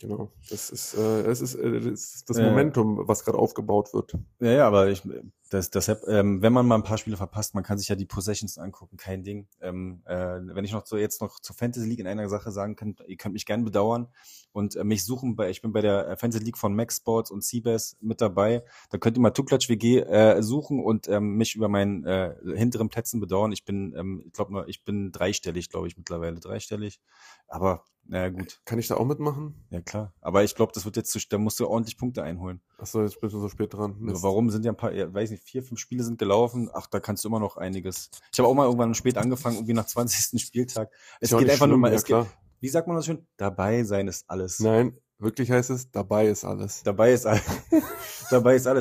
genau, 0.00 0.32
das 0.48 0.70
ist, 0.70 0.94
äh, 0.94 1.20
es 1.26 1.42
ist, 1.42 1.56
äh, 1.56 1.80
das, 1.80 1.84
ist 1.84 2.30
das. 2.30 2.38
Momentum, 2.38 3.06
was 3.06 3.26
gerade 3.26 3.38
aufgebaut 3.38 3.92
wird. 3.92 4.16
Ja, 4.40 4.52
ja, 4.52 4.66
aber 4.66 4.88
ich, 4.88 5.02
das, 5.50 5.70
deshalb, 5.70 6.06
ähm, 6.06 6.42
wenn 6.42 6.52
man 6.52 6.66
mal 6.66 6.76
ein 6.76 6.84
paar 6.84 6.96
Spiele 6.96 7.16
verpasst, 7.16 7.54
man 7.54 7.64
kann 7.64 7.76
sich 7.76 7.88
ja 7.88 7.96
die 7.96 8.06
Possessions 8.06 8.56
angucken, 8.56 8.96
kein 8.96 9.24
Ding. 9.24 9.48
Ähm, 9.60 10.00
äh, 10.06 10.14
wenn 10.42 10.64
ich 10.64 10.70
noch 10.70 10.86
so 10.86 10.96
jetzt 10.96 11.20
noch 11.20 11.40
zur 11.40 11.56
Fantasy 11.56 11.88
League 11.88 11.98
in 11.98 12.06
einer 12.06 12.28
Sache 12.28 12.52
sagen 12.52 12.76
kann, 12.76 12.94
ihr 13.08 13.16
könnt 13.16 13.32
mich 13.32 13.46
gerne 13.46 13.64
bedauern 13.64 14.06
und 14.52 14.76
äh, 14.76 14.84
mich 14.84 15.04
suchen 15.04 15.34
bei, 15.34 15.50
ich 15.50 15.60
bin 15.60 15.72
bei 15.72 15.80
der 15.80 16.08
äh, 16.08 16.16
Fantasy 16.16 16.44
League 16.44 16.56
von 16.56 16.74
Max 16.74 16.98
Sports 16.98 17.32
und 17.32 17.42
Seabass 17.42 17.96
mit 18.00 18.20
dabei. 18.20 18.62
Da 18.90 18.98
könnt 18.98 19.18
ihr 19.18 19.20
mal 19.20 19.30
Tuklatsch 19.30 19.68
WG 19.68 19.98
äh, 19.98 20.40
suchen 20.40 20.80
und 20.80 21.08
ähm, 21.08 21.36
mich 21.36 21.56
über 21.56 21.68
meinen 21.68 22.04
äh, 22.04 22.34
hinteren 22.54 22.88
Plätzen 22.88 23.18
bedauern. 23.18 23.50
Ich 23.50 23.64
bin, 23.64 23.92
ähm, 23.96 24.22
ich 24.26 24.32
glaube, 24.32 24.64
ich 24.68 24.84
bin 24.84 25.10
dreistellig, 25.10 25.68
glaube 25.68 25.88
ich, 25.88 25.96
mittlerweile 25.96 26.38
dreistellig. 26.38 27.00
Aber 27.48 27.84
naja, 28.04 28.28
gut, 28.28 28.60
Kann 28.64 28.78
ich 28.78 28.88
da 28.88 28.96
auch 28.96 29.04
mitmachen? 29.04 29.66
ja 29.70 29.80
klar. 29.80 30.14
Aber 30.20 30.42
ich 30.42 30.54
glaube, 30.54 30.72
das 30.74 30.84
wird 30.84 30.96
jetzt 30.96 31.12
zu, 31.12 31.18
da 31.28 31.38
musst 31.38 31.60
du 31.60 31.68
ordentlich 31.68 31.96
Punkte 31.96 32.22
einholen. 32.22 32.60
Achso, 32.80 33.02
jetzt 33.02 33.20
bist 33.20 33.34
du 33.34 33.40
so 33.40 33.48
spät 33.48 33.74
dran. 33.74 33.96
Mist. 33.98 34.22
Warum 34.22 34.48
sind 34.48 34.64
ja 34.64 34.72
ein 34.72 34.76
paar, 34.76 34.92
ja, 34.92 35.12
weiß 35.12 35.30
nicht, 35.30 35.42
vier, 35.42 35.62
fünf 35.62 35.78
Spiele 35.78 36.02
sind 36.02 36.18
gelaufen. 36.18 36.70
Ach, 36.72 36.86
da 36.86 36.98
kannst 36.98 37.24
du 37.24 37.28
immer 37.28 37.38
noch 37.38 37.58
einiges. 37.58 38.10
Ich 38.32 38.38
habe 38.38 38.48
auch 38.48 38.54
mal 38.54 38.64
irgendwann 38.64 38.94
spät 38.94 39.18
angefangen, 39.18 39.56
irgendwie 39.56 39.74
nach 39.74 39.86
20. 39.86 40.40
Spieltag. 40.40 40.90
Es 41.20 41.30
ja 41.30 41.38
geht 41.38 41.50
einfach 41.50 41.66
nur 41.66 41.74
schlimm, 41.74 41.80
mal, 41.80 41.90
ja, 41.90 41.96
es 41.96 42.04
geht, 42.04 42.16
klar. 42.16 42.26
wie 42.60 42.68
sagt 42.68 42.88
man 42.88 42.96
das 42.96 43.04
schön? 43.04 43.26
Dabei 43.36 43.84
sein 43.84 44.08
ist 44.08 44.24
alles. 44.28 44.60
Nein, 44.60 44.96
wirklich 45.18 45.50
heißt 45.50 45.70
es, 45.70 45.90
dabei 45.90 46.28
ist 46.28 46.44
alles. 46.44 46.82
Dabei 46.82 47.12
ist 47.12 47.26
alles. 47.26 47.42
dabei 48.30 48.56
ist 48.56 48.66
alles. 48.66 48.80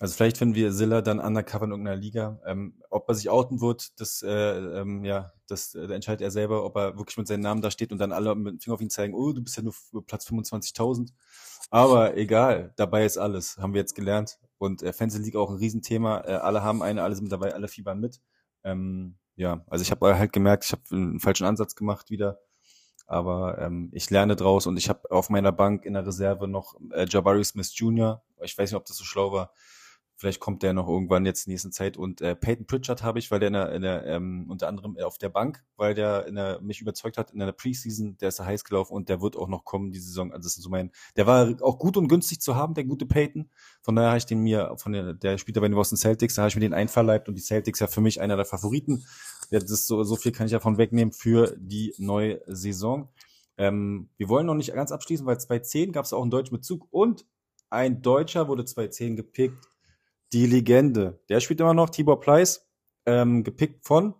Also 0.00 0.14
vielleicht 0.14 0.38
finden 0.38 0.54
wir 0.54 0.72
Silla 0.72 1.02
dann 1.02 1.20
undercover 1.20 1.66
in 1.66 1.70
irgendeiner 1.70 1.96
Liga. 1.96 2.40
Ähm, 2.46 2.82
ob 2.90 3.08
er 3.08 3.14
sich 3.14 3.30
outen 3.30 3.60
wird, 3.60 4.00
das, 4.00 4.22
äh, 4.22 4.30
ähm, 4.30 5.04
ja, 5.04 5.32
das 5.46 5.74
äh, 5.74 5.86
entscheidet 5.92 6.22
er 6.22 6.30
selber, 6.30 6.64
ob 6.64 6.76
er 6.76 6.98
wirklich 6.98 7.16
mit 7.16 7.28
seinem 7.28 7.42
Namen 7.42 7.62
da 7.62 7.70
steht 7.70 7.92
und 7.92 7.98
dann 7.98 8.12
alle 8.12 8.34
mit 8.34 8.54
dem 8.54 8.60
Finger 8.60 8.74
auf 8.74 8.80
ihn 8.80 8.90
zeigen, 8.90 9.14
oh, 9.14 9.32
du 9.32 9.42
bist 9.42 9.56
ja 9.56 9.62
nur 9.62 9.74
Platz 10.06 10.26
25.000. 10.26 11.10
Aber 11.74 12.16
egal, 12.16 12.72
dabei 12.76 13.04
ist 13.04 13.18
alles, 13.18 13.58
haben 13.58 13.74
wir 13.74 13.80
jetzt 13.80 13.96
gelernt. 13.96 14.38
Und 14.58 14.84
äh, 14.84 14.92
Fantasy 14.92 15.20
League 15.20 15.34
auch 15.34 15.50
ein 15.50 15.56
Riesenthema. 15.56 16.20
Äh, 16.20 16.34
alle 16.34 16.62
haben 16.62 16.84
eine, 16.84 17.02
alle 17.02 17.16
sind 17.16 17.32
dabei, 17.32 17.52
alle 17.52 17.66
fiebern 17.66 17.98
mit. 17.98 18.20
Ähm, 18.62 19.16
ja, 19.34 19.64
also 19.66 19.82
ich 19.82 19.90
habe 19.90 20.16
halt 20.16 20.32
gemerkt, 20.32 20.64
ich 20.66 20.70
habe 20.70 20.82
einen 20.92 21.18
falschen 21.18 21.44
Ansatz 21.44 21.74
gemacht 21.74 22.10
wieder. 22.10 22.38
Aber 23.08 23.58
ähm, 23.58 23.90
ich 23.92 24.08
lerne 24.08 24.36
draus 24.36 24.68
und 24.68 24.76
ich 24.76 24.88
habe 24.88 25.10
auf 25.10 25.30
meiner 25.30 25.50
Bank 25.50 25.84
in 25.84 25.94
der 25.94 26.06
Reserve 26.06 26.46
noch 26.46 26.76
äh, 26.92 27.06
Jabari 27.08 27.42
Smith 27.42 27.76
Jr. 27.76 28.22
Ich 28.44 28.56
weiß 28.56 28.70
nicht, 28.70 28.78
ob 28.78 28.84
das 28.84 28.96
so 28.96 29.02
schlau 29.02 29.32
war. 29.32 29.52
Vielleicht 30.24 30.40
kommt 30.40 30.62
der 30.62 30.72
noch 30.72 30.88
irgendwann 30.88 31.26
jetzt 31.26 31.46
in 31.46 31.50
nächsten 31.50 31.70
Zeit. 31.70 31.98
Und 31.98 32.22
äh, 32.22 32.34
Peyton 32.34 32.64
Pritchard 32.64 33.02
habe 33.02 33.18
ich, 33.18 33.30
weil 33.30 33.40
der, 33.40 33.48
in 33.48 33.52
der, 33.52 33.72
in 33.72 33.82
der 33.82 34.06
ähm, 34.06 34.46
unter 34.48 34.68
anderem 34.68 34.96
auf 34.96 35.18
der 35.18 35.28
Bank, 35.28 35.62
weil 35.76 35.92
der 35.92 36.26
in 36.26 36.36
der, 36.36 36.62
mich 36.62 36.80
überzeugt 36.80 37.18
hat 37.18 37.32
in 37.32 37.40
der 37.40 37.52
Preseason, 37.52 38.16
der 38.16 38.30
ist 38.30 38.40
da 38.40 38.46
heiß 38.46 38.64
gelaufen 38.64 38.94
und 38.94 39.10
der 39.10 39.20
wird 39.20 39.36
auch 39.36 39.48
noch 39.48 39.66
kommen 39.66 39.92
die 39.92 39.98
Saison. 39.98 40.32
Also 40.32 40.46
das 40.46 40.56
ist 40.56 40.62
so 40.62 40.70
mein, 40.70 40.92
der 41.16 41.26
war 41.26 41.54
auch 41.60 41.78
gut 41.78 41.98
und 41.98 42.08
günstig 42.08 42.40
zu 42.40 42.56
haben, 42.56 42.72
der 42.72 42.84
gute 42.84 43.04
Peyton. 43.04 43.50
Von 43.82 43.96
daher 43.96 44.08
habe 44.08 44.16
ich 44.16 44.24
den 44.24 44.38
mir, 44.38 44.72
von 44.78 44.92
der, 44.92 45.12
der 45.12 45.36
spielt 45.36 45.56
ja 45.56 45.60
bei 45.60 45.68
den 45.68 45.74
Boston 45.74 45.98
Celtics, 45.98 46.36
da 46.36 46.40
habe 46.40 46.48
ich 46.48 46.54
mir 46.54 46.62
den 46.62 46.72
einverleibt 46.72 47.28
und 47.28 47.34
die 47.34 47.42
Celtics 47.42 47.80
ja 47.80 47.86
für 47.86 48.00
mich 48.00 48.22
einer 48.22 48.36
der 48.36 48.46
Favoriten. 48.46 49.04
Ja, 49.50 49.58
das 49.58 49.70
ist 49.70 49.86
so, 49.86 50.04
so 50.04 50.16
viel 50.16 50.32
kann 50.32 50.46
ich 50.46 50.52
davon 50.52 50.78
wegnehmen 50.78 51.12
für 51.12 51.54
die 51.58 51.92
neue 51.98 52.40
Saison. 52.46 53.10
Ähm, 53.58 54.08
wir 54.16 54.30
wollen 54.30 54.46
noch 54.46 54.54
nicht 54.54 54.72
ganz 54.72 54.90
abschließen, 54.90 55.26
weil 55.26 55.38
2010 55.38 55.92
gab 55.92 56.06
es 56.06 56.14
auch 56.14 56.22
einen 56.22 56.30
deutschen 56.30 56.56
Bezug 56.56 56.88
und 56.90 57.26
ein 57.68 58.00
Deutscher 58.00 58.48
wurde 58.48 58.64
2010 58.64 59.16
gepickt. 59.16 59.68
Die 60.34 60.46
Legende. 60.46 61.20
Der 61.28 61.40
spielt 61.40 61.60
immer 61.60 61.74
noch, 61.74 61.90
Tibor 61.90 62.20
Pleiss, 62.20 62.66
ähm, 63.06 63.44
gepickt 63.44 63.86
von, 63.86 64.14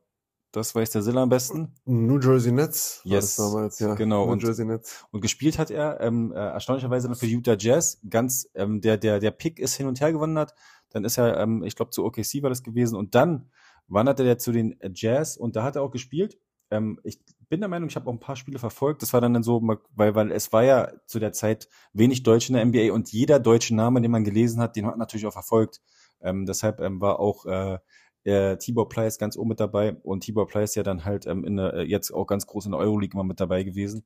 das 0.53 0.73
weiß 0.73 0.91
der 0.91 1.03
Silla 1.03 1.23
am 1.25 1.29
besten, 1.29 1.75
New 1.85 2.21
Jersey 2.21 2.53
Nets 2.53 3.01
Yes, 3.05 3.35
damals, 3.35 3.81
ja. 3.81 3.95
genau, 3.97 4.25
New 4.27 4.33
und- 4.33 4.43
Jersey 4.45 4.65
Nets. 4.65 5.05
und 5.11 5.21
gespielt 5.23 5.59
hat 5.59 5.73
er 5.73 6.01
ähm, 6.01 6.31
äh, 6.33 6.37
erstaunlicherweise 6.37 7.09
noch 7.09 7.17
für 7.17 7.27
Utah 7.27 7.57
Jazz. 7.59 8.01
Ganz, 8.09 8.49
ähm, 8.55 8.81
der, 8.81 8.97
der, 8.97 9.19
der 9.19 9.33
Pick 9.33 9.59
ist 9.59 9.75
hin 9.75 9.89
und 9.89 10.01
her 10.01 10.13
gewandert. 10.13 10.55
Dann 10.91 11.05
ist 11.05 11.19
er, 11.19 11.37
ähm, 11.41 11.65
ich 11.65 11.75
glaube, 11.75 11.91
zu 11.91 12.05
OKC 12.05 12.43
war 12.45 12.51
das 12.51 12.63
gewesen. 12.63 12.95
Und 12.95 13.17
dann 13.17 13.51
wanderte 13.89 14.23
der 14.23 14.39
zu 14.39 14.53
den 14.53 14.79
Jazz 14.95 15.37
und 15.37 15.57
da 15.57 15.65
hat 15.65 15.75
er 15.75 15.83
auch 15.83 15.91
gespielt. 15.91 16.39
Ähm, 16.71 17.01
ich 17.03 17.19
bin 17.49 17.59
der 17.61 17.69
Meinung, 17.69 17.89
ich 17.89 17.97
habe 17.97 18.09
auch 18.09 18.13
ein 18.13 18.21
paar 18.21 18.37
Spiele 18.37 18.61
verfolgt. 18.61 19.03
Das 19.03 19.13
war 19.13 19.21
dann, 19.21 19.35
dann 19.35 19.43
so, 19.43 19.61
weil, 19.97 20.15
weil 20.15 20.31
es 20.31 20.53
war 20.53 20.63
ja 20.63 20.93
zu 21.07 21.19
der 21.19 21.33
Zeit 21.33 21.69
wenig 21.93 22.23
Deutsche 22.23 22.53
in 22.53 22.55
der 22.55 22.65
NBA 22.65 22.95
und 22.95 23.11
jeder 23.13 23.41
deutsche 23.41 23.75
Name, 23.75 24.01
den 24.01 24.11
man 24.13 24.23
gelesen 24.25 24.61
hat, 24.61 24.77
den 24.77 24.87
hat 24.87 24.93
man 24.93 25.01
natürlich 25.01 25.27
auch 25.27 25.33
verfolgt. 25.33 25.81
Ähm, 26.21 26.47
deshalb 26.47 26.81
ähm, 26.81 27.01
war 27.01 27.21
auch 27.21 27.47
äh, 27.47 27.79
äh, 28.25 28.57
Tibor 28.57 28.89
Pleiss 28.89 29.19
ganz 29.19 29.37
oben 29.37 29.51
mit 29.51 29.61
dabei 29.61 29.95
und 30.03 30.21
Tibor 30.21 30.47
Pleiss 30.47 30.75
ja 30.75 30.83
dann 30.83 31.05
halt 31.05 31.27
ähm, 31.27 31.45
in 31.45 31.57
der, 31.57 31.75
äh, 31.75 31.83
jetzt 31.83 32.11
auch 32.11 32.27
ganz 32.27 32.47
groß 32.47 32.67
in 32.67 32.73
der 32.73 32.81
Euroleague 32.81 33.15
immer 33.15 33.25
mit 33.25 33.41
dabei 33.41 33.63
gewesen. 33.63 34.05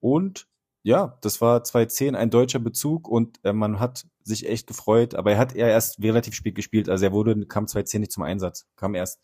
Und 0.00 0.48
ja, 0.82 1.18
das 1.22 1.40
war 1.40 1.62
2010 1.64 2.14
ein 2.14 2.30
deutscher 2.30 2.58
Bezug 2.58 3.08
und 3.08 3.38
äh, 3.44 3.52
man 3.52 3.80
hat 3.80 4.06
sich 4.24 4.48
echt 4.48 4.66
gefreut, 4.66 5.14
aber 5.14 5.32
er 5.32 5.38
hat 5.38 5.54
eher 5.54 5.68
erst 5.68 6.02
relativ 6.02 6.34
spät 6.34 6.54
gespielt, 6.54 6.88
also 6.88 7.04
er 7.04 7.12
wurde, 7.12 7.46
kam 7.46 7.66
2010 7.66 8.00
nicht 8.00 8.12
zum 8.12 8.22
Einsatz, 8.22 8.66
kam 8.76 8.94
erst 8.94 9.20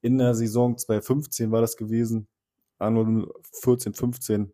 in 0.00 0.18
der 0.18 0.34
Saison 0.34 0.76
2015 0.76 1.50
war 1.52 1.60
das 1.60 1.76
gewesen, 1.76 2.28
Anno 2.78 3.32
14, 3.62 3.94
15 3.94 4.52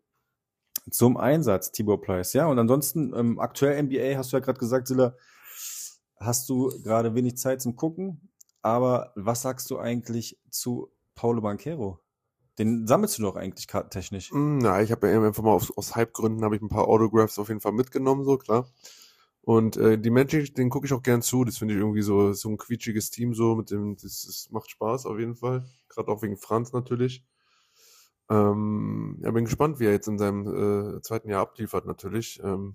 zum 0.90 1.16
Einsatz, 1.16 1.72
Tibor 1.72 2.00
Pleiss. 2.00 2.32
Ja, 2.32 2.46
und 2.46 2.58
ansonsten, 2.58 3.12
ähm, 3.14 3.38
aktuell 3.38 3.82
NBA, 3.82 4.16
hast 4.16 4.32
du 4.32 4.36
ja 4.36 4.40
gerade 4.40 4.58
gesagt, 4.58 4.88
Silla, 4.88 5.14
hast 6.24 6.48
du 6.48 6.68
gerade 6.82 7.14
wenig 7.14 7.36
Zeit 7.36 7.60
zum 7.60 7.76
Gucken, 7.76 8.30
aber 8.62 9.12
was 9.16 9.42
sagst 9.42 9.70
du 9.70 9.78
eigentlich 9.78 10.38
zu 10.50 10.90
Paulo 11.14 11.42
Banquero? 11.42 11.98
Den 12.58 12.86
sammelst 12.86 13.18
du 13.18 13.22
doch 13.22 13.36
eigentlich 13.36 13.66
kartentechnisch. 13.66 14.30
Mm, 14.32 14.58
Na, 14.58 14.82
ich 14.82 14.92
habe 14.92 15.10
ja 15.10 15.22
einfach 15.22 15.42
mal 15.42 15.52
aus, 15.52 15.76
aus 15.76 15.96
Hype-Gründen 15.96 16.44
habe 16.44 16.56
ein 16.56 16.68
paar 16.68 16.86
Autographs 16.86 17.38
auf 17.38 17.48
jeden 17.48 17.60
Fall 17.60 17.72
mitgenommen, 17.72 18.24
so 18.24 18.36
klar. 18.36 18.68
Und 19.40 19.76
äh, 19.76 19.98
die 19.98 20.10
Magic, 20.10 20.54
den 20.54 20.70
gucke 20.70 20.86
ich 20.86 20.92
auch 20.92 21.02
gern 21.02 21.22
zu. 21.22 21.44
Das 21.44 21.58
finde 21.58 21.74
ich 21.74 21.80
irgendwie 21.80 22.02
so 22.02 22.32
so 22.32 22.48
ein 22.48 22.58
quietschiges 22.58 23.10
Team 23.10 23.34
so 23.34 23.56
mit 23.56 23.70
dem, 23.70 23.96
das, 23.96 24.24
das 24.26 24.48
macht 24.50 24.70
Spaß 24.70 25.06
auf 25.06 25.18
jeden 25.18 25.34
Fall. 25.34 25.64
Gerade 25.88 26.10
auch 26.12 26.22
wegen 26.22 26.36
Franz 26.36 26.72
natürlich. 26.72 27.24
Ähm, 28.30 29.18
ja, 29.20 29.30
bin 29.32 29.44
gespannt, 29.44 29.80
wie 29.80 29.86
er 29.86 29.92
jetzt 29.92 30.06
in 30.06 30.18
seinem 30.18 30.46
äh, 30.96 31.02
zweiten 31.02 31.28
Jahr 31.28 31.42
abliefert 31.42 31.86
natürlich. 31.86 32.40
Ähm, 32.44 32.74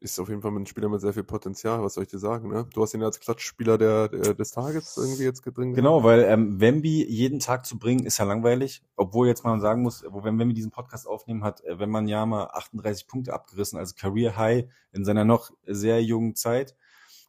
ist 0.00 0.18
auf 0.18 0.28
jeden 0.28 0.42
Fall 0.42 0.52
ein 0.52 0.66
Spieler 0.66 0.88
mit 0.88 1.00
sehr 1.00 1.12
viel 1.12 1.24
Potenzial, 1.24 1.82
was 1.82 1.94
soll 1.94 2.04
ich 2.04 2.10
dir 2.10 2.18
sagen, 2.18 2.48
ne? 2.48 2.66
Du 2.72 2.82
hast 2.82 2.94
ihn 2.94 3.02
als 3.02 3.18
Klatschspieler 3.20 3.78
der, 3.78 4.08
der 4.08 4.34
des 4.34 4.52
Tages 4.52 4.96
irgendwie 4.96 5.24
jetzt 5.24 5.42
drin. 5.42 5.74
Genau, 5.74 6.04
weil 6.04 6.20
ähm, 6.20 6.60
Wemby 6.60 7.04
jeden 7.04 7.40
Tag 7.40 7.66
zu 7.66 7.78
bringen, 7.78 8.06
ist 8.06 8.18
ja 8.18 8.24
langweilig. 8.24 8.82
Obwohl 8.96 9.26
jetzt 9.26 9.44
mal 9.44 9.60
sagen 9.60 9.82
muss, 9.82 10.04
wo 10.08 10.24
wenn, 10.24 10.38
wenn 10.38 10.48
wir 10.48 10.54
diesen 10.54 10.70
Podcast 10.70 11.06
aufnehmen, 11.06 11.42
hat 11.42 11.64
äh, 11.64 11.78
wenn 11.78 11.90
man 11.90 12.06
ja 12.06 12.24
mal 12.26 12.44
38 12.52 13.06
Punkte 13.06 13.32
abgerissen, 13.32 13.78
also 13.78 13.94
Career 13.96 14.36
High 14.36 14.66
in 14.92 15.04
seiner 15.04 15.24
noch 15.24 15.50
sehr 15.66 16.02
jungen 16.02 16.34
Zeit. 16.34 16.76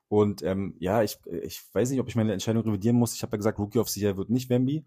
Und 0.07 0.41
ähm, 0.41 0.75
ja, 0.79 1.03
ich, 1.03 1.19
ich 1.43 1.63
weiß 1.73 1.91
nicht, 1.91 1.99
ob 1.99 2.07
ich 2.07 2.15
meine 2.15 2.33
Entscheidung 2.33 2.63
revidieren 2.63 2.97
muss. 2.97 3.13
Ich 3.13 3.21
habe 3.21 3.33
ja 3.33 3.37
gesagt, 3.37 3.59
Rookie 3.59 3.79
of 3.79 3.89
the 3.89 4.01
Year 4.01 4.17
wird 4.17 4.29
nicht 4.29 4.49
Wemby. 4.49 4.83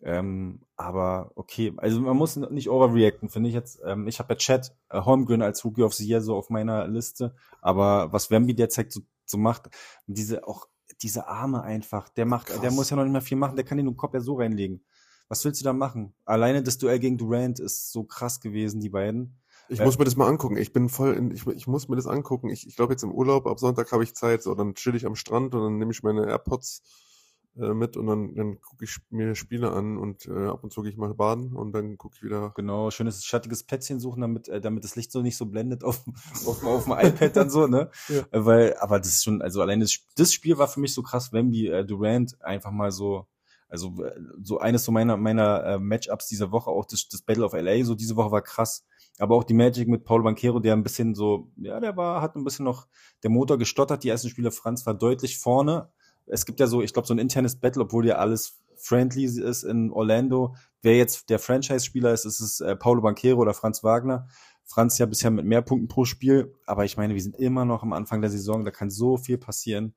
Ähm, 0.00 0.60
aber 0.76 1.32
okay, 1.34 1.72
also 1.76 2.00
man 2.00 2.16
muss 2.16 2.36
nicht 2.36 2.70
overreacten, 2.70 3.28
finde 3.28 3.48
ich 3.48 3.54
jetzt. 3.54 3.80
Ähm, 3.84 4.06
ich 4.06 4.20
habe 4.20 4.34
ja 4.34 4.38
Chat 4.38 4.76
äh, 4.90 5.00
Holmgren 5.00 5.42
als 5.42 5.64
Rookie 5.64 5.82
of 5.82 5.94
the 5.94 6.06
Year 6.06 6.20
so 6.20 6.36
auf 6.36 6.50
meiner 6.50 6.86
Liste, 6.86 7.34
aber 7.60 8.12
was 8.12 8.30
Wemby 8.30 8.54
derzeit 8.54 8.92
so, 8.92 9.00
so 9.24 9.38
macht, 9.38 9.70
diese 10.06 10.46
auch 10.46 10.68
diese 11.02 11.28
Arme 11.28 11.62
einfach, 11.62 12.08
der 12.08 12.26
macht, 12.26 12.46
Krass. 12.46 12.60
der 12.60 12.70
muss 12.70 12.90
ja 12.90 12.96
noch 12.96 13.04
nicht 13.04 13.12
mehr 13.12 13.20
viel 13.22 13.36
machen, 13.36 13.56
der 13.56 13.64
kann 13.64 13.78
den 13.78 13.96
Kopf 13.96 14.14
ja 14.14 14.20
so 14.20 14.36
reinlegen. 14.36 14.84
Was 15.28 15.44
willst 15.44 15.60
du 15.60 15.64
da 15.64 15.72
machen? 15.72 16.14
Alleine 16.24 16.62
das 16.62 16.78
Duell 16.78 16.98
gegen 16.98 17.18
Durant 17.18 17.60
ist 17.60 17.92
so 17.92 18.04
krass 18.04 18.40
gewesen, 18.40 18.80
die 18.80 18.88
beiden. 18.88 19.38
Ich 19.68 19.80
äh, 19.80 19.84
muss 19.84 19.98
mir 19.98 20.04
das 20.04 20.16
mal 20.16 20.26
angucken. 20.26 20.56
Ich 20.56 20.72
bin 20.72 20.88
voll 20.88 21.14
in, 21.14 21.30
ich, 21.30 21.46
ich 21.46 21.66
muss 21.66 21.88
mir 21.88 21.96
das 21.96 22.06
angucken. 22.06 22.48
Ich, 22.48 22.66
ich 22.66 22.76
glaube 22.76 22.94
jetzt 22.94 23.02
im 23.02 23.12
Urlaub, 23.12 23.46
ab 23.46 23.58
Sonntag 23.58 23.92
habe 23.92 24.04
ich 24.04 24.14
Zeit, 24.14 24.42
so 24.42 24.54
dann 24.54 24.74
chill 24.74 24.94
ich 24.94 25.04
am 25.04 25.16
Strand 25.16 25.54
und 25.54 25.62
dann 25.62 25.78
nehme 25.78 25.92
ich 25.92 26.02
meine 26.02 26.26
AirPods 26.26 26.82
äh, 27.56 27.74
mit 27.74 27.96
und 27.96 28.06
dann, 28.06 28.34
dann 28.34 28.60
gucke 28.60 28.84
ich 28.84 28.98
mir 29.10 29.34
Spiele 29.34 29.72
an 29.72 29.96
und 29.98 30.26
äh, 30.26 30.46
ab 30.48 30.62
und 30.62 30.72
zu 30.72 30.82
gehe 30.82 30.90
ich 30.90 30.96
mal 30.96 31.14
baden 31.14 31.54
und 31.54 31.72
dann 31.72 31.98
gucke 31.98 32.14
ich 32.16 32.22
wieder. 32.22 32.52
Genau, 32.54 32.90
schönes 32.90 33.24
schattiges 33.24 33.64
Plätzchen 33.64 34.00
suchen, 34.00 34.20
damit, 34.20 34.48
äh, 34.48 34.60
damit 34.60 34.84
das 34.84 34.96
Licht 34.96 35.10
so 35.12 35.22
nicht 35.22 35.36
so 35.36 35.46
blendet 35.46 35.84
auf, 35.84 36.04
auf, 36.46 36.62
auf 36.64 36.84
dem 36.84 36.92
iPad 36.92 37.36
dann 37.36 37.50
so, 37.50 37.66
ne? 37.66 37.90
Ja. 38.08 38.20
Äh, 38.30 38.44
weil, 38.44 38.76
aber 38.78 38.98
das 38.98 39.08
ist 39.08 39.24
schon, 39.24 39.42
also 39.42 39.60
allein 39.60 39.80
das, 39.80 39.98
das 40.16 40.32
Spiel 40.32 40.58
war 40.58 40.68
für 40.68 40.80
mich 40.80 40.94
so 40.94 41.02
krass, 41.02 41.32
wenn 41.32 41.50
wie 41.50 41.66
äh, 41.66 41.84
Durant 41.84 42.40
einfach 42.42 42.70
mal 42.70 42.90
so, 42.90 43.26
also 43.68 44.02
äh, 44.04 44.18
so 44.42 44.58
eines 44.58 44.84
so 44.84 44.92
meiner, 44.92 45.16
meiner 45.16 45.64
äh, 45.64 45.78
Matchups 45.78 46.28
dieser 46.28 46.52
Woche, 46.52 46.70
auch 46.70 46.86
das, 46.86 47.08
das 47.08 47.22
Battle 47.22 47.44
of 47.44 47.52
LA, 47.52 47.84
so 47.84 47.94
diese 47.94 48.16
Woche 48.16 48.30
war 48.30 48.42
krass. 48.42 48.84
Aber 49.18 49.34
auch 49.34 49.44
die 49.44 49.54
Magic 49.54 49.88
mit 49.88 50.04
Paul 50.04 50.22
Banquero, 50.22 50.60
der 50.60 50.74
ein 50.74 50.84
bisschen 50.84 51.14
so, 51.14 51.50
ja, 51.56 51.80
der 51.80 51.96
war, 51.96 52.22
hat 52.22 52.36
ein 52.36 52.44
bisschen 52.44 52.64
noch 52.64 52.86
der 53.24 53.30
Motor 53.30 53.58
gestottert. 53.58 54.04
Die 54.04 54.08
ersten 54.08 54.28
Spiele 54.28 54.52
Franz 54.52 54.86
war 54.86 54.94
deutlich 54.94 55.38
vorne, 55.38 55.90
es 56.30 56.46
gibt 56.46 56.60
ja 56.60 56.66
so, 56.66 56.82
ich 56.82 56.92
glaube, 56.92 57.08
so 57.08 57.14
ein 57.14 57.18
internes 57.18 57.56
Battle, 57.56 57.82
obwohl 57.82 58.06
ja 58.06 58.16
alles 58.16 58.60
friendly 58.76 59.24
ist 59.24 59.64
in 59.64 59.90
Orlando. 59.90 60.54
Wer 60.82 60.96
jetzt 60.96 61.30
der 61.30 61.38
Franchise-Spieler 61.38 62.12
ist, 62.12 62.24
ist 62.24 62.40
es 62.40 62.60
äh, 62.60 62.76
Paulo 62.76 63.02
Banquero 63.02 63.40
oder 63.40 63.54
Franz 63.54 63.82
Wagner. 63.82 64.28
Franz 64.64 64.98
ja 64.98 65.06
bisher 65.06 65.30
mit 65.30 65.46
mehr 65.46 65.62
Punkten 65.62 65.88
pro 65.88 66.04
Spiel, 66.04 66.54
aber 66.66 66.84
ich 66.84 66.96
meine, 66.96 67.14
wir 67.14 67.22
sind 67.22 67.36
immer 67.36 67.64
noch 67.64 67.82
am 67.82 67.94
Anfang 67.94 68.20
der 68.20 68.30
Saison, 68.30 68.64
da 68.64 68.70
kann 68.70 68.90
so 68.90 69.16
viel 69.16 69.38
passieren. 69.38 69.94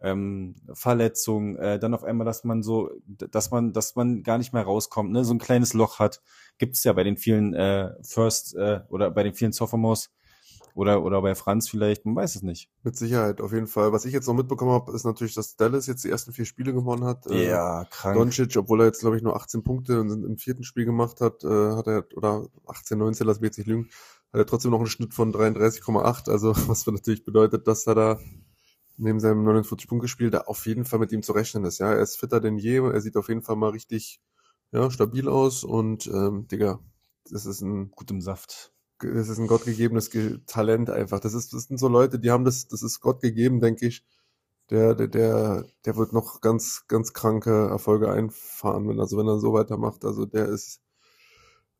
Ähm, 0.00 0.56
Verletzungen, 0.72 1.56
äh, 1.56 1.78
dann 1.78 1.94
auf 1.94 2.04
einmal, 2.04 2.24
dass 2.24 2.42
man 2.42 2.62
so, 2.62 2.90
dass 3.06 3.50
man, 3.50 3.72
dass 3.72 3.96
man 3.96 4.22
gar 4.22 4.38
nicht 4.38 4.52
mehr 4.52 4.62
rauskommt, 4.62 5.12
ne, 5.12 5.24
so 5.24 5.32
ein 5.32 5.38
kleines 5.38 5.72
Loch 5.72 5.98
hat, 5.98 6.20
gibt 6.58 6.76
es 6.76 6.84
ja 6.84 6.92
bei 6.92 7.04
den 7.04 7.16
vielen 7.16 7.54
äh, 7.54 7.90
First 8.02 8.54
äh, 8.56 8.80
oder 8.88 9.10
bei 9.10 9.22
den 9.22 9.34
vielen 9.34 9.52
Sophomores 9.52 10.10
oder, 10.74 11.04
oder 11.04 11.22
bei 11.22 11.36
Franz 11.36 11.68
vielleicht, 11.68 12.04
man 12.04 12.16
weiß 12.16 12.34
es 12.34 12.42
nicht. 12.42 12.68
Mit 12.82 12.96
Sicherheit, 12.96 13.40
auf 13.40 13.52
jeden 13.52 13.68
Fall. 13.68 13.92
Was 13.92 14.04
ich 14.04 14.12
jetzt 14.12 14.26
noch 14.26 14.34
mitbekommen 14.34 14.72
habe, 14.72 14.92
ist 14.92 15.04
natürlich, 15.04 15.34
dass 15.34 15.56
Dallas 15.56 15.86
jetzt 15.86 16.02
die 16.02 16.10
ersten 16.10 16.32
vier 16.32 16.44
Spiele 16.44 16.74
gewonnen 16.74 17.04
hat. 17.04 17.28
Äh, 17.28 17.48
ja, 17.48 17.82
äh, 17.82 17.86
krank. 17.88 18.16
Doncic, 18.16 18.56
obwohl 18.56 18.80
er 18.80 18.86
jetzt, 18.86 19.00
glaube 19.00 19.16
ich, 19.16 19.22
nur 19.22 19.36
18 19.36 19.62
Punkte 19.62 19.94
im 19.94 20.36
vierten 20.36 20.64
Spiel 20.64 20.84
gemacht 20.84 21.20
hat, 21.20 21.44
äh, 21.44 21.76
hat 21.76 21.86
er, 21.86 22.04
oder 22.16 22.48
18, 22.66 22.98
19, 22.98 23.24
lass 23.24 23.40
mich 23.40 23.48
jetzt 23.48 23.58
nicht 23.58 23.68
lügen, 23.68 23.88
hat 24.32 24.40
er 24.40 24.46
trotzdem 24.46 24.72
noch 24.72 24.80
einen 24.80 24.88
Schnitt 24.88 25.14
von 25.14 25.32
33,8, 25.32 26.28
also 26.28 26.54
was 26.68 26.86
natürlich 26.86 27.24
bedeutet, 27.24 27.68
dass 27.68 27.86
er 27.86 27.94
da 27.94 28.20
neben 28.96 29.20
seinem 29.20 29.44
49 29.44 29.88
Punkt 29.88 30.02
gespielt, 30.02 30.34
da 30.34 30.42
auf 30.42 30.66
jeden 30.66 30.84
Fall 30.84 30.98
mit 30.98 31.12
ihm 31.12 31.22
zu 31.22 31.32
rechnen 31.32 31.64
ist. 31.64 31.78
Ja, 31.78 31.92
er 31.92 32.02
ist 32.02 32.16
fitter 32.16 32.40
denn 32.40 32.58
je, 32.58 32.78
er 32.78 33.00
sieht 33.00 33.16
auf 33.16 33.28
jeden 33.28 33.42
Fall 33.42 33.56
mal 33.56 33.70
richtig 33.70 34.20
ja, 34.72 34.90
stabil 34.90 35.28
aus 35.28 35.62
und 35.62 36.08
ähm, 36.08 36.48
Digga, 36.48 36.80
das 37.30 37.46
ist 37.46 37.60
ein 37.60 37.90
gut 37.92 38.10
im 38.10 38.20
Saft 38.20 38.73
das 38.98 39.28
ist 39.28 39.38
ein 39.38 39.46
gottgegebenes 39.46 40.10
Talent 40.46 40.90
einfach. 40.90 41.20
Das 41.20 41.34
ist, 41.34 41.52
das 41.52 41.64
sind 41.64 41.78
so 41.78 41.88
Leute, 41.88 42.18
die 42.18 42.30
haben 42.30 42.44
das, 42.44 42.68
das 42.68 42.82
ist 42.82 43.00
Gott 43.00 43.20
gegeben, 43.20 43.60
denke 43.60 43.86
ich. 43.86 44.04
Der, 44.70 44.94
der, 44.94 45.08
der, 45.08 45.66
der 45.84 45.96
wird 45.96 46.12
noch 46.12 46.40
ganz, 46.40 46.84
ganz 46.88 47.12
kranke 47.12 47.68
Erfolge 47.68 48.10
einfahren, 48.10 48.88
wenn, 48.88 49.00
also 49.00 49.18
wenn 49.18 49.28
er 49.28 49.38
so 49.38 49.52
weitermacht. 49.52 50.04
Also 50.04 50.24
der 50.24 50.46
ist 50.46 50.80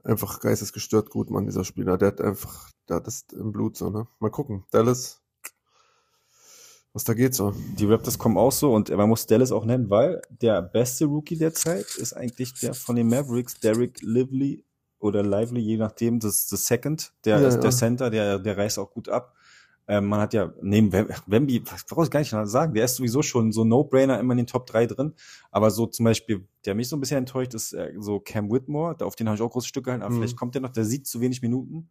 einfach 0.03 0.41
geistesgestört 0.41 1.11
gut, 1.11 1.31
man, 1.31 1.47
dieser 1.47 1.65
Spieler. 1.65 1.97
Der 1.97 2.09
hat 2.09 2.21
einfach, 2.21 2.71
der 2.89 2.97
hat 2.97 3.07
das 3.07 3.25
im 3.33 3.53
Blut 3.53 3.77
so, 3.77 3.91
ne? 3.91 4.07
Mal 4.19 4.31
gucken. 4.31 4.65
Dallas, 4.71 5.23
was 6.93 7.05
da 7.05 7.15
geht 7.15 7.35
so. 7.35 7.55
Die 7.79 7.87
Raptors 7.87 8.19
kommen 8.19 8.37
auch 8.37 8.53
so 8.53 8.75
und 8.75 8.91
man 8.91 9.09
muss 9.09 9.27
Dallas 9.27 9.51
auch 9.51 9.65
nennen, 9.65 9.89
weil 9.89 10.21
der 10.29 10.63
beste 10.63 11.07
Rookie 11.07 11.39
der 11.39 11.55
Zeit 11.55 11.97
ist 11.97 12.13
eigentlich 12.13 12.55
der 12.61 12.75
von 12.75 12.97
den 12.97 13.09
Mavericks, 13.09 13.59
Derek 13.61 14.03
Lively 14.03 14.65
oder 15.05 15.23
Lively, 15.23 15.61
je 15.61 15.77
nachdem, 15.77 16.19
das, 16.19 16.47
das 16.47 16.67
Second, 16.67 17.13
der 17.25 17.39
ja, 17.39 17.47
ist 17.47 17.61
der 17.61 17.71
Center, 17.71 18.09
der, 18.09 18.39
der 18.39 18.57
reißt 18.57 18.79
auch 18.79 18.91
gut 18.91 19.11
ab. 19.11 19.35
Ähm, 19.87 20.07
man 20.07 20.19
hat 20.19 20.33
ja 20.33 20.55
neben 20.63 20.91
Wemby, 21.27 21.63
was 21.71 21.85
brauche 21.85 22.05
ich 22.05 22.11
gar 22.11 22.21
nicht 22.21 22.31
sagen, 22.31 22.73
der 22.73 22.87
ist 22.87 22.97
sowieso 22.97 23.21
schon 23.21 23.53
so 23.53 23.65
No-Brainer 23.65 24.19
immer 24.19 24.33
in 24.33 24.39
den 24.39 24.47
Top 24.47 24.67
3 24.67 24.87
drin. 24.87 25.15
Aber 25.51 25.71
so 25.71 25.87
zum 25.87 26.05
Beispiel, 26.05 26.49
der 26.65 26.75
mich 26.75 26.89
so 26.89 26.97
ein 26.97 27.01
bisschen 27.01 27.19
enttäuscht, 27.19 27.53
ist 27.53 27.75
äh, 27.75 27.93
so 27.99 28.19
Cam 28.19 28.51
Whitmore, 28.51 28.97
auf 29.05 29.15
den 29.15 29.29
habe 29.29 29.37
ich 29.37 29.43
auch 29.43 29.51
große 29.51 29.69
Stücke 29.69 29.87
gehalten, 29.87 30.03
aber 30.03 30.15
mhm. 30.15 30.21
vielleicht 30.21 30.39
kommt 30.39 30.55
der 30.55 30.63
noch, 30.63 30.71
der 30.71 30.87
sieht 30.87 31.07
zu 31.07 31.21
wenig 31.21 31.43
Minuten. 31.43 31.91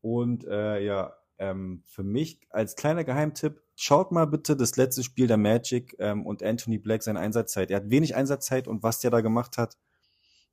Und 0.00 0.46
äh, 0.46 0.82
ja, 0.82 1.12
ähm, 1.38 1.82
für 1.84 2.04
mich 2.04 2.40
als 2.48 2.74
kleiner 2.74 3.04
Geheimtipp, 3.04 3.60
schaut 3.74 4.12
mal 4.12 4.26
bitte 4.26 4.56
das 4.56 4.78
letzte 4.78 5.02
Spiel 5.02 5.26
der 5.26 5.36
Magic 5.36 5.94
ähm, 5.98 6.24
und 6.24 6.42
Anthony 6.42 6.78
Black 6.78 7.02
seine 7.02 7.20
Einsatzzeit. 7.20 7.70
Er 7.70 7.76
hat 7.76 7.90
wenig 7.90 8.16
Einsatzzeit 8.16 8.66
und 8.66 8.82
was 8.82 9.00
der 9.00 9.10
da 9.10 9.20
gemacht 9.20 9.58
hat, 9.58 9.76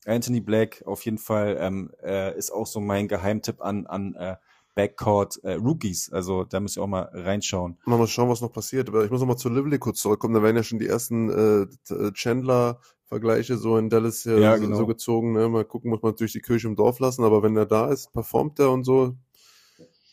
Anthony 0.06 0.42
Black 0.42 0.84
auf 0.86 1.06
jeden 1.06 1.18
Fall 1.18 1.58
ähm, 1.60 1.92
äh, 2.04 2.38
ist 2.38 2.52
auch 2.52 2.68
so 2.68 2.80
mein 2.80 3.08
Geheimtipp 3.08 3.62
an, 3.62 3.86
an 3.88 4.16
äh, 4.16 4.36
Backcourt 4.76 5.44
äh, 5.44 5.54
Rookies. 5.54 6.12
Also 6.12 6.44
da 6.44 6.60
müsst 6.60 6.78
ihr 6.78 6.84
auch 6.84 6.88
mal 6.88 7.10
reinschauen. 7.14 7.78
Mal, 7.86 7.98
mal 7.98 8.08
schauen, 8.08 8.30
was 8.30 8.42
noch 8.42 8.52
passiert. 8.52 8.90
Aber 8.90 9.06
ich 9.06 9.12
muss 9.12 9.22
noch 9.22 9.28
mal 9.28 9.38
zu 9.38 9.50
Lively 9.50 9.80
kurz 9.80 10.00
zurückkommen. 10.00 10.34
Da 10.34 10.44
werden 10.44 10.56
ja 10.56 10.64
schon 10.64 10.80
die 10.80 10.88
ersten 10.88 11.30
äh, 11.30 12.12
Chandler-Vergleiche 12.12 13.58
so 13.58 13.78
in 13.78 13.90
Dallas 13.90 14.24
ja, 14.24 14.38
ja 14.38 14.58
genau. 14.58 14.78
so 14.78 14.88
gezogen. 14.88 15.34
Ne? 15.34 15.48
Mal 15.50 15.66
gucken, 15.66 15.90
muss 15.92 16.02
man 16.02 16.12
natürlich 16.12 16.34
die 16.34 16.42
Kirche 16.42 16.68
im 16.68 16.76
Dorf 16.76 17.00
lassen. 17.00 17.24
Aber 17.24 17.44
wenn 17.44 17.56
er 17.56 17.66
da 17.66 17.92
ist, 17.92 18.12
performt 18.14 18.60
er 18.60 18.72
und 18.72 18.84
so. 18.84 19.16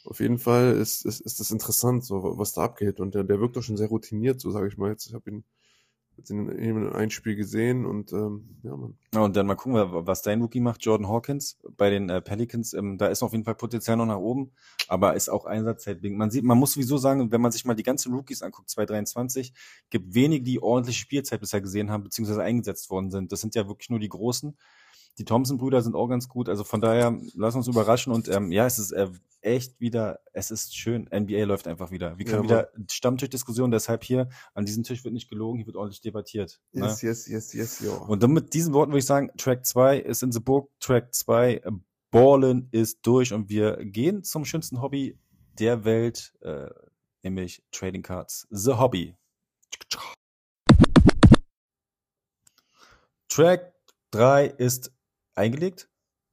Auf 0.04 0.20
jeden 0.20 0.38
Fall 0.38 0.76
ist, 0.76 1.04
ist, 1.04 1.20
ist 1.20 1.40
das 1.40 1.50
interessant, 1.50 2.04
so 2.04 2.38
was 2.38 2.52
da 2.52 2.62
abgeht. 2.62 3.00
Und 3.00 3.14
der, 3.14 3.24
der 3.24 3.40
wirkt 3.40 3.56
doch 3.56 3.62
schon 3.62 3.76
sehr 3.76 3.88
routiniert, 3.88 4.40
so 4.40 4.50
sage 4.50 4.68
ich 4.68 4.76
mal 4.76 4.90
jetzt. 4.90 5.06
Ich 5.06 5.14
habe 5.14 5.30
ihn 5.30 5.44
jetzt 6.20 6.30
in, 6.30 6.48
in 6.48 6.92
ein 6.92 7.10
Spiel 7.10 7.34
gesehen 7.34 7.84
und 7.84 8.12
ähm, 8.12 8.48
ja, 8.62 8.76
man. 8.76 8.96
Ja, 9.12 9.22
und 9.22 9.34
dann 9.34 9.46
mal 9.46 9.56
gucken, 9.56 10.06
was 10.06 10.22
dein 10.22 10.40
Rookie 10.40 10.60
macht, 10.60 10.84
Jordan 10.84 11.08
Hawkins 11.08 11.58
bei 11.76 11.90
den 11.90 12.08
äh, 12.08 12.20
Pelicans. 12.20 12.74
Ähm, 12.74 12.98
da 12.98 13.08
ist 13.08 13.22
auf 13.22 13.32
jeden 13.32 13.44
Fall 13.44 13.56
Potenzial 13.56 13.96
noch 13.96 14.06
nach 14.06 14.18
oben, 14.18 14.52
aber 14.88 15.14
ist 15.14 15.28
auch 15.28 15.46
Einsatzzeit. 15.46 16.02
Man 16.02 16.30
sieht, 16.30 16.44
man 16.44 16.58
muss 16.58 16.74
sowieso 16.74 16.98
sagen, 16.98 17.32
wenn 17.32 17.40
man 17.40 17.52
sich 17.52 17.64
mal 17.64 17.74
die 17.74 17.82
ganzen 17.82 18.14
Rookies 18.14 18.42
anguckt, 18.42 18.70
2023, 18.70 19.52
gibt 19.90 20.14
wenig, 20.14 20.44
die 20.44 20.62
ordentliche 20.62 21.00
Spielzeit 21.00 21.40
bisher 21.40 21.60
gesehen 21.60 21.90
haben, 21.90 22.04
beziehungsweise 22.04 22.42
eingesetzt 22.42 22.90
worden 22.90 23.10
sind. 23.10 23.32
Das 23.32 23.40
sind 23.40 23.54
ja 23.54 23.66
wirklich 23.66 23.90
nur 23.90 23.98
die 23.98 24.08
Großen. 24.08 24.56
Die 25.20 25.26
Thompson-Brüder 25.26 25.82
sind 25.82 25.94
auch 25.94 26.08
ganz 26.08 26.28
gut. 26.28 26.48
Also 26.48 26.64
von 26.64 26.80
daher, 26.80 27.14
lass 27.34 27.54
uns 27.54 27.68
überraschen. 27.68 28.10
Und 28.10 28.30
ähm, 28.30 28.50
ja, 28.52 28.64
es 28.64 28.78
ist 28.78 28.90
äh, 28.92 29.10
echt 29.42 29.78
wieder, 29.78 30.20
es 30.32 30.50
ist 30.50 30.74
schön. 30.74 31.10
NBA 31.14 31.44
läuft 31.44 31.68
einfach 31.68 31.90
wieder. 31.90 32.16
Wir 32.16 32.24
können 32.24 32.44
ja, 32.44 32.48
wieder 32.48 32.70
Stammtischdiskussion, 32.90 33.70
deshalb 33.70 34.02
hier, 34.02 34.30
an 34.54 34.64
diesem 34.64 34.82
Tisch 34.82 35.04
wird 35.04 35.12
nicht 35.12 35.28
gelogen, 35.28 35.58
hier 35.58 35.66
wird 35.66 35.76
ordentlich 35.76 36.00
debattiert. 36.00 36.58
Yes, 36.72 37.02
ne? 37.02 37.08
yes, 37.10 37.28
yes, 37.28 37.52
yes, 37.52 37.80
ja. 37.80 37.92
Und 37.92 38.22
dann 38.22 38.32
mit 38.32 38.54
diesen 38.54 38.72
Worten 38.72 38.92
würde 38.92 39.00
ich 39.00 39.04
sagen, 39.04 39.30
Track 39.36 39.66
2 39.66 39.98
ist 39.98 40.22
in 40.22 40.32
the 40.32 40.40
book, 40.40 40.70
Track 40.80 41.14
2, 41.14 41.52
äh, 41.52 41.70
Ballen 42.10 42.68
ist 42.72 43.00
durch 43.02 43.34
und 43.34 43.50
wir 43.50 43.76
gehen 43.84 44.24
zum 44.24 44.46
schönsten 44.46 44.80
Hobby 44.80 45.18
der 45.58 45.84
Welt, 45.84 46.32
äh, 46.40 46.70
nämlich 47.22 47.62
Trading 47.72 48.02
Cards. 48.02 48.46
The 48.48 48.72
Hobby. 48.72 49.14
Track 53.28 53.74
3 54.12 54.46
ist 54.46 54.92
eingelegt. 55.40 55.88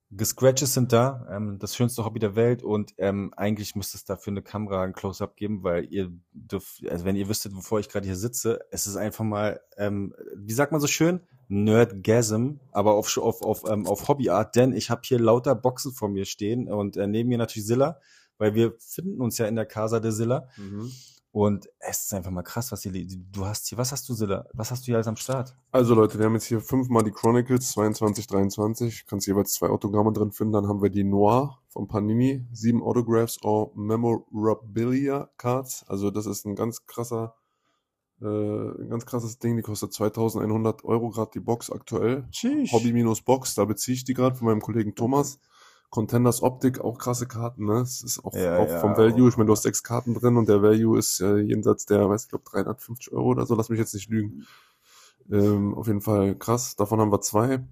Gescratches 0.10 0.74
sind 0.74 0.94
da, 0.94 1.28
ähm, 1.30 1.60
das 1.60 1.76
schönste 1.76 2.06
Hobby 2.06 2.20
der 2.20 2.38
Welt 2.38 2.64
und 2.64 2.94
ähm, 2.98 3.34
eigentlich 3.36 3.76
müsste 3.76 3.98
es 3.98 4.06
dafür 4.06 4.32
eine 4.32 4.42
Kamera 4.42 4.84
ein 4.84 4.94
Close-Up 4.94 5.36
geben, 5.36 5.64
weil 5.64 5.86
ihr 5.92 6.12
dürft, 6.32 6.88
also 6.88 7.04
wenn 7.04 7.18
ihr 7.18 7.28
wüsstet, 7.28 7.54
wovor 7.54 7.82
ich 7.82 7.90
gerade 7.90 8.06
hier 8.06 8.16
sitze, 8.16 8.62
es 8.72 8.88
ist 8.88 8.96
einfach 8.96 9.26
mal, 9.26 9.60
ähm, 9.76 10.14
wie 10.34 10.54
sagt 10.54 10.72
man 10.72 10.80
so 10.80 10.88
schön, 10.88 11.20
Nerdgasm, 11.50 12.60
aber 12.72 12.94
auf 12.94 13.18
auf 13.18 13.42
auf, 13.42 13.64
ähm, 13.70 13.86
auf 13.86 14.08
Hobbyart, 14.08 14.56
denn 14.56 14.72
ich 14.72 14.90
habe 14.90 15.02
hier 15.04 15.20
lauter 15.20 15.56
Boxen 15.56 15.92
vor 15.92 16.08
mir 16.08 16.24
stehen 16.24 16.72
und 16.72 16.96
äh, 16.96 17.08
neben 17.08 17.28
mir 17.28 17.38
natürlich 17.38 17.68
Zilla, 17.68 18.00
weil 18.38 18.56
wir 18.56 18.76
finden 18.80 19.20
uns 19.22 19.38
ja 19.38 19.46
in 19.46 19.56
der 19.56 19.66
Casa 19.66 20.00
de 20.00 20.14
Zilla. 20.14 20.48
Mhm. 20.56 20.90
Und 21.38 21.70
es 21.78 22.06
ist 22.06 22.14
einfach 22.16 22.32
mal 22.32 22.42
krass, 22.42 22.72
was 22.72 22.82
hier, 22.82 22.92
du 22.92 23.46
hast 23.46 23.68
hier, 23.68 23.78
was 23.78 23.92
hast 23.92 24.10
du, 24.10 24.16
Silla? 24.16 24.48
Was 24.54 24.72
hast 24.72 24.82
du 24.82 24.86
hier 24.86 24.96
alles 24.96 25.06
am 25.06 25.18
Start? 25.18 25.56
Also 25.72 25.94
Leute, 25.94 26.18
wir 26.18 26.26
haben 26.26 26.34
jetzt 26.34 26.48
hier 26.48 26.62
fünfmal 26.62 27.04
die 27.04 27.12
Chronicles 27.12 27.74
22, 27.74 28.26
23. 28.26 29.06
Kannst 29.06 29.28
jeweils 29.28 29.54
zwei 29.54 29.68
Autogramme 29.68 30.12
drin 30.12 30.32
finden. 30.32 30.54
Dann 30.54 30.68
haben 30.68 30.82
wir 30.82 30.90
die 30.90 31.04
Noir 31.04 31.60
von 31.68 31.88
Panini. 31.88 32.44
Sieben 32.52 32.82
Autographs 32.82 33.38
or 33.44 33.72
Memorabilia 33.76 35.30
Cards. 35.38 35.86
Also 35.88 36.10
das 36.10 36.26
ist 36.26 36.48
ein 36.48 36.56
ganz 36.56 36.88
krasser, 36.88 37.36
äh, 38.20 38.26
ein 38.26 38.90
ganz 38.90 39.06
krasses 39.06 39.38
Ding. 39.38 39.58
Die 39.58 39.62
kostet 39.62 39.94
2100 39.94 40.86
Euro 40.86 41.12
gerade 41.12 41.30
die 41.36 41.40
Box 41.40 41.70
aktuell. 41.72 42.28
Hobby-Box, 42.72 43.54
da 43.54 43.66
beziehe 43.66 43.94
ich 43.94 44.04
die 44.04 44.16
gerade 44.16 44.36
von 44.36 44.48
meinem 44.48 44.62
Kollegen 44.62 44.96
Thomas. 44.96 45.40
Contenders 45.90 46.42
Optik, 46.44 46.82
auch 46.82 46.98
krasse 46.98 47.28
Karten, 47.28 47.66
ne? 47.66 47.80
Es 47.80 48.04
ist 48.04 48.24
auch, 48.24 48.34
Ja, 48.34 48.58
auch 48.58 48.68
ja, 48.68 48.80
vom 48.80 48.98
Value. 48.98 49.30
Ich 49.30 49.38
meine, 49.38 49.48
du 49.48 49.54
hast 49.54 49.64
sechs 49.64 49.84
Karten 49.84 50.14
drin 50.14 50.36
und 50.36 50.50
der 50.50 50.62
Value 50.62 50.98
ist 50.98 51.22
äh, 51.22 51.38
jenseits 51.38 51.86
der, 51.86 52.10
weiß 52.10 52.26
ich 52.26 52.30
glaube, 52.30 52.44
350 52.50 53.14
Euro 53.14 53.30
oder 53.30 53.46
so. 53.46 53.56
Lass 53.56 53.70
mich 53.70 53.80
jetzt 53.80 53.94
nicht 53.94 54.10
lügen. 54.10 54.46
Ähm, 55.32 55.76
auf 55.76 55.88
jeden 55.88 56.02
Fall 56.02 56.36
krass. 56.36 56.76
Davon 56.76 57.00
haben 57.00 57.12
wir 57.12 57.22
zwei. 57.22 57.66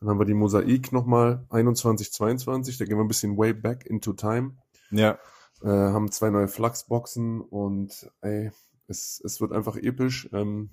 Dann 0.00 0.08
haben 0.08 0.18
wir 0.18 0.24
die 0.24 0.34
Mosaik 0.34 0.92
nochmal 0.92 1.44
21, 1.50 2.12
22. 2.12 2.78
Da 2.78 2.84
gehen 2.84 2.96
wir 2.96 3.04
ein 3.04 3.08
bisschen 3.08 3.36
way 3.36 3.52
back 3.52 3.84
into 3.86 4.12
time. 4.12 4.56
Ja. 4.90 5.18
Äh, 5.62 5.68
haben 5.68 6.10
zwei 6.10 6.30
neue 6.30 6.48
Flachsboxen 6.48 7.40
und 7.40 8.10
ey, 8.20 8.50
es, 8.86 9.20
es 9.24 9.40
wird 9.40 9.52
einfach 9.52 9.76
episch. 9.76 10.28
Ähm, 10.32 10.70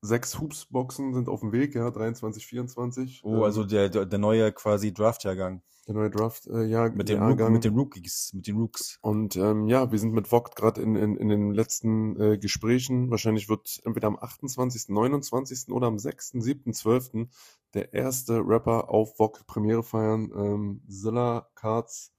sechs 0.00 0.38
Hoops-Boxen 0.38 1.14
sind 1.14 1.28
auf 1.28 1.40
dem 1.40 1.52
Weg, 1.52 1.74
ja, 1.74 1.90
23, 1.90 2.46
24. 2.46 3.20
Oh, 3.24 3.36
Ähm, 3.36 3.42
also 3.42 3.64
der, 3.64 3.88
der, 3.88 4.18
neue 4.18 4.52
quasi 4.52 4.92
Draft-Jahrgang. 4.92 5.62
der 5.86 5.94
neue 5.94 6.10
Draft, 6.10 6.46
äh, 6.46 6.64
ja, 6.64 6.88
Mit 6.88 7.08
den, 7.08 7.22
Rook, 7.22 7.50
mit 7.50 7.64
den 7.64 7.74
Rookies, 7.74 8.32
mit 8.34 8.46
den 8.46 8.56
Rooks. 8.56 8.98
Und 9.00 9.36
ähm, 9.36 9.66
ja, 9.68 9.90
wir 9.90 9.98
sind 9.98 10.12
mit 10.12 10.28
Vogt 10.28 10.54
gerade 10.56 10.80
in, 10.80 10.94
in, 10.94 11.16
in 11.16 11.28
den 11.28 11.52
letzten 11.52 12.20
äh, 12.20 12.38
Gesprächen. 12.38 13.10
Wahrscheinlich 13.10 13.48
wird 13.48 13.80
entweder 13.84 14.08
am 14.08 14.18
28., 14.18 14.88
29. 14.88 15.70
oder 15.70 15.88
am 15.88 15.98
6., 15.98 16.30
7., 16.34 16.72
12. 16.72 17.28
der 17.74 17.92
erste 17.92 18.40
Rapper 18.46 18.90
auf 18.90 19.16
Vogt 19.16 19.46
Premiere 19.46 19.82
feiern. 19.82 20.30
Ähm, 20.34 20.82
Zilla 20.88 21.48
Cards 21.54 22.12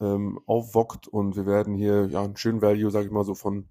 ähm, 0.00 0.40
auf 0.46 0.72
Vogt 0.72 1.08
und 1.08 1.36
wir 1.36 1.46
werden 1.46 1.74
hier 1.74 2.06
ja 2.06 2.22
einen 2.22 2.36
schönen 2.36 2.62
Value, 2.62 2.90
sage 2.90 3.06
ich 3.06 3.12
mal 3.12 3.24
so 3.24 3.34
von 3.34 3.68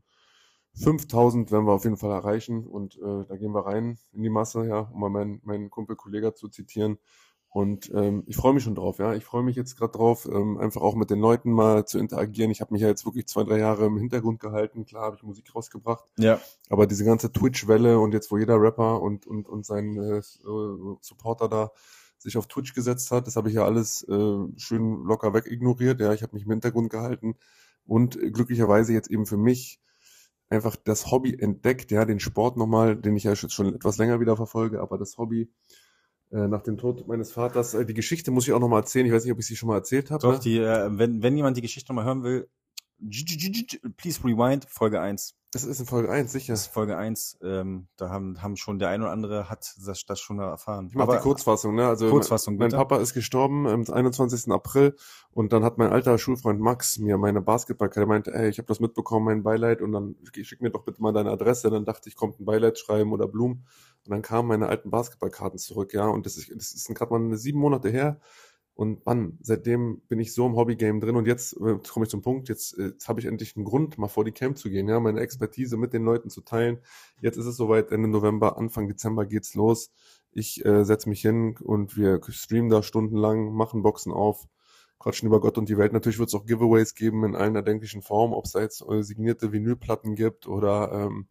5000 0.79 1.51
werden 1.51 1.65
wir 1.65 1.73
auf 1.73 1.83
jeden 1.83 1.97
Fall 1.97 2.11
erreichen 2.11 2.65
und 2.65 2.97
äh, 2.97 3.25
da 3.27 3.35
gehen 3.37 3.51
wir 3.53 3.65
rein 3.65 3.97
in 4.13 4.23
die 4.23 4.29
Masse, 4.29 4.65
ja, 4.65 4.79
um 4.79 4.99
mal 5.01 5.09
meinen, 5.09 5.41
meinen 5.43 5.69
Kumpel 5.69 5.95
Kollega 5.95 6.33
zu 6.33 6.47
zitieren. 6.49 6.97
Und 7.51 7.91
ähm, 7.95 8.23
ich 8.27 8.35
freue 8.35 8.53
mich 8.53 8.63
schon 8.63 8.75
drauf, 8.75 8.99
ja. 8.99 9.15
Ich 9.15 9.25
freue 9.25 9.41
mich 9.41 9.55
jetzt 9.55 9.75
gerade 9.75 9.91
drauf, 9.91 10.29
ähm, 10.31 10.59
einfach 10.59 10.81
auch 10.81 10.93
mit 10.93 11.09
den 11.09 11.19
Leuten 11.19 11.51
mal 11.51 11.83
zu 11.85 11.97
interagieren. 11.97 12.51
Ich 12.51 12.61
habe 12.61 12.71
mich 12.73 12.83
ja 12.83 12.87
jetzt 12.87 13.05
wirklich 13.05 13.25
zwei, 13.27 13.43
drei 13.43 13.57
Jahre 13.57 13.87
im 13.87 13.97
Hintergrund 13.97 14.39
gehalten. 14.39 14.85
Klar 14.85 15.05
habe 15.05 15.15
ich 15.15 15.23
Musik 15.23 15.55
rausgebracht, 15.55 16.05
Ja. 16.17 16.39
aber 16.69 16.85
diese 16.85 17.05
ganze 17.05 17.31
Twitch-Welle 17.31 17.99
und 17.99 18.13
jetzt, 18.13 18.29
wo 18.29 18.37
jeder 18.37 18.61
Rapper 18.61 19.01
und, 19.01 19.25
und, 19.25 19.49
und 19.49 19.65
sein 19.65 19.97
äh, 19.97 20.21
Supporter 21.01 21.49
da 21.49 21.71
sich 22.19 22.37
auf 22.37 22.45
Twitch 22.47 22.73
gesetzt 22.75 23.09
hat, 23.09 23.25
das 23.25 23.35
habe 23.35 23.49
ich 23.49 23.55
ja 23.55 23.65
alles 23.65 24.03
äh, 24.07 24.37
schön 24.57 25.03
locker 25.05 25.33
weg 25.33 25.47
ignoriert. 25.47 25.99
Ja, 26.01 26.13
ich 26.13 26.21
habe 26.21 26.35
mich 26.35 26.45
im 26.45 26.51
Hintergrund 26.51 26.91
gehalten 26.91 27.35
und 27.85 28.15
äh, 28.21 28.29
glücklicherweise 28.29 28.93
jetzt 28.93 29.09
eben 29.09 29.25
für 29.25 29.37
mich 29.37 29.79
einfach 30.49 30.75
das 30.75 31.11
Hobby 31.11 31.37
entdeckt, 31.39 31.91
ja, 31.91 32.05
den 32.05 32.19
Sport 32.19 32.57
nochmal, 32.57 32.95
den 32.95 33.15
ich 33.15 33.23
ja 33.23 33.35
schon 33.35 33.75
etwas 33.75 33.97
länger 33.97 34.19
wieder 34.19 34.35
verfolge, 34.35 34.81
aber 34.81 34.97
das 34.97 35.17
Hobby 35.17 35.51
äh, 36.31 36.47
nach 36.47 36.61
dem 36.61 36.77
Tod 36.77 37.07
meines 37.07 37.31
Vaters, 37.31 37.73
äh, 37.73 37.85
die 37.85 37.93
Geschichte 37.93 38.31
muss 38.31 38.47
ich 38.47 38.53
auch 38.53 38.59
nochmal 38.59 38.81
erzählen. 38.81 39.05
Ich 39.05 39.11
weiß 39.11 39.23
nicht, 39.23 39.33
ob 39.33 39.39
ich 39.39 39.47
sie 39.47 39.55
schon 39.55 39.69
mal 39.69 39.77
erzählt 39.77 40.11
habe. 40.11 40.21
Doch, 40.21 40.33
ne? 40.33 40.39
die, 40.39 40.57
äh, 40.59 40.89
wenn, 40.91 41.23
wenn 41.23 41.35
jemand 41.35 41.57
die 41.57 41.61
Geschichte 41.61 41.91
nochmal 41.91 42.05
hören 42.05 42.23
will, 42.23 42.49
please 43.97 44.23
rewind, 44.23 44.65
Folge 44.69 45.01
1. 45.01 45.35
Das 45.51 45.63
ist 45.63 45.79
in 45.79 45.87
Folge 45.87 46.11
1, 46.11 46.31
sicher. 46.31 46.53
Das 46.53 46.61
ist 46.61 46.67
Folge 46.67 46.95
1. 46.95 47.39
Ähm, 47.41 47.87
da 47.97 48.09
haben, 48.09 48.39
haben 48.43 48.55
schon 48.55 48.77
der 48.77 48.89
ein 48.89 49.01
oder 49.01 49.11
andere 49.11 49.49
hat 49.49 49.73
das, 49.83 50.05
das 50.05 50.19
schon 50.19 50.37
erfahren. 50.37 50.87
Ich 50.89 50.95
mache 50.95 51.17
die 51.17 51.23
Kurzfassung, 51.23 51.73
ne? 51.73 51.87
Also 51.87 52.07
Kurzfassung, 52.07 52.57
mein 52.57 52.67
bitte. 52.67 52.77
Papa 52.77 52.97
ist 52.97 53.15
gestorben 53.15 53.65
am 53.65 53.83
21. 53.89 54.51
April 54.51 54.95
und 55.31 55.51
dann 55.51 55.63
hat 55.63 55.79
mein 55.79 55.89
alter 55.91 56.19
Schulfreund 56.19 56.59
Max 56.59 56.99
mir 56.99 57.17
meine 57.17 57.41
Basketballkarte 57.41 58.05
meinte, 58.07 58.31
ey, 58.31 58.49
ich 58.49 58.59
habe 58.59 58.67
das 58.67 58.79
mitbekommen, 58.79 59.25
mein 59.25 59.41
Beileid 59.41 59.81
und 59.81 59.91
dann 59.91 60.15
schick 60.39 60.61
mir 60.61 60.69
doch 60.69 60.83
bitte 60.83 61.01
mal 61.01 61.13
deine 61.13 61.31
Adresse. 61.31 61.71
Dann 61.71 61.83
dachte 61.83 62.09
ich, 62.09 62.15
kommt 62.15 62.39
ein 62.39 62.45
Beileid 62.45 62.77
schreiben 62.77 63.11
oder 63.11 63.27
Blumen 63.27 63.65
und 64.05 64.11
dann 64.11 64.21
kamen 64.21 64.47
meine 64.47 64.67
alten 64.67 64.91
Basketballkarten 64.91 65.57
zurück, 65.57 65.93
ja. 65.93 66.05
Und 66.05 66.27
das 66.27 66.37
ist, 66.37 66.51
das 66.55 66.73
ist 66.73 66.93
gerade 66.93 67.17
mal 67.17 67.37
sieben 67.37 67.59
Monate 67.59 67.89
her. 67.89 68.19
Und 68.79 69.05
Mann, 69.05 69.37
seitdem 69.41 69.99
bin 70.07 70.21
ich 70.21 70.33
so 70.33 70.45
im 70.45 70.55
Hobbygame 70.55 71.01
drin 71.01 71.17
und 71.17 71.27
jetzt 71.27 71.51
äh, 71.57 71.77
komme 71.89 72.05
ich 72.05 72.09
zum 72.09 72.21
Punkt, 72.21 72.47
jetzt, 72.47 72.79
äh, 72.79 72.91
jetzt 72.91 73.09
habe 73.09 73.19
ich 73.19 73.25
endlich 73.25 73.57
einen 73.57 73.65
Grund, 73.65 73.97
mal 73.97 74.07
vor 74.07 74.23
die 74.23 74.31
Camp 74.31 74.57
zu 74.57 74.69
gehen, 74.69 74.87
ja, 74.87 75.01
meine 75.01 75.19
Expertise 75.19 75.75
mit 75.75 75.91
den 75.91 76.05
Leuten 76.05 76.29
zu 76.29 76.39
teilen. 76.39 76.79
Jetzt 77.19 77.35
ist 77.35 77.45
es 77.45 77.57
soweit, 77.57 77.91
Ende 77.91 78.07
November, 78.07 78.57
Anfang 78.57 78.87
Dezember 78.87 79.25
geht's 79.25 79.53
los. 79.53 79.91
Ich 80.31 80.63
äh, 80.63 80.85
setze 80.85 81.09
mich 81.09 81.19
hin 81.19 81.57
und 81.61 81.97
wir 81.97 82.21
streamen 82.29 82.69
da 82.69 82.81
stundenlang, 82.81 83.51
machen 83.51 83.81
Boxen 83.81 84.13
auf, 84.13 84.47
quatschen 84.97 85.27
über 85.27 85.41
Gott 85.41 85.57
und 85.57 85.67
die 85.67 85.77
Welt. 85.77 85.91
Natürlich 85.91 86.19
wird 86.19 86.29
es 86.29 86.35
auch 86.35 86.45
Giveaways 86.45 86.95
geben 86.95 87.25
in 87.25 87.35
allen 87.35 87.57
erdenklichen 87.57 88.01
Formen, 88.01 88.33
ob 88.33 88.45
es 88.45 88.53
da 88.53 88.61
jetzt 88.61 88.81
äh, 88.89 89.03
signierte 89.03 89.51
Vinylplatten 89.51 90.15
gibt 90.15 90.47
oder 90.47 90.93
ähm, 90.93 91.27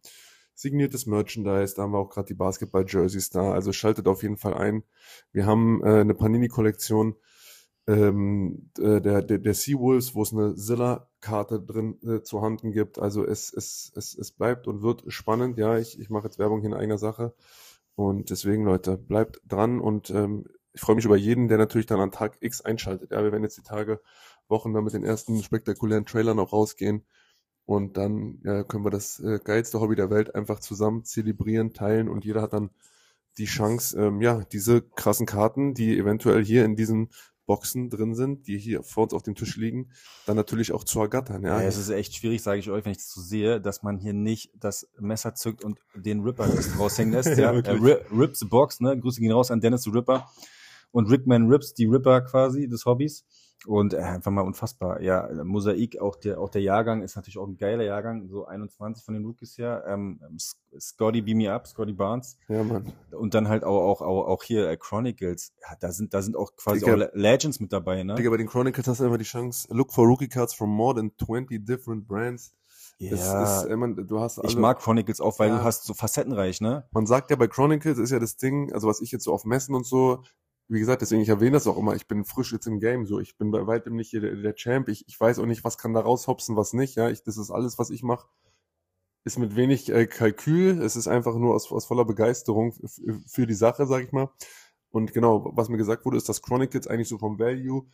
signiertes 0.53 1.07
Merchandise. 1.07 1.73
Da 1.73 1.81
haben 1.81 1.93
wir 1.93 1.97
auch 1.97 2.11
gerade 2.11 2.27
die 2.27 2.35
Basketball-Jerseys 2.35 3.31
da. 3.31 3.53
Also 3.53 3.73
schaltet 3.73 4.07
auf 4.07 4.21
jeden 4.21 4.37
Fall 4.37 4.53
ein. 4.53 4.83
Wir 5.31 5.47
haben 5.47 5.81
äh, 5.83 6.01
eine 6.01 6.13
Panini-Kollektion 6.13 7.15
ähm, 7.89 8.69
äh, 8.77 9.01
der, 9.01 9.23
der, 9.23 9.39
der 9.39 9.53
Seawolves, 9.55 10.13
wo 10.13 10.21
es 10.21 10.31
eine 10.31 10.55
Zilla-Karte 10.55 11.59
drin 11.59 11.97
äh, 12.03 12.21
zu 12.21 12.41
handen 12.41 12.71
gibt. 12.71 12.99
Also 12.99 13.25
es, 13.25 13.51
es, 13.51 13.91
es, 13.95 14.15
es 14.15 14.31
bleibt 14.31 14.67
und 14.67 14.83
wird 14.83 15.03
spannend. 15.07 15.57
Ja, 15.57 15.77
ich, 15.79 15.99
ich 15.99 16.11
mache 16.11 16.25
jetzt 16.25 16.37
Werbung 16.37 16.61
hier 16.61 16.69
in 16.69 16.75
eigener 16.75 16.99
Sache. 16.99 17.33
Und 17.95 18.29
deswegen, 18.29 18.63
Leute, 18.63 18.95
bleibt 18.95 19.41
dran 19.47 19.81
und 19.81 20.11
ähm, 20.11 20.45
ich 20.71 20.81
freue 20.81 20.95
mich 20.95 21.05
über 21.05 21.17
jeden, 21.17 21.47
der 21.47 21.57
natürlich 21.57 21.87
dann 21.87 21.99
an 21.99 22.11
Tag 22.11 22.37
X 22.41 22.61
einschaltet. 22.61 23.11
Ja, 23.11 23.23
wir 23.23 23.31
werden 23.31 23.43
jetzt 23.43 23.57
die 23.57 23.63
Tage, 23.63 23.99
Wochen 24.47 24.73
dann 24.73 24.83
mit 24.83 24.93
den 24.93 25.03
ersten 25.03 25.41
spektakulären 25.41 26.05
Trailern 26.05 26.39
auch 26.39 26.53
rausgehen. 26.53 27.05
Und 27.65 27.97
dann 27.97 28.39
ja, 28.43 28.63
können 28.63 28.85
wir 28.85 28.91
das 28.91 29.19
äh, 29.19 29.39
geilste 29.43 29.79
Hobby 29.79 29.95
der 29.95 30.09
Welt 30.11 30.35
einfach 30.35 30.59
zusammen 30.59 31.05
zelebrieren, 31.05 31.73
teilen 31.73 32.07
und 32.07 32.25
jeder 32.25 32.41
hat 32.41 32.53
dann 32.53 32.69
die 33.37 33.45
Chance, 33.45 33.99
ähm, 33.99 34.21
ja, 34.21 34.43
diese 34.51 34.81
krassen 34.81 35.25
Karten, 35.25 35.73
die 35.73 35.97
eventuell 35.97 36.43
hier 36.43 36.65
in 36.65 36.75
diesen 36.75 37.09
Boxen 37.49 37.89
drin 37.89 38.13
sind, 38.13 38.45
die 38.47 38.59
hier 38.59 38.83
vor 38.83 39.03
uns 39.05 39.13
auf 39.13 39.23
dem 39.23 39.33
Tisch 39.33 39.57
liegen, 39.57 39.89
dann 40.27 40.35
natürlich 40.35 40.71
auch 40.71 40.83
zu 40.83 40.99
ergattern. 40.99 41.41
Ja, 41.41 41.59
Ja, 41.61 41.67
es 41.67 41.77
ist 41.77 41.89
echt 41.89 42.13
schwierig, 42.13 42.43
sage 42.43 42.59
ich 42.59 42.69
euch, 42.69 42.85
wenn 42.85 42.91
ich 42.91 42.99
das 42.99 43.09
so 43.11 43.21
sehe, 43.21 43.59
dass 43.59 43.81
man 43.81 43.97
hier 43.97 44.13
nicht 44.13 44.51
das 44.55 44.87
Messer 44.99 45.33
zückt 45.33 45.63
und 45.63 45.79
den 45.95 46.21
Ripper 46.21 46.47
raushängen 46.77 47.13
lässt. 47.13 47.29
Ja, 47.37 47.51
ja, 47.51 47.51
äh, 47.51 47.55
wirklich. 47.55 47.81
Ri- 47.81 48.17
Rip 48.19 48.35
the 48.37 48.45
Box, 48.45 48.79
ne? 48.81 48.95
Grüße 48.99 49.19
gehen 49.19 49.31
raus 49.31 49.49
an 49.49 49.61
Dennis 49.61 49.81
the 49.83 49.89
Ripper 49.89 50.29
und 50.91 51.09
Rickman 51.09 51.47
Rips, 51.47 51.73
die 51.73 51.85
Ripper 51.85 52.21
quasi 52.21 52.67
des 52.67 52.85
Hobbys. 52.85 53.25
Und 53.67 53.93
äh, 53.93 53.97
einfach 53.97 54.31
mal 54.31 54.41
unfassbar. 54.41 55.01
Ja, 55.01 55.29
Mosaik, 55.43 55.99
auch 55.99 56.15
der, 56.15 56.39
auch 56.39 56.49
der 56.49 56.61
Jahrgang 56.61 57.01
ist 57.01 57.15
natürlich 57.17 57.37
auch 57.37 57.47
ein 57.47 57.57
geiler 57.57 57.83
Jahrgang, 57.83 58.27
so 58.29 58.45
21 58.45 59.03
von 59.03 59.13
den 59.15 59.25
Rookies 59.25 59.57
her. 59.57 59.83
Ähm, 59.85 60.21
S- 60.35 60.57
Scotty 60.79 61.21
Beam 61.21 61.37
Me 61.39 61.51
Up, 61.53 61.67
Scotty 61.67 61.91
Barnes. 61.93 62.37
ja, 62.47 62.63
Mann. 62.63 62.91
Und 63.11 63.33
dann 63.33 63.49
halt 63.49 63.65
auch, 63.65 63.99
auch, 63.99 64.27
auch, 64.27 64.43
hier 64.43 64.69
äh, 64.69 64.77
Chronicles. 64.77 65.51
Ja, 65.61 65.75
da 65.79 65.91
sind, 65.91 66.13
da 66.13 66.21
sind 66.21 66.37
auch 66.37 66.55
quasi 66.55 66.79
Digga. 66.79 66.93
auch 66.93 66.97
Le- 66.97 67.11
Legends 67.15 67.59
mit 67.59 67.73
dabei, 67.73 68.03
ne? 68.03 68.15
Digga, 68.15 68.29
bei 68.29 68.37
den 68.37 68.47
Chronicles 68.47 68.87
hast 68.87 69.01
du 69.01 69.05
immer 69.05 69.17
die 69.17 69.25
Chance, 69.25 69.67
look 69.71 69.91
for 69.91 70.07
Rookie 70.07 70.29
Cards 70.29 70.53
from 70.53 70.69
more 70.69 70.95
than 70.95 71.11
20 71.17 71.65
different 71.65 72.07
brands. 72.07 72.53
ja, 72.99 73.11
Es 73.11 73.63
ist, 73.65 73.71
äh, 73.71 73.75
man, 73.75 73.95
du 74.07 74.19
hast 74.21 74.39
alle, 74.39 74.47
ich 74.47 74.55
mag 74.55 74.79
Chronicles 74.79 75.19
auch, 75.19 75.37
weil 75.39 75.49
Ja. 75.49 75.57
du 75.57 75.63
hast 75.63 75.83
so 75.83 75.93
facettenreich, 75.93 76.61
ne? 76.61 76.87
man 76.91 77.05
sagt 77.05 77.29
ja 77.29 77.35
bei 77.35 77.47
Chronicles 77.47 77.97
ist 77.97 78.11
ja 78.11 78.19
das 78.19 78.37
Ding, 78.37 78.71
also 78.71 78.87
was 78.87 79.01
ich 79.01 79.11
jetzt 79.11 79.25
so 79.25 79.33
auf 79.33 79.43
Messen 79.43 79.75
und 79.75 79.85
so, 79.85 80.23
wie 80.69 80.79
gesagt, 80.79 81.01
deswegen 81.01 81.21
ich 81.21 81.29
erwähne 81.29 81.53
das 81.53 81.67
auch 81.67 81.77
immer, 81.77 81.95
ich 81.95 82.07
bin 82.07 82.23
frisch 82.25 82.53
jetzt 82.53 82.67
im 82.67 82.79
Game, 82.79 83.05
so 83.07 83.19
ich 83.19 83.37
bin 83.37 83.49
bei 83.49 83.65
weitem 83.65 83.95
nicht 83.95 84.13
der, 84.13 84.35
der 84.35 84.55
Champ, 84.55 84.87
ich, 84.87 85.07
ich 85.07 85.19
weiß 85.19 85.39
auch 85.39 85.47
nicht, 85.47 85.63
was 85.63 85.79
kann 85.79 85.93
da 85.93 85.99
raushopsen, 85.99 86.55
was 86.55 86.73
nicht, 86.73 86.95
ja, 86.95 87.09
ich, 87.09 87.23
das 87.23 87.37
ist 87.37 87.49
alles, 87.49 87.79
was 87.79 87.89
ich 87.89 88.03
mache, 88.03 88.27
ist 89.25 89.39
mit 89.39 89.55
wenig 89.55 89.89
äh, 89.89 90.05
Kalkül, 90.05 90.81
es 90.81 90.95
ist 90.95 91.07
einfach 91.07 91.35
nur 91.35 91.55
aus, 91.55 91.71
aus 91.71 91.85
voller 91.85 92.05
Begeisterung 92.05 92.73
für 93.25 93.47
die 93.47 93.53
Sache, 93.55 93.85
sag 93.87 94.03
ich 94.03 94.11
mal. 94.11 94.29
Und 94.91 95.13
genau, 95.13 95.51
was 95.55 95.69
mir 95.69 95.77
gesagt 95.77 96.05
wurde, 96.05 96.17
ist, 96.17 96.29
dass 96.29 96.41
Chronicles 96.41 96.87
eigentlich 96.87 97.09
so 97.09 97.17
vom 97.17 97.37
Value, 97.37 97.87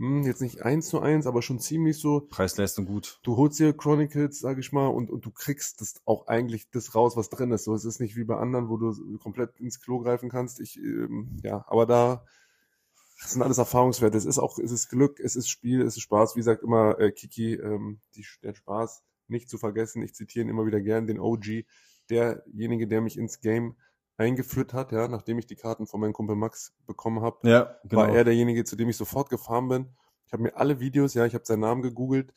hm, 0.00 0.22
jetzt 0.22 0.40
nicht 0.40 0.62
eins 0.62 0.88
zu 0.88 1.00
eins, 1.00 1.26
aber 1.26 1.42
schon 1.42 1.60
ziemlich 1.60 1.98
so, 1.98 2.20
Preis-Leistung 2.20 2.86
gut. 2.86 3.20
du 3.22 3.36
holst 3.36 3.58
dir 3.58 3.76
Chronicles, 3.76 4.40
sag 4.40 4.58
ich 4.58 4.72
mal, 4.72 4.86
und, 4.86 5.10
und 5.10 5.26
du 5.26 5.30
kriegst 5.30 5.82
das 5.82 6.00
auch 6.06 6.26
eigentlich 6.26 6.70
das 6.70 6.94
raus, 6.94 7.18
was 7.18 7.28
drin 7.28 7.52
ist. 7.52 7.64
So, 7.64 7.74
es 7.74 7.84
ist 7.84 8.00
nicht 8.00 8.16
wie 8.16 8.24
bei 8.24 8.36
anderen, 8.36 8.70
wo 8.70 8.78
du 8.78 9.18
komplett 9.18 9.60
ins 9.60 9.78
Klo 9.78 10.00
greifen 10.00 10.30
kannst. 10.30 10.58
Ich, 10.58 10.78
ähm, 10.78 11.38
ja, 11.42 11.66
aber 11.68 11.84
da 11.84 12.24
das 13.20 13.32
sind 13.32 13.42
alles 13.42 13.58
Erfahrungswerte. 13.58 14.16
Es 14.16 14.24
ist 14.24 14.38
auch, 14.38 14.58
es 14.58 14.70
ist 14.70 14.88
Glück, 14.88 15.20
es 15.20 15.36
ist 15.36 15.50
Spiel, 15.50 15.82
es 15.82 15.96
ist 15.96 16.02
Spaß. 16.02 16.36
Wie 16.36 16.42
sagt 16.42 16.62
immer 16.62 16.98
äh, 16.98 17.12
Kiki, 17.12 17.54
ähm, 17.54 18.00
die, 18.16 18.24
der 18.42 18.54
Spaß 18.54 19.02
nicht 19.28 19.50
zu 19.50 19.58
vergessen. 19.58 20.02
Ich 20.02 20.14
zitiere 20.14 20.46
ihn 20.46 20.48
immer 20.48 20.64
wieder 20.64 20.80
gern, 20.80 21.06
den 21.06 21.20
OG, 21.20 21.66
derjenige, 22.08 22.88
der 22.88 23.02
mich 23.02 23.18
ins 23.18 23.40
Game 23.40 23.76
eingeführt 24.20 24.74
hat, 24.74 24.92
ja, 24.92 25.08
nachdem 25.08 25.38
ich 25.38 25.46
die 25.46 25.56
Karten 25.56 25.86
von 25.86 26.00
meinem 26.00 26.12
Kumpel 26.12 26.36
Max 26.36 26.74
bekommen 26.86 27.22
habe 27.22 27.48
Ja, 27.48 27.76
genau. 27.84 28.02
war 28.02 28.08
er 28.10 28.24
derjenige, 28.24 28.64
zu 28.64 28.76
dem 28.76 28.88
ich 28.88 28.96
sofort 28.96 29.30
gefahren 29.30 29.68
bin. 29.68 29.88
Ich 30.26 30.32
habe 30.32 30.42
mir 30.42 30.56
alle 30.56 30.78
Videos, 30.78 31.14
ja, 31.14 31.24
ich 31.24 31.34
habe 31.34 31.44
seinen 31.44 31.60
Namen 31.60 31.82
gegoogelt 31.82 32.32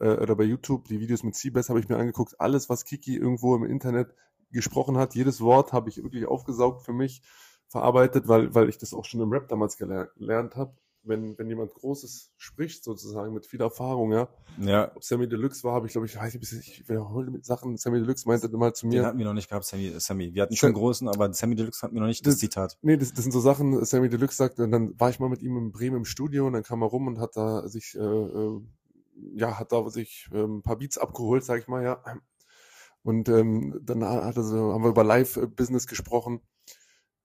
äh, 0.00 0.16
oder 0.16 0.34
bei 0.34 0.44
YouTube, 0.44 0.88
die 0.88 1.00
Videos 1.00 1.22
mit 1.22 1.36
Seabass 1.36 1.70
habe 1.70 1.78
ich 1.80 1.88
mir 1.88 1.96
angeguckt. 1.96 2.40
Alles, 2.40 2.68
was 2.68 2.84
Kiki 2.84 3.16
irgendwo 3.16 3.54
im 3.54 3.64
Internet 3.64 4.12
gesprochen 4.50 4.98
hat, 4.98 5.14
jedes 5.14 5.40
Wort 5.40 5.72
habe 5.72 5.88
ich 5.88 6.02
wirklich 6.02 6.26
aufgesaugt 6.26 6.82
für 6.82 6.92
mich, 6.92 7.22
verarbeitet, 7.68 8.26
weil, 8.26 8.52
weil 8.54 8.68
ich 8.68 8.78
das 8.78 8.92
auch 8.92 9.04
schon 9.04 9.20
im 9.20 9.30
Rap 9.30 9.46
damals 9.48 9.76
gelernt 9.76 10.56
habe 10.56 10.74
wenn, 11.02 11.38
wenn 11.38 11.48
jemand 11.48 11.72
Großes 11.74 12.32
spricht, 12.36 12.84
sozusagen, 12.84 13.32
mit 13.32 13.46
viel 13.46 13.60
Erfahrung, 13.60 14.12
ja. 14.12 14.28
Ja. 14.58 14.92
Ob 14.94 15.04
Sammy 15.04 15.28
Deluxe 15.28 15.64
war, 15.64 15.74
habe 15.74 15.86
ich 15.86 15.92
glaube, 15.92 16.06
ich 16.06 16.16
weiß 16.16 16.34
nicht, 16.34 16.52
ich 16.52 16.88
wiederhole 16.88 17.30
mit 17.30 17.44
Sachen. 17.44 17.76
Sammy 17.76 18.00
Deluxe 18.00 18.28
meinte 18.28 18.48
mal 18.48 18.74
zu 18.74 18.86
mir. 18.86 19.00
Den 19.00 19.06
hatten 19.06 19.18
wir 19.18 19.24
noch 19.24 19.34
nicht 19.34 19.48
gehabt, 19.48 19.64
Sammy. 19.64 19.92
Sammy. 19.98 20.34
Wir 20.34 20.42
hatten 20.42 20.56
schon 20.56 20.72
großen, 20.72 21.08
aber 21.08 21.32
Sammy 21.32 21.54
Deluxe 21.54 21.82
hatten 21.82 21.94
wir 21.94 22.00
noch 22.00 22.08
nicht 22.08 22.26
das, 22.26 22.34
das 22.34 22.40
Zitat. 22.40 22.78
Nee, 22.82 22.96
das, 22.96 23.12
das 23.12 23.22
sind 23.22 23.32
so 23.32 23.40
Sachen, 23.40 23.84
Sammy 23.84 24.08
Deluxe 24.08 24.36
sagt, 24.36 24.58
und 24.58 24.70
dann 24.72 24.98
war 24.98 25.10
ich 25.10 25.20
mal 25.20 25.28
mit 25.28 25.42
ihm 25.42 25.56
in 25.56 25.72
Bremen 25.72 25.98
im 25.98 26.04
Studio 26.04 26.46
und 26.46 26.52
dann 26.52 26.62
kam 26.62 26.82
er 26.82 26.88
rum 26.88 27.06
und 27.06 27.18
hat 27.18 27.36
da 27.36 27.66
sich, 27.68 27.96
äh, 27.96 28.00
äh, 28.00 28.60
ja, 29.34 29.58
hat 29.58 29.72
da 29.72 29.88
sich 29.88 30.28
äh, 30.32 30.42
ein 30.42 30.62
paar 30.62 30.76
Beats 30.76 30.98
abgeholt, 30.98 31.44
sag 31.44 31.60
ich 31.60 31.68
mal, 31.68 31.82
ja. 31.82 32.02
Und 33.02 33.28
ähm, 33.28 33.80
dann 33.82 34.04
hat 34.04 34.36
er 34.36 34.42
so, 34.42 34.72
haben 34.72 34.82
wir 34.82 34.90
über 34.90 35.04
Live-Business 35.04 35.86
gesprochen. 35.86 36.40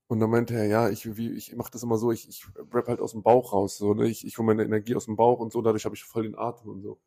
Und 0.08 0.20
dann 0.20 0.30
meinte 0.30 0.53
er, 0.53 0.66
ja, 0.66 0.89
ich, 0.89 1.18
wie, 1.18 1.32
ich 1.32 1.56
mache 1.56 1.72
das 1.72 1.84
immer 1.84 1.97
so, 1.97 2.12
ich, 2.12 2.30
ich 2.30 2.45
rap 2.72 2.88
halt 2.88 2.99
aus 2.99 3.14
dem 3.14 3.24
Bauch 3.24 3.53
raus. 3.53 3.78
So, 3.78 3.93
ne? 3.93 4.08
Ich, 4.08 4.26
ich 4.26 4.38
hole 4.38 4.45
meine 4.45 4.64
Energie 4.64 4.95
aus 4.95 5.06
dem 5.06 5.16
Bauch 5.16 5.39
und 5.39 5.51
so, 5.51 5.62
dadurch 5.62 5.86
habe 5.86 5.95
ich 5.95 6.03
voll 6.03 6.24
den 6.24 6.38
Atem 6.38 6.70
und 6.70 6.82
so. 6.82 6.99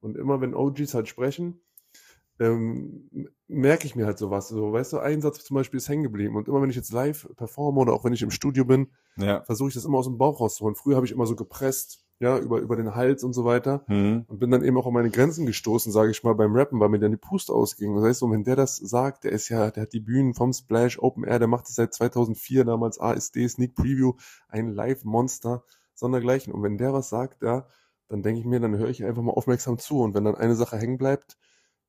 Und 0.00 0.16
immer 0.16 0.40
wenn 0.40 0.54
OGs 0.54 0.94
halt 0.94 1.08
sprechen, 1.08 1.60
ähm, 2.38 3.08
merke 3.48 3.86
ich 3.86 3.96
mir 3.96 4.06
halt 4.06 4.18
sowas. 4.18 4.48
So, 4.48 4.72
weißt 4.72 4.94
du, 4.94 4.98
ein 4.98 5.20
Satz 5.20 5.44
zum 5.44 5.56
Beispiel 5.56 5.78
ist 5.78 5.88
hängen 5.88 6.04
geblieben. 6.04 6.36
Und 6.36 6.48
immer 6.48 6.62
wenn 6.62 6.70
ich 6.70 6.76
jetzt 6.76 6.92
live 6.92 7.28
performe 7.36 7.80
oder 7.80 7.92
auch 7.92 8.04
wenn 8.04 8.12
ich 8.12 8.22
im 8.22 8.30
Studio 8.30 8.64
bin, 8.64 8.88
ja. 9.16 9.42
versuche 9.42 9.68
ich 9.68 9.74
das 9.74 9.84
immer 9.84 9.98
aus 9.98 10.06
dem 10.06 10.16
Bauch 10.16 10.40
rauszuholen. 10.40 10.76
Früher 10.76 10.96
habe 10.96 11.06
ich 11.06 11.12
immer 11.12 11.26
so 11.26 11.36
gepresst 11.36 12.06
ja, 12.20 12.38
über, 12.38 12.58
über 12.58 12.76
den 12.76 12.94
Hals 12.94 13.24
und 13.24 13.32
so 13.32 13.46
weiter. 13.46 13.82
Mhm. 13.88 14.26
Und 14.28 14.38
bin 14.38 14.50
dann 14.50 14.62
eben 14.62 14.76
auch 14.76 14.86
an 14.86 14.92
meine 14.92 15.10
Grenzen 15.10 15.46
gestoßen, 15.46 15.90
sage 15.90 16.10
ich 16.10 16.22
mal, 16.22 16.34
beim 16.34 16.54
Rappen, 16.54 16.78
weil 16.78 16.90
mir 16.90 16.98
dann 16.98 17.10
die 17.10 17.16
Puste 17.16 17.52
ausging. 17.52 17.96
Das 17.96 18.04
heißt, 18.04 18.20
so, 18.20 18.30
wenn 18.30 18.44
der 18.44 18.56
das 18.56 18.76
sagt, 18.76 19.24
der 19.24 19.32
ist 19.32 19.48
ja, 19.48 19.70
der 19.70 19.84
hat 19.84 19.94
die 19.94 20.00
Bühnen 20.00 20.34
vom 20.34 20.52
Splash, 20.52 20.98
Open 20.98 21.24
Air, 21.24 21.38
der 21.38 21.48
macht 21.48 21.68
es 21.68 21.74
seit 21.74 21.94
2004, 21.94 22.64
damals 22.64 23.00
ASD, 23.00 23.48
Sneak 23.48 23.74
Preview, 23.74 24.12
ein 24.48 24.68
Live-Monster, 24.68 25.64
sondergleichen. 25.94 26.52
Und 26.52 26.62
wenn 26.62 26.76
der 26.76 26.92
was 26.92 27.08
sagt, 27.08 27.42
ja, 27.42 27.66
dann 28.08 28.22
denke 28.22 28.40
ich 28.40 28.46
mir, 28.46 28.60
dann 28.60 28.76
höre 28.76 28.90
ich 28.90 29.02
einfach 29.02 29.22
mal 29.22 29.32
aufmerksam 29.32 29.78
zu. 29.78 30.00
Und 30.00 30.14
wenn 30.14 30.24
dann 30.24 30.34
eine 30.34 30.56
Sache 30.56 30.76
hängen 30.76 30.98
bleibt, 30.98 31.38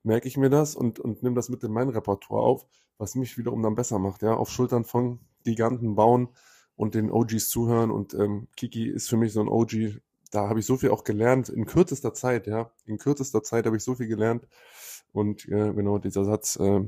merke 0.04 0.30
ich 0.30 0.38
mir 0.38 0.50
das 0.50 0.76
und, 0.76 1.00
und 1.02 1.24
nehme 1.24 1.36
das 1.36 1.50
mit 1.50 1.62
in 1.64 1.74
mein 1.74 1.90
Repertoire 1.90 2.44
auf, 2.44 2.66
was 2.98 3.16
mich 3.16 3.38
wiederum 3.38 3.62
dann 3.64 3.76
besser 3.76 4.00
macht, 4.00 4.22
ja, 4.22 4.34
auf 4.34 4.50
Schultern 4.50 4.86
von 4.86 5.20
Giganten 5.44 5.96
bauen 5.96 6.30
und 6.78 6.96
den 6.96 7.12
OGs 7.12 7.50
zuhören. 7.50 7.92
Und 7.92 8.14
ähm, 8.14 8.48
Kiki 8.56 8.88
ist 8.88 9.10
für 9.10 9.18
mich 9.18 9.34
so 9.34 9.42
ein 9.42 9.50
OG, 9.50 10.00
da 10.32 10.50
habe 10.50 10.60
ich 10.60 10.66
so 10.66 10.78
viel 10.78 10.90
auch 10.92 11.04
gelernt 11.04 11.50
in 11.50 11.66
kürzester 11.66 12.14
Zeit, 12.14 12.48
ja. 12.48 12.72
In 12.86 12.98
kürzester 12.98 13.44
Zeit 13.44 13.66
habe 13.66 13.78
ich 13.78 13.84
so 13.84 13.96
viel 13.96 14.08
gelernt. 14.08 14.48
Und 15.12 15.48
äh, 15.48 15.74
genau 15.74 15.98
dieser 15.98 16.24
Satz, 16.24 16.58
äh, 16.58 16.82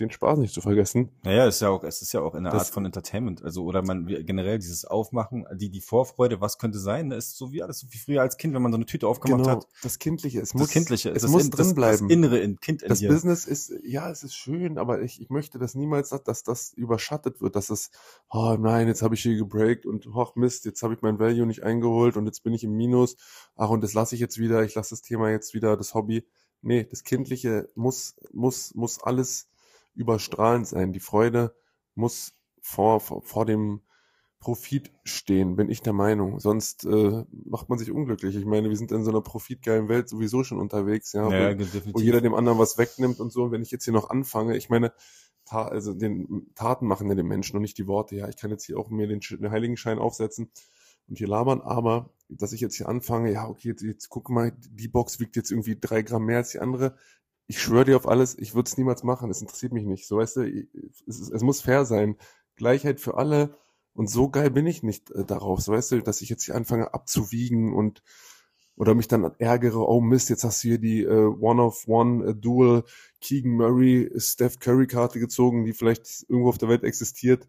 den 0.00 0.10
Spaß 0.10 0.38
nicht 0.38 0.52
zu 0.52 0.60
vergessen. 0.60 1.10
Naja, 1.22 1.46
ist 1.46 1.60
ja 1.60 1.68
auch, 1.68 1.84
es 1.84 2.02
ist 2.02 2.12
ja 2.12 2.20
auch 2.20 2.34
eine 2.34 2.50
das, 2.50 2.66
Art 2.66 2.74
von 2.74 2.84
Entertainment. 2.84 3.42
Also, 3.44 3.64
oder 3.64 3.82
man 3.82 4.06
generell 4.06 4.58
dieses 4.58 4.84
Aufmachen, 4.84 5.46
die, 5.54 5.70
die 5.70 5.80
Vorfreude, 5.80 6.40
was 6.40 6.58
könnte 6.58 6.78
sein, 6.78 7.10
ist 7.10 7.36
so 7.36 7.52
wie 7.52 7.62
alles, 7.62 7.80
so 7.80 7.86
wie 7.90 7.98
früher 7.98 8.22
als 8.22 8.36
Kind, 8.36 8.54
wenn 8.54 8.62
man 8.62 8.72
so 8.72 8.76
eine 8.76 8.86
Tüte 8.86 9.06
aufgemacht 9.06 9.44
genau, 9.44 9.56
hat. 9.56 9.68
Das 9.82 9.98
Kindliche, 9.98 10.40
es 10.40 10.50
das 10.50 10.60
muss, 10.60 10.70
Kindliche, 10.70 11.10
es, 11.10 11.22
es 11.22 11.30
muss 11.30 11.44
in, 11.44 11.50
drin 11.50 11.66
das, 11.66 11.74
bleiben. 11.74 12.08
Das 12.08 12.16
Innere 12.16 12.38
in 12.38 12.58
Kind 12.58 12.82
in 12.82 12.88
Das 12.88 12.98
dir. 12.98 13.08
Business 13.08 13.44
ist, 13.44 13.72
ja, 13.84 14.10
es 14.10 14.24
ist 14.24 14.34
schön, 14.34 14.78
aber 14.78 15.02
ich, 15.02 15.20
ich 15.20 15.30
möchte 15.30 15.58
das 15.58 15.74
niemals, 15.74 16.10
dass 16.10 16.42
das 16.42 16.72
überschattet 16.72 17.40
wird, 17.40 17.54
dass 17.56 17.70
es, 17.70 17.90
oh 18.30 18.56
nein, 18.58 18.88
jetzt 18.88 19.02
habe 19.02 19.14
ich 19.14 19.22
hier 19.22 19.36
gebreakt 19.36 19.86
und 19.86 20.08
ach 20.14 20.34
Mist, 20.34 20.64
jetzt 20.64 20.82
habe 20.82 20.94
ich 20.94 21.02
mein 21.02 21.18
Value 21.18 21.46
nicht 21.46 21.62
eingeholt 21.62 22.16
und 22.16 22.26
jetzt 22.26 22.42
bin 22.42 22.52
ich 22.52 22.64
im 22.64 22.72
Minus. 22.72 23.16
Ach, 23.56 23.70
und 23.70 23.82
das 23.82 23.94
lasse 23.94 24.14
ich 24.14 24.20
jetzt 24.20 24.38
wieder, 24.38 24.64
ich 24.64 24.74
lasse 24.74 24.90
das 24.90 25.02
Thema 25.02 25.30
jetzt 25.30 25.54
wieder, 25.54 25.76
das 25.76 25.94
Hobby. 25.94 26.24
Nee, 26.64 26.84
das 26.84 27.04
Kindliche 27.04 27.68
muss, 27.74 28.16
muss, 28.32 28.74
muss 28.74 29.02
alles 29.02 29.48
überstrahlend 29.94 30.66
sein. 30.66 30.92
Die 30.92 31.00
Freude 31.00 31.54
muss 31.94 32.32
vor, 32.60 33.00
vor, 33.00 33.22
vor 33.22 33.44
dem 33.46 33.82
Profit 34.40 34.90
stehen, 35.04 35.56
bin 35.56 35.70
ich 35.70 35.82
der 35.82 35.92
Meinung. 35.92 36.40
Sonst 36.40 36.84
äh, 36.84 37.24
macht 37.30 37.68
man 37.68 37.78
sich 37.78 37.90
unglücklich. 37.90 38.36
Ich 38.36 38.44
meine, 38.44 38.68
wir 38.68 38.76
sind 38.76 38.92
in 38.92 39.04
so 39.04 39.10
einer 39.10 39.20
profitgeilen 39.20 39.88
Welt 39.88 40.08
sowieso 40.08 40.42
schon 40.42 40.58
unterwegs, 40.58 41.12
ja, 41.12 41.30
ja 41.30 41.58
wo, 41.58 41.94
wo, 41.94 42.00
jeder 42.00 42.20
dem 42.20 42.34
anderen 42.34 42.58
was 42.58 42.76
wegnimmt 42.76 43.20
und 43.20 43.32
so. 43.32 43.44
Und 43.44 43.52
wenn 43.52 43.62
ich 43.62 43.70
jetzt 43.70 43.84
hier 43.84 43.94
noch 43.94 44.10
anfange, 44.10 44.56
ich 44.56 44.68
meine, 44.68 44.92
ta 45.44 45.66
also 45.66 45.94
den 45.94 46.50
Taten 46.54 46.86
machen 46.86 47.08
ja 47.08 47.14
den 47.14 47.26
Menschen 47.26 47.56
und 47.56 47.62
nicht 47.62 47.78
die 47.78 47.86
Worte. 47.86 48.16
Ja, 48.16 48.28
ich 48.28 48.36
kann 48.36 48.50
jetzt 48.50 48.64
hier 48.64 48.78
auch 48.78 48.90
mir 48.90 49.06
den, 49.06 49.20
den 49.20 49.50
Heiligenschein 49.50 49.98
aufsetzen 49.98 50.50
und 51.08 51.18
hier 51.18 51.28
labern, 51.28 51.60
aber 51.60 52.10
dass 52.28 52.52
ich 52.52 52.60
jetzt 52.60 52.76
hier 52.76 52.88
anfange, 52.88 53.32
ja, 53.32 53.46
okay, 53.48 53.68
jetzt, 53.68 53.82
jetzt 53.82 54.08
guck 54.08 54.30
mal, 54.30 54.52
die 54.58 54.88
Box 54.88 55.20
wiegt 55.20 55.36
jetzt 55.36 55.50
irgendwie 55.50 55.76
drei 55.78 56.02
Gramm 56.02 56.24
mehr 56.24 56.38
als 56.38 56.50
die 56.50 56.60
andere 56.60 56.96
ich 57.46 57.60
schwöre 57.60 57.84
dir 57.84 57.96
auf 57.96 58.08
alles, 58.08 58.38
ich 58.38 58.54
würde 58.54 58.68
es 58.68 58.78
niemals 58.78 59.02
machen, 59.02 59.30
es 59.30 59.40
interessiert 59.40 59.72
mich 59.72 59.84
nicht. 59.84 60.06
So 60.06 60.18
weißt 60.18 60.36
du, 60.36 60.66
es, 61.06 61.30
es, 61.30 61.42
muss 61.42 61.60
fair 61.60 61.84
sein. 61.84 62.16
Gleichheit 62.56 63.00
für 63.00 63.16
alle. 63.16 63.56
Und 63.92 64.08
so 64.08 64.28
geil 64.28 64.50
bin 64.50 64.66
ich 64.66 64.82
nicht 64.82 65.10
äh, 65.10 65.24
darauf, 65.24 65.60
so 65.60 65.72
weißt 65.72 65.92
du, 65.92 66.02
dass 66.02 66.20
ich 66.20 66.28
jetzt 66.28 66.44
hier 66.44 66.56
anfange 66.56 66.94
abzuwiegen 66.94 67.72
und 67.74 68.02
oder 68.76 68.96
mich 68.96 69.06
dann 69.06 69.30
ärgere, 69.38 69.88
oh 69.88 70.00
Mist, 70.00 70.30
jetzt 70.30 70.42
hast 70.42 70.64
du 70.64 70.68
hier 70.68 70.78
die 70.78 71.04
äh, 71.04 71.26
One-of-One 71.26 72.30
äh, 72.30 72.82
Keegan 73.20 73.52
Murray, 73.52 74.10
Steph 74.16 74.58
Curry 74.58 74.88
Karte 74.88 75.20
gezogen, 75.20 75.64
die 75.64 75.72
vielleicht 75.72 76.26
irgendwo 76.28 76.48
auf 76.48 76.58
der 76.58 76.68
Welt 76.68 76.82
existiert. 76.82 77.46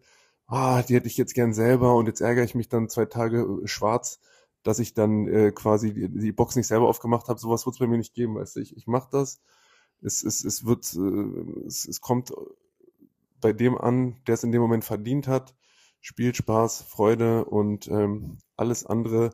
Ah, 0.48 0.82
die 0.82 0.94
hätte 0.94 1.08
ich 1.08 1.16
jetzt 1.16 1.34
gern 1.34 1.52
selber 1.54 1.94
und 1.94 2.06
jetzt 2.06 2.20
ärgere 2.20 2.44
ich 2.44 2.54
mich 2.54 2.68
dann 2.68 2.88
zwei 2.88 3.04
Tage 3.06 3.40
äh, 3.64 3.66
schwarz, 3.66 4.20
dass 4.62 4.78
ich 4.78 4.94
dann 4.94 5.26
äh, 5.28 5.52
quasi 5.52 5.92
die, 5.92 6.08
die 6.08 6.32
Box 6.32 6.56
nicht 6.56 6.66
selber 6.68 6.88
aufgemacht 6.88 7.28
habe. 7.28 7.38
Sowas 7.40 7.66
wird 7.66 7.74
es 7.74 7.80
bei 7.80 7.86
mir 7.86 7.98
nicht 7.98 8.14
geben, 8.14 8.36
weißt 8.36 8.56
du. 8.56 8.60
Ich, 8.60 8.76
ich 8.76 8.86
mache 8.86 9.08
das 9.10 9.40
es, 10.02 10.22
es, 10.22 10.44
es 10.44 10.64
wird, 10.64 10.94
äh, 10.94 11.66
es, 11.66 11.86
es 11.86 12.00
kommt 12.00 12.32
bei 13.40 13.52
dem 13.52 13.76
an, 13.78 14.16
der 14.26 14.34
es 14.34 14.44
in 14.44 14.52
dem 14.52 14.62
Moment 14.62 14.84
verdient 14.84 15.28
hat, 15.28 15.54
spielt 16.00 16.36
Spaß, 16.36 16.82
Freude 16.82 17.44
und 17.44 17.88
ähm, 17.88 18.38
alles 18.56 18.86
andere 18.86 19.30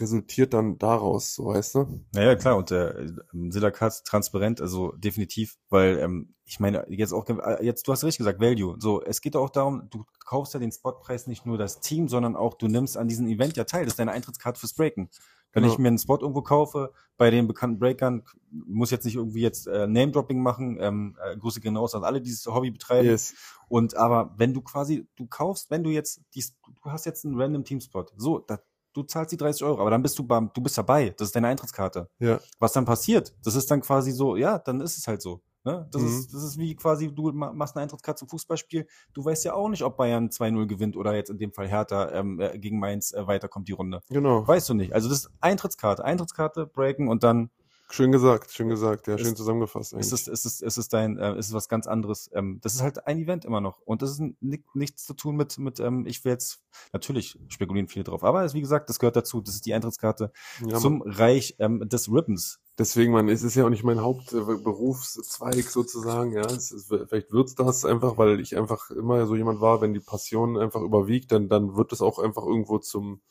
resultiert 0.00 0.54
dann 0.54 0.78
daraus, 0.78 1.34
so 1.34 1.46
weißt 1.46 1.74
du? 1.74 2.04
Naja, 2.12 2.36
klar, 2.36 2.56
und 2.56 2.70
der 2.70 2.96
äh, 2.96 3.12
Silakat 3.50 4.04
transparent, 4.04 4.60
also 4.60 4.92
definitiv, 4.92 5.56
weil 5.68 5.98
ähm, 5.98 6.34
ich 6.44 6.60
meine, 6.60 6.86
jetzt 6.88 7.12
auch, 7.12 7.26
jetzt, 7.60 7.86
du 7.86 7.92
hast 7.92 8.04
richtig 8.04 8.18
gesagt, 8.18 8.40
Value. 8.40 8.76
So, 8.78 9.02
es 9.02 9.20
geht 9.20 9.36
auch 9.36 9.50
darum, 9.50 9.88
du 9.90 10.04
kaufst 10.24 10.54
ja 10.54 10.60
den 10.60 10.72
Spotpreis 10.72 11.26
nicht 11.26 11.44
nur 11.44 11.58
das 11.58 11.80
Team, 11.80 12.08
sondern 12.08 12.36
auch, 12.36 12.54
du 12.54 12.68
nimmst 12.68 12.96
an 12.96 13.06
diesem 13.06 13.28
Event 13.28 13.56
ja 13.58 13.64
teil. 13.64 13.84
Das 13.84 13.92
ist 13.92 13.98
deine 13.98 14.12
Eintrittskarte 14.12 14.58
fürs 14.58 14.72
Breaken. 14.72 15.10
Wenn 15.52 15.62
genau. 15.62 15.72
ich 15.72 15.78
mir 15.78 15.88
einen 15.88 15.98
Spot 15.98 16.18
irgendwo 16.18 16.42
kaufe, 16.42 16.92
bei 17.16 17.30
den 17.30 17.46
bekannten 17.46 17.78
Breakern, 17.78 18.22
muss 18.50 18.90
jetzt 18.90 19.04
nicht 19.04 19.16
irgendwie 19.16 19.40
jetzt 19.40 19.66
äh, 19.66 19.86
Name-Dropping 19.86 20.40
machen, 20.40 20.78
ähm, 20.80 21.16
äh, 21.22 21.36
Grüße 21.36 21.60
gehen 21.60 21.76
raus 21.76 21.94
an 21.94 22.04
alle, 22.04 22.20
die 22.20 22.28
dieses 22.28 22.46
Hobby 22.46 22.70
betreiben. 22.70 23.08
Yes. 23.08 23.34
Und 23.68 23.96
aber 23.96 24.34
wenn 24.36 24.54
du 24.54 24.62
quasi, 24.62 25.06
du 25.16 25.26
kaufst, 25.26 25.70
wenn 25.70 25.82
du 25.82 25.90
jetzt, 25.90 26.22
die, 26.34 26.44
du 26.64 26.90
hast 26.90 27.06
jetzt 27.06 27.24
einen 27.24 27.40
random 27.40 27.64
Team-Spot, 27.64 28.06
so, 28.16 28.38
da, 28.38 28.58
du 28.98 29.04
zahlst 29.04 29.32
die 29.32 29.36
30 29.36 29.64
Euro, 29.64 29.80
aber 29.80 29.90
dann 29.90 30.02
bist 30.02 30.18
du 30.18 30.24
beim, 30.24 30.50
du 30.52 30.60
bist 30.60 30.76
dabei, 30.76 31.14
das 31.16 31.28
ist 31.28 31.36
deine 31.36 31.48
Eintrittskarte. 31.48 32.08
Ja. 32.18 32.40
Was 32.58 32.72
dann 32.72 32.84
passiert, 32.84 33.34
das 33.44 33.54
ist 33.54 33.70
dann 33.70 33.80
quasi 33.80 34.10
so, 34.10 34.36
ja, 34.36 34.58
dann 34.58 34.80
ist 34.80 34.98
es 34.98 35.06
halt 35.06 35.22
so. 35.22 35.40
Ne? 35.64 35.86
Das, 35.90 36.02
mhm. 36.02 36.08
ist, 36.08 36.34
das 36.34 36.42
ist 36.44 36.58
wie 36.58 36.74
quasi, 36.74 37.14
du 37.14 37.30
machst 37.32 37.76
eine 37.76 37.82
Eintrittskarte 37.82 38.20
zum 38.20 38.28
Fußballspiel. 38.28 38.86
Du 39.12 39.24
weißt 39.24 39.44
ja 39.44 39.54
auch 39.54 39.68
nicht, 39.68 39.82
ob 39.82 39.96
Bayern 39.96 40.28
2-0 40.28 40.66
gewinnt 40.66 40.96
oder 40.96 41.14
jetzt 41.14 41.30
in 41.30 41.38
dem 41.38 41.52
Fall 41.52 41.68
Hertha 41.68 42.10
ähm, 42.12 42.40
äh, 42.40 42.58
gegen 42.58 42.78
Mainz 42.78 43.12
äh, 43.12 43.26
weiterkommt 43.26 43.68
die 43.68 43.72
Runde. 43.72 44.00
Genau. 44.08 44.46
Weißt 44.46 44.68
du 44.68 44.74
nicht. 44.74 44.92
Also 44.94 45.08
das 45.08 45.18
ist 45.18 45.30
Eintrittskarte. 45.40 46.04
Eintrittskarte, 46.04 46.66
breaken 46.66 47.08
und 47.08 47.22
dann 47.22 47.50
Schön 47.90 48.12
gesagt, 48.12 48.52
schön 48.52 48.68
gesagt, 48.68 49.06
ja, 49.06 49.16
schön 49.16 49.34
zusammengefasst. 49.34 49.94
Eigentlich. 49.94 50.08
Es 50.08 50.12
ist, 50.12 50.28
es 50.28 50.44
ist, 50.44 50.62
es 50.62 50.76
ist 50.76 50.92
dein, 50.92 51.16
äh, 51.16 51.32
es 51.32 51.48
ist 51.48 51.54
was 51.54 51.70
ganz 51.70 51.86
anderes. 51.86 52.28
Ähm, 52.34 52.58
das 52.60 52.74
ist 52.74 52.82
halt 52.82 53.06
ein 53.06 53.18
Event 53.18 53.46
immer 53.46 53.62
noch. 53.62 53.80
Und 53.80 54.02
das 54.02 54.10
ist 54.10 54.20
ni 54.20 54.62
nichts 54.74 55.06
zu 55.06 55.14
tun 55.14 55.36
mit, 55.36 55.58
mit, 55.58 55.80
ähm, 55.80 56.04
ich 56.06 56.22
will 56.22 56.32
jetzt, 56.32 56.60
natürlich 56.92 57.38
spekulieren 57.48 57.88
viele 57.88 58.04
drauf, 58.04 58.24
aber 58.24 58.52
wie 58.52 58.60
gesagt, 58.60 58.90
das 58.90 58.98
gehört 58.98 59.16
dazu. 59.16 59.40
Das 59.40 59.54
ist 59.54 59.64
die 59.64 59.72
Eintrittskarte 59.72 60.32
ja, 60.66 60.78
zum 60.78 61.00
Reich 61.00 61.56
ähm, 61.60 61.88
des 61.88 62.12
Ribbons. 62.12 62.60
Deswegen, 62.78 63.12
man, 63.12 63.28
es 63.28 63.42
ist 63.42 63.54
ja 63.56 63.64
auch 63.64 63.70
nicht 63.70 63.84
mein 63.84 64.02
Hauptberufszweig 64.02 65.64
sozusagen, 65.64 66.32
ja. 66.32 66.44
Es 66.44 66.70
ist, 66.70 66.88
vielleicht 66.88 67.32
wird's 67.32 67.54
das 67.54 67.86
einfach, 67.86 68.18
weil 68.18 68.38
ich 68.38 68.56
einfach 68.56 68.90
immer 68.90 69.26
so 69.26 69.34
jemand 69.34 69.60
war, 69.60 69.80
wenn 69.80 69.94
die 69.94 70.00
Passion 70.00 70.58
einfach 70.58 70.82
überwiegt, 70.82 71.32
dann, 71.32 71.48
dann 71.48 71.74
wird 71.74 71.92
es 71.92 72.02
auch 72.02 72.18
einfach 72.18 72.44
irgendwo 72.44 72.78
zum, 72.78 73.22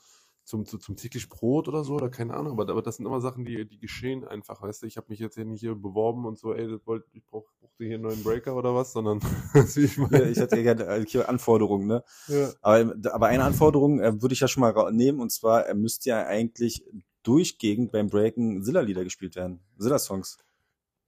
zum, 0.48 0.66
zum, 0.66 0.80
zum 0.80 0.96
täglich 0.96 1.28
Brot 1.28 1.68
oder 1.68 1.84
so, 1.84 1.96
oder 1.96 2.10
keine 2.10 2.34
Ahnung, 2.34 2.54
aber, 2.54 2.72
aber 2.72 2.82
das 2.82 2.96
sind 2.96 3.06
immer 3.06 3.20
Sachen, 3.20 3.44
die, 3.44 3.68
die 3.68 3.80
geschehen 3.80 4.24
einfach, 4.24 4.62
weißt 4.62 4.82
du, 4.82 4.88
ich 4.88 4.96
habe 4.96 5.08
mich 5.10 5.20
jetzt 5.20 5.36
hier 5.36 5.44
nicht 5.44 5.60
hier 5.60 5.76
beworben 5.76 6.26
und 6.26 6.40
so, 6.40 6.54
ey, 6.54 6.70
wollt, 6.86 7.04
ich 7.12 7.26
brauch, 7.26 7.44
brauchte 7.60 7.84
hier 7.84 7.96
einen 7.96 8.04
neuen 8.04 8.24
Breaker 8.24 8.56
oder 8.56 8.74
was, 8.74 8.94
sondern 8.94 9.20
ich, 9.76 9.98
meine. 9.98 10.30
ich 10.30 10.40
hätte 10.40 10.64
gerne 10.64 10.86
äh, 10.86 11.24
Anforderungen, 11.24 11.88
ne? 11.88 12.04
Ja. 12.30 12.50
Aber, 12.62 12.96
aber 13.12 13.28
eine 13.28 13.44
Anforderung 13.44 14.00
äh, 14.00 14.22
würde 14.22 14.34
ich 14.34 14.40
ja 14.40 14.48
schon 14.48 14.62
mal 14.62 14.92
nehmen, 14.94 15.20
und 15.20 15.34
zwar 15.34 15.66
er 15.66 15.76
müsste 15.76 16.12
ja 16.12 16.26
eigentlich 16.26 16.86
durchgehend 17.24 17.92
beim 17.92 18.08
Breaken 18.08 18.64
Zilla-Lieder 18.64 19.04
gespielt 19.04 19.36
werden, 19.36 19.60
Zilla-Songs. 19.78 20.38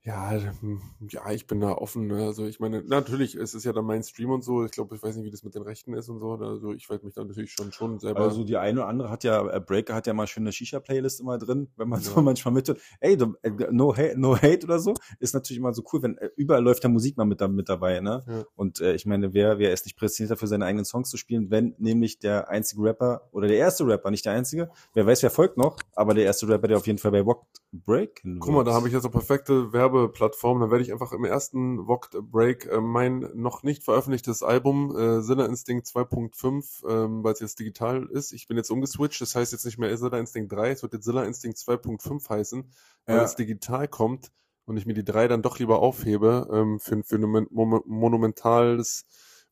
Ja, 0.05 0.31
hm, 0.31 0.81
ja, 1.09 1.29
ich 1.31 1.45
bin 1.45 1.59
da 1.59 1.73
offen. 1.73 2.07
Ne? 2.07 2.23
Also 2.23 2.45
ich 2.45 2.61
meine, 2.61 2.81
natürlich, 2.83 3.35
es 3.35 3.53
ist 3.53 3.65
ja 3.65 3.73
dann 3.73 3.83
mein 3.83 4.01
Stream 4.01 4.29
und 4.29 4.43
so. 4.45 4.63
Ich 4.63 4.71
glaube, 4.71 4.95
ich 4.95 5.03
weiß 5.03 5.17
nicht, 5.17 5.25
wie 5.25 5.29
das 5.29 5.43
mit 5.43 5.55
den 5.55 5.61
Rechten 5.61 5.93
ist 5.93 6.07
und 6.07 6.19
so. 6.19 6.31
Also 6.35 6.71
ich 6.73 6.89
werde 6.89 7.05
mich 7.05 7.15
da 7.15 7.23
natürlich 7.23 7.51
schon 7.51 7.73
schon 7.73 7.99
selber. 7.99 8.21
Also 8.21 8.45
die 8.45 8.55
eine 8.55 8.79
oder 8.79 8.87
andere 8.87 9.09
hat 9.09 9.25
ja, 9.25 9.45
äh, 9.45 9.59
Breaker 9.59 9.95
hat 9.95 10.07
ja 10.07 10.13
mal 10.13 10.25
schön 10.25 10.43
eine 10.43 10.53
Shisha-Playlist 10.53 11.19
immer 11.19 11.37
drin, 11.37 11.67
wenn 11.75 11.89
man 11.89 11.99
ja. 11.99 12.05
so 12.05 12.21
manchmal 12.21 12.53
mit. 12.53 12.73
Ey, 13.01 13.17
äh, 13.43 13.51
no, 13.71 13.93
hate, 13.93 14.17
no 14.17 14.37
hate 14.37 14.63
oder 14.63 14.79
so, 14.79 14.93
ist 15.19 15.33
natürlich 15.33 15.59
immer 15.59 15.73
so 15.73 15.83
cool, 15.91 16.01
wenn 16.01 16.17
äh, 16.17 16.29
überall 16.37 16.63
läuft 16.63 16.83
ja 16.83 16.89
Musik 16.89 17.17
mal 17.17 17.25
mit, 17.25 17.41
mit 17.49 17.67
dabei, 17.67 17.99
ne? 17.99 18.23
Ja. 18.25 18.43
Und 18.55 18.79
äh, 18.79 18.93
ich 18.93 19.05
meine, 19.05 19.33
wer, 19.33 19.59
wer 19.59 19.73
ist 19.73 19.85
nicht 19.85 19.97
präsentiert 19.97 20.31
dafür, 20.31 20.47
seine 20.47 20.65
eigenen 20.65 20.85
Songs 20.85 21.09
zu 21.09 21.17
spielen, 21.17 21.51
wenn 21.51 21.75
nämlich 21.77 22.19
der 22.19 22.49
einzige 22.49 22.83
Rapper 22.83 23.27
oder 23.31 23.49
der 23.49 23.57
erste 23.57 23.85
Rapper, 23.85 24.11
nicht 24.11 24.25
der 24.25 24.33
einzige, 24.33 24.69
wer 24.93 25.05
weiß, 25.05 25.23
wer 25.23 25.29
folgt 25.29 25.57
noch, 25.57 25.77
aber 25.93 26.13
der 26.13 26.23
erste 26.23 26.47
Rapper, 26.47 26.69
der 26.69 26.77
auf 26.77 26.87
jeden 26.87 26.99
Fall 26.99 27.11
bei 27.11 27.25
Walk 27.25 27.43
Break. 27.71 28.23
Guck 28.39 28.51
mal, 28.51 28.63
da 28.63 28.73
habe 28.73 28.87
ich 28.87 28.93
jetzt 28.93 29.03
eine 29.03 29.11
perfekte 29.11 29.71
Werbeplattform 29.93 30.59
dann 30.59 30.71
werde 30.71 30.83
ich 30.83 30.91
einfach 30.91 31.11
im 31.11 31.25
ersten 31.25 31.85
Vogt 31.85 32.17
Break 32.21 32.65
äh, 32.65 32.81
mein 32.81 33.29
noch 33.33 33.63
nicht 33.63 33.83
veröffentlichtes 33.83 34.43
Album 34.43 34.95
äh, 34.95 35.21
Sinner 35.21 35.45
Instinct 35.45 35.87
2.5, 35.87 36.87
ähm, 36.87 37.23
weil 37.23 37.33
es 37.33 37.39
jetzt 37.39 37.59
digital 37.59 38.05
ist. 38.05 38.31
Ich 38.31 38.47
bin 38.47 38.57
jetzt 38.57 38.69
umgeswitcht, 38.69 39.21
das 39.21 39.35
heißt 39.35 39.51
jetzt 39.51 39.65
nicht 39.65 39.77
mehr 39.77 39.95
Sinner 39.97 40.17
Instinct 40.17 40.51
3, 40.51 40.71
es 40.71 40.83
wird 40.83 40.93
jetzt 40.93 41.05
Sinner 41.05 41.25
Instinct 41.25 41.57
2.5 41.57 42.29
heißen, 42.29 42.71
weil 43.05 43.15
ja. 43.15 43.23
es 43.23 43.35
digital 43.35 43.87
kommt 43.87 44.31
und 44.69 44.77
ich 44.77 44.85
mir 44.85 44.93
die 44.93 45.03
drei 45.03 45.27
dann 45.27 45.41
doch 45.41 45.57
lieber 45.59 45.79
aufhebe 45.79 46.47
ähm, 46.51 46.79
für, 46.79 47.03
für 47.03 47.15
ein 47.15 47.47
monumentales 47.49 49.05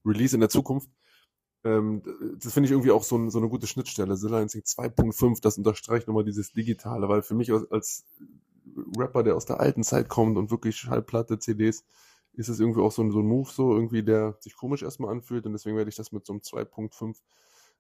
Release 0.06 0.36
in 0.36 0.40
der 0.40 0.50
Zukunft. 0.50 0.90
Ähm, 1.64 2.04
das 2.40 2.54
finde 2.54 2.68
ich 2.68 2.72
irgendwie 2.72 2.92
auch 2.92 3.04
so, 3.04 3.30
so 3.30 3.40
eine 3.40 3.50
gute 3.50 3.68
Schnittstelle. 3.68 4.16
Zilla 4.16 4.42
Instinct 4.42 4.68
2.5, 4.68 5.42
das 5.42 5.58
unterstreicht 5.58 6.08
nochmal 6.08 6.24
dieses 6.24 6.54
Digitale, 6.54 7.10
weil 7.10 7.24
für 7.24 7.34
mich 7.34 7.52
als, 7.52 7.70
als 7.72 8.06
Rapper, 8.98 9.24
der 9.24 9.36
aus 9.36 9.46
der 9.46 9.60
alten 9.60 9.84
Zeit 9.84 10.10
kommt 10.10 10.38
und 10.38 10.52
wirklich 10.52 10.78
Schallplatte, 10.78 11.40
CDs, 11.40 11.86
ist 12.34 12.50
es 12.50 12.60
irgendwie 12.60 12.82
auch 12.82 12.92
so 12.92 13.02
ein, 13.02 13.12
so 13.12 13.20
ein 13.20 13.28
Move, 13.28 13.50
so 13.50 13.74
irgendwie, 13.74 14.04
der 14.04 14.38
sich 14.40 14.56
komisch 14.56 14.84
erstmal 14.84 15.12
anfühlt 15.12 15.46
und 15.46 15.54
deswegen 15.54 15.76
werde 15.76 15.90
ich 15.90 15.96
das 15.96 16.12
mit 16.12 16.26
so 16.26 16.34
einem 16.34 16.42
2.5 16.42 17.18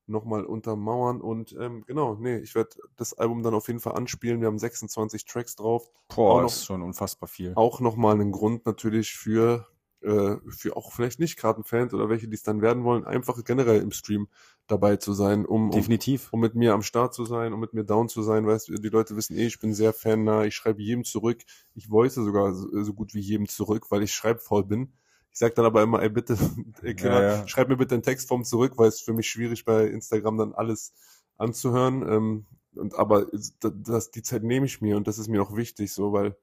nochmal 0.07 0.45
untermauern 0.45 1.21
und 1.21 1.55
ähm, 1.59 1.83
genau, 1.85 2.15
nee, 2.15 2.37
ich 2.37 2.55
werde 2.55 2.69
das 2.95 3.13
Album 3.13 3.43
dann 3.43 3.53
auf 3.53 3.67
jeden 3.67 3.81
Fall 3.81 3.93
anspielen. 3.93 4.39
Wir 4.39 4.47
haben 4.47 4.57
26 4.57 5.25
Tracks 5.25 5.55
drauf. 5.55 5.89
Boah, 6.15 6.41
das 6.43 6.57
ist 6.57 6.65
schon 6.65 6.81
unfassbar 6.81 7.27
viel. 7.27 7.53
Auch 7.55 7.81
nochmal 7.81 8.15
einen 8.15 8.31
Grund 8.31 8.65
natürlich 8.65 9.13
für 9.13 9.67
äh, 10.01 10.37
für 10.49 10.77
auch 10.77 10.91
vielleicht 10.91 11.19
nicht 11.19 11.37
Kartenfans 11.37 11.93
oder 11.93 12.09
welche, 12.09 12.27
die 12.27 12.35
es 12.35 12.43
dann 12.43 12.61
werden 12.61 12.83
wollen, 12.83 13.05
einfach 13.05 13.43
generell 13.43 13.81
im 13.81 13.91
Stream 13.91 14.27
dabei 14.67 14.97
zu 14.97 15.13
sein, 15.13 15.45
um, 15.45 15.71
Definitiv. 15.71 16.31
um, 16.31 16.37
um 16.37 16.41
mit 16.41 16.55
mir 16.55 16.73
am 16.73 16.83
Start 16.83 17.13
zu 17.13 17.25
sein, 17.25 17.53
um 17.53 17.59
mit 17.59 17.73
mir 17.73 17.83
down 17.83 18.09
zu 18.09 18.21
sein. 18.21 18.45
Weißt 18.45 18.69
du, 18.69 18.75
die 18.75 18.89
Leute 18.89 19.15
wissen 19.15 19.37
eh, 19.37 19.47
ich 19.47 19.59
bin 19.59 19.73
sehr 19.73 19.93
fannah, 19.93 20.45
ich 20.45 20.55
schreibe 20.55 20.81
jedem 20.81 21.03
zurück, 21.03 21.41
ich 21.73 21.87
voice 21.87 22.15
sogar 22.15 22.53
so, 22.53 22.83
so 22.83 22.93
gut 22.93 23.13
wie 23.13 23.19
jedem 23.19 23.47
zurück, 23.47 23.89
weil 23.89 24.03
ich 24.03 24.13
schreibfaul 24.13 24.65
bin. 24.65 24.93
Ich 25.31 25.39
sag 25.39 25.55
dann 25.55 25.65
aber 25.65 25.83
immer, 25.83 26.01
ey 26.01 26.09
bitte, 26.09 26.37
ey, 26.81 26.95
Kinder, 26.95 27.21
ja, 27.21 27.37
ja. 27.37 27.47
schreib 27.47 27.69
mir 27.69 27.77
bitte 27.77 27.95
in 27.95 28.03
Textform 28.03 28.43
zurück, 28.43 28.73
weil 28.77 28.89
es 28.89 29.01
für 29.01 29.13
mich 29.13 29.29
schwierig 29.29 29.65
bei 29.65 29.87
Instagram 29.87 30.37
dann 30.37 30.53
alles 30.53 30.93
anzuhören. 31.37 32.07
Ähm, 32.07 32.45
und 32.75 32.95
aber 32.95 33.25
das, 33.61 34.11
die 34.11 34.21
Zeit 34.21 34.43
nehme 34.43 34.65
ich 34.65 34.81
mir 34.81 34.97
und 34.97 35.07
das 35.07 35.17
ist 35.17 35.27
mir 35.27 35.41
auch 35.41 35.55
wichtig, 35.55 35.91
so, 35.91 36.13
weil 36.13 36.35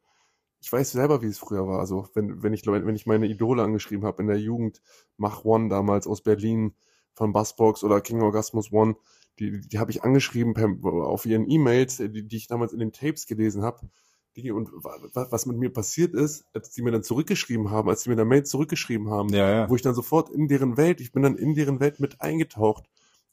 ich 0.64 0.72
weiß 0.72 0.92
selber, 0.92 1.20
wie 1.20 1.26
es 1.26 1.38
früher 1.38 1.66
war. 1.66 1.78
Also 1.78 2.08
wenn, 2.14 2.42
wenn 2.42 2.54
ich 2.54 2.66
wenn 2.66 2.96
ich 2.96 3.04
meine 3.04 3.26
Idole 3.26 3.62
angeschrieben 3.62 4.06
habe 4.06 4.22
in 4.22 4.28
der 4.28 4.40
Jugend, 4.40 4.80
Mach 5.18 5.44
One 5.44 5.68
damals 5.68 6.06
aus 6.06 6.22
Berlin 6.22 6.74
von 7.12 7.34
Bassbox 7.34 7.84
oder 7.84 8.00
King 8.00 8.22
Orgasmus 8.22 8.72
One, 8.72 8.96
die, 9.38 9.60
die 9.60 9.78
habe 9.78 9.90
ich 9.90 10.04
angeschrieben 10.04 10.54
per, 10.54 10.70
auf 10.82 11.26
ihren 11.26 11.50
E-Mails, 11.50 11.98
die, 11.98 12.26
die 12.26 12.36
ich 12.36 12.46
damals 12.46 12.72
in 12.72 12.78
den 12.78 12.92
Tapes 12.92 13.26
gelesen 13.26 13.62
habe. 13.62 13.90
Und 14.36 14.70
was 14.72 15.44
mit 15.44 15.58
mir 15.58 15.70
passiert 15.70 16.14
ist, 16.14 16.46
als 16.54 16.70
die 16.70 16.82
mir 16.82 16.92
dann 16.92 17.04
zurückgeschrieben 17.04 17.70
haben, 17.70 17.90
als 17.90 18.02
die 18.02 18.08
mir 18.08 18.16
dann 18.16 18.26
Mail 18.26 18.44
zurückgeschrieben 18.44 19.10
haben, 19.10 19.28
ja, 19.28 19.50
ja. 19.50 19.70
wo 19.70 19.76
ich 19.76 19.82
dann 19.82 19.94
sofort 19.94 20.30
in 20.30 20.48
deren 20.48 20.78
Welt, 20.78 21.02
ich 21.02 21.12
bin 21.12 21.22
dann 21.22 21.36
in 21.36 21.54
deren 21.54 21.78
Welt 21.78 22.00
mit 22.00 22.22
eingetaucht. 22.22 22.84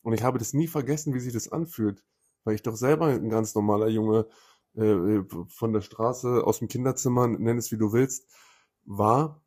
Und 0.01 0.13
ich 0.13 0.21
habe 0.21 0.37
das 0.37 0.53
nie 0.53 0.67
vergessen, 0.67 1.13
wie 1.13 1.19
sich 1.19 1.33
das 1.33 1.49
anfühlt. 1.49 2.03
Weil 2.43 2.55
ich 2.55 2.61
doch 2.61 2.75
selber 2.75 3.07
ein 3.07 3.29
ganz 3.29 3.55
normaler 3.55 3.87
Junge 3.87 4.27
äh, 4.75 5.23
von 5.47 5.73
der 5.73 5.81
Straße, 5.81 6.43
aus 6.45 6.59
dem 6.59 6.67
Kinderzimmer, 6.67 7.27
nenn 7.27 7.57
es 7.57 7.71
wie 7.71 7.77
du 7.77 7.93
willst, 7.93 8.27
war. 8.85 9.41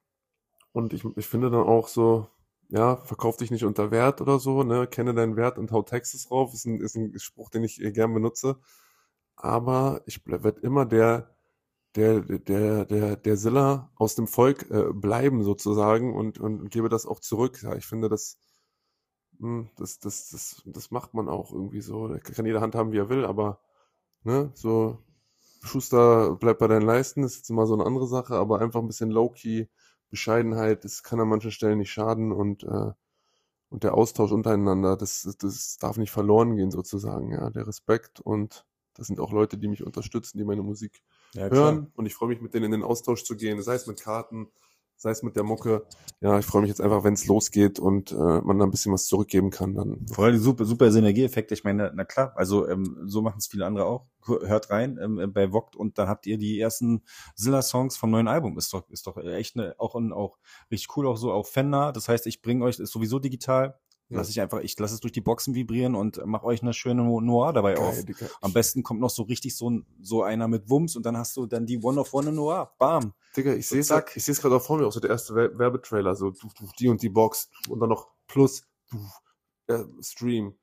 Und 0.72 0.92
ich, 0.92 1.04
ich 1.16 1.26
finde 1.28 1.50
dann 1.50 1.62
auch 1.62 1.88
so, 1.88 2.28
ja, 2.68 2.96
verkauf 2.96 3.36
dich 3.36 3.50
nicht 3.50 3.64
unter 3.64 3.90
Wert 3.90 4.20
oder 4.20 4.38
so, 4.38 4.62
ne, 4.64 4.86
kenne 4.86 5.14
deinen 5.14 5.36
Wert 5.36 5.58
und 5.58 5.72
hau 5.72 5.82
Textes 5.82 6.28
drauf, 6.28 6.52
ist 6.54 6.66
ein, 6.66 6.80
ist 6.80 6.96
ein 6.96 7.18
Spruch, 7.18 7.50
den 7.50 7.64
ich 7.64 7.76
gern 7.94 8.14
benutze. 8.14 8.56
Aber 9.36 10.02
ich 10.06 10.22
werde 10.26 10.60
immer 10.60 10.86
der, 10.86 11.34
der, 11.96 12.20
der, 12.20 12.84
der, 12.86 13.16
der 13.16 13.36
Silla 13.36 13.92
aus 13.96 14.14
dem 14.14 14.26
Volk 14.26 14.70
äh, 14.70 14.92
bleiben 14.92 15.42
sozusagen 15.44 16.14
und, 16.14 16.38
und, 16.38 16.70
gebe 16.70 16.88
das 16.88 17.06
auch 17.06 17.20
zurück. 17.20 17.62
Ja, 17.62 17.76
ich 17.76 17.86
finde, 17.86 18.08
das, 18.08 18.38
hm, 19.40 19.70
das, 19.76 19.98
das, 20.00 20.30
das, 20.30 20.62
das 20.66 20.90
macht 20.90 21.14
man 21.14 21.28
auch 21.28 21.52
irgendwie 21.52 21.80
so. 21.80 22.08
Kann 22.22 22.46
jeder 22.46 22.60
Hand 22.60 22.74
haben, 22.74 22.92
wie 22.92 22.98
er 22.98 23.08
will, 23.10 23.24
aber 23.24 23.60
ne, 24.24 24.50
so 24.54 24.98
Schuster, 25.64 26.36
bleib 26.38 26.58
bei 26.58 26.68
deinen 26.68 26.86
Leisten, 26.86 27.24
ist 27.24 27.36
jetzt 27.36 27.50
immer 27.50 27.66
so 27.66 27.74
eine 27.74 27.86
andere 27.86 28.06
Sache, 28.06 28.34
aber 28.34 28.60
einfach 28.60 28.80
ein 28.80 28.86
bisschen 28.86 29.10
low-key, 29.10 29.66
Bescheidenheit, 30.10 30.84
das 30.84 31.02
kann 31.02 31.20
an 31.20 31.28
manchen 31.28 31.50
Stellen 31.50 31.78
nicht 31.78 31.90
schaden 31.90 32.30
und, 32.32 32.62
äh, 32.64 32.92
und 33.70 33.82
der 33.82 33.94
Austausch 33.94 34.30
untereinander, 34.30 34.96
das, 34.96 35.36
das 35.38 35.76
darf 35.78 35.96
nicht 35.96 36.12
verloren 36.12 36.56
gehen 36.56 36.70
sozusagen, 36.70 37.32
ja, 37.32 37.50
der 37.50 37.66
Respekt 37.66 38.20
und 38.20 38.64
das 38.94 39.08
sind 39.08 39.18
auch 39.18 39.32
Leute, 39.32 39.58
die 39.58 39.66
mich 39.66 39.82
unterstützen, 39.82 40.38
die 40.38 40.44
meine 40.44 40.62
Musik 40.62 41.02
ja, 41.32 41.48
hören 41.48 41.90
und 41.96 42.06
ich 42.06 42.14
freue 42.14 42.28
mich 42.28 42.40
mit 42.40 42.54
denen 42.54 42.66
in 42.66 42.70
den 42.70 42.82
Austausch 42.84 43.24
zu 43.24 43.36
gehen, 43.36 43.60
sei 43.62 43.74
es 43.74 43.86
mit 43.86 44.00
Karten, 44.00 44.52
sei 44.96 45.10
es 45.10 45.22
mit 45.22 45.36
der 45.36 45.42
Mucke. 45.42 45.86
Ja, 46.20 46.38
ich 46.38 46.46
freue 46.46 46.62
mich 46.62 46.68
jetzt 46.68 46.80
einfach, 46.80 47.04
wenn 47.04 47.14
es 47.14 47.26
losgeht 47.26 47.78
und 47.78 48.12
äh, 48.12 48.14
man 48.14 48.58
da 48.58 48.64
ein 48.64 48.70
bisschen 48.70 48.92
was 48.92 49.06
zurückgeben 49.06 49.50
kann. 49.50 49.74
Dann. 49.74 50.06
Vor 50.12 50.24
allem 50.24 50.38
super, 50.38 50.64
super 50.64 50.90
Synergieeffekte. 50.90 51.54
Ich 51.54 51.64
meine, 51.64 51.92
na 51.94 52.04
klar, 52.04 52.32
also 52.36 52.66
ähm, 52.68 53.02
so 53.04 53.20
machen 53.22 53.38
es 53.38 53.46
viele 53.46 53.66
andere 53.66 53.86
auch. 53.86 54.06
Hört 54.26 54.70
rein 54.70 54.98
ähm, 55.02 55.32
bei 55.32 55.50
Vogt 55.50 55.76
und 55.76 55.98
dann 55.98 56.08
habt 56.08 56.26
ihr 56.26 56.38
die 56.38 56.58
ersten 56.58 57.02
Zilla-Songs 57.36 57.96
vom 57.96 58.10
neuen 58.10 58.28
Album. 58.28 58.56
Ist 58.56 58.72
doch, 58.72 58.88
ist 58.88 59.06
doch 59.06 59.18
echt 59.18 59.56
ne, 59.56 59.74
auch, 59.78 59.94
auch 59.94 60.38
richtig 60.70 60.96
cool, 60.96 61.06
auch 61.06 61.16
so 61.16 61.32
auch 61.32 61.46
Fender. 61.46 61.92
Das 61.92 62.08
heißt, 62.08 62.26
ich 62.26 62.40
bringe 62.40 62.64
euch, 62.64 62.78
ist 62.78 62.92
sowieso 62.92 63.18
digital. 63.18 63.78
Lass 64.10 64.28
ich 64.28 64.40
einfach, 64.40 64.60
ich 64.60 64.78
lasse 64.78 64.94
es 64.94 65.00
durch 65.00 65.12
die 65.12 65.20
Boxen 65.20 65.54
vibrieren 65.54 65.94
und 65.94 66.20
mach 66.24 66.44
euch 66.44 66.62
eine 66.62 66.72
schöne 66.72 67.02
Noir 67.02 67.52
dabei 67.52 67.74
Geil, 67.74 67.84
auf. 67.84 68.04
Am 68.42 68.52
besten 68.52 68.82
kommt 68.82 69.00
noch 69.00 69.10
so 69.10 69.22
richtig 69.24 69.56
so, 69.56 69.70
ein, 69.70 69.86
so 70.00 70.22
einer 70.22 70.46
mit 70.46 70.68
Wumms 70.70 70.94
und 70.94 71.04
dann 71.06 71.16
hast 71.16 71.36
du 71.36 71.46
dann 71.46 71.66
die 71.66 71.82
One 71.82 72.00
of 72.00 72.12
One 72.12 72.30
Noir. 72.30 72.74
Bam. 72.78 73.14
Digga, 73.36 73.54
ich 73.54 73.68
sehe 73.68 73.80
es 73.80 73.90
ich 73.90 74.24
sehe 74.24 74.32
es 74.32 74.40
gerade 74.40 74.56
auch 74.56 74.62
vor 74.62 74.78
mir, 74.78 74.86
auch 74.86 74.92
so 74.92 75.00
der 75.00 75.10
erste 75.10 75.34
Werbetrailer, 75.34 76.14
so 76.14 76.32
die 76.78 76.88
und 76.88 77.02
die 77.02 77.08
Box 77.08 77.50
und 77.68 77.80
dann 77.80 77.88
noch 77.88 78.08
plus 78.26 78.66
äh, 79.66 79.84
Stream 80.00 80.56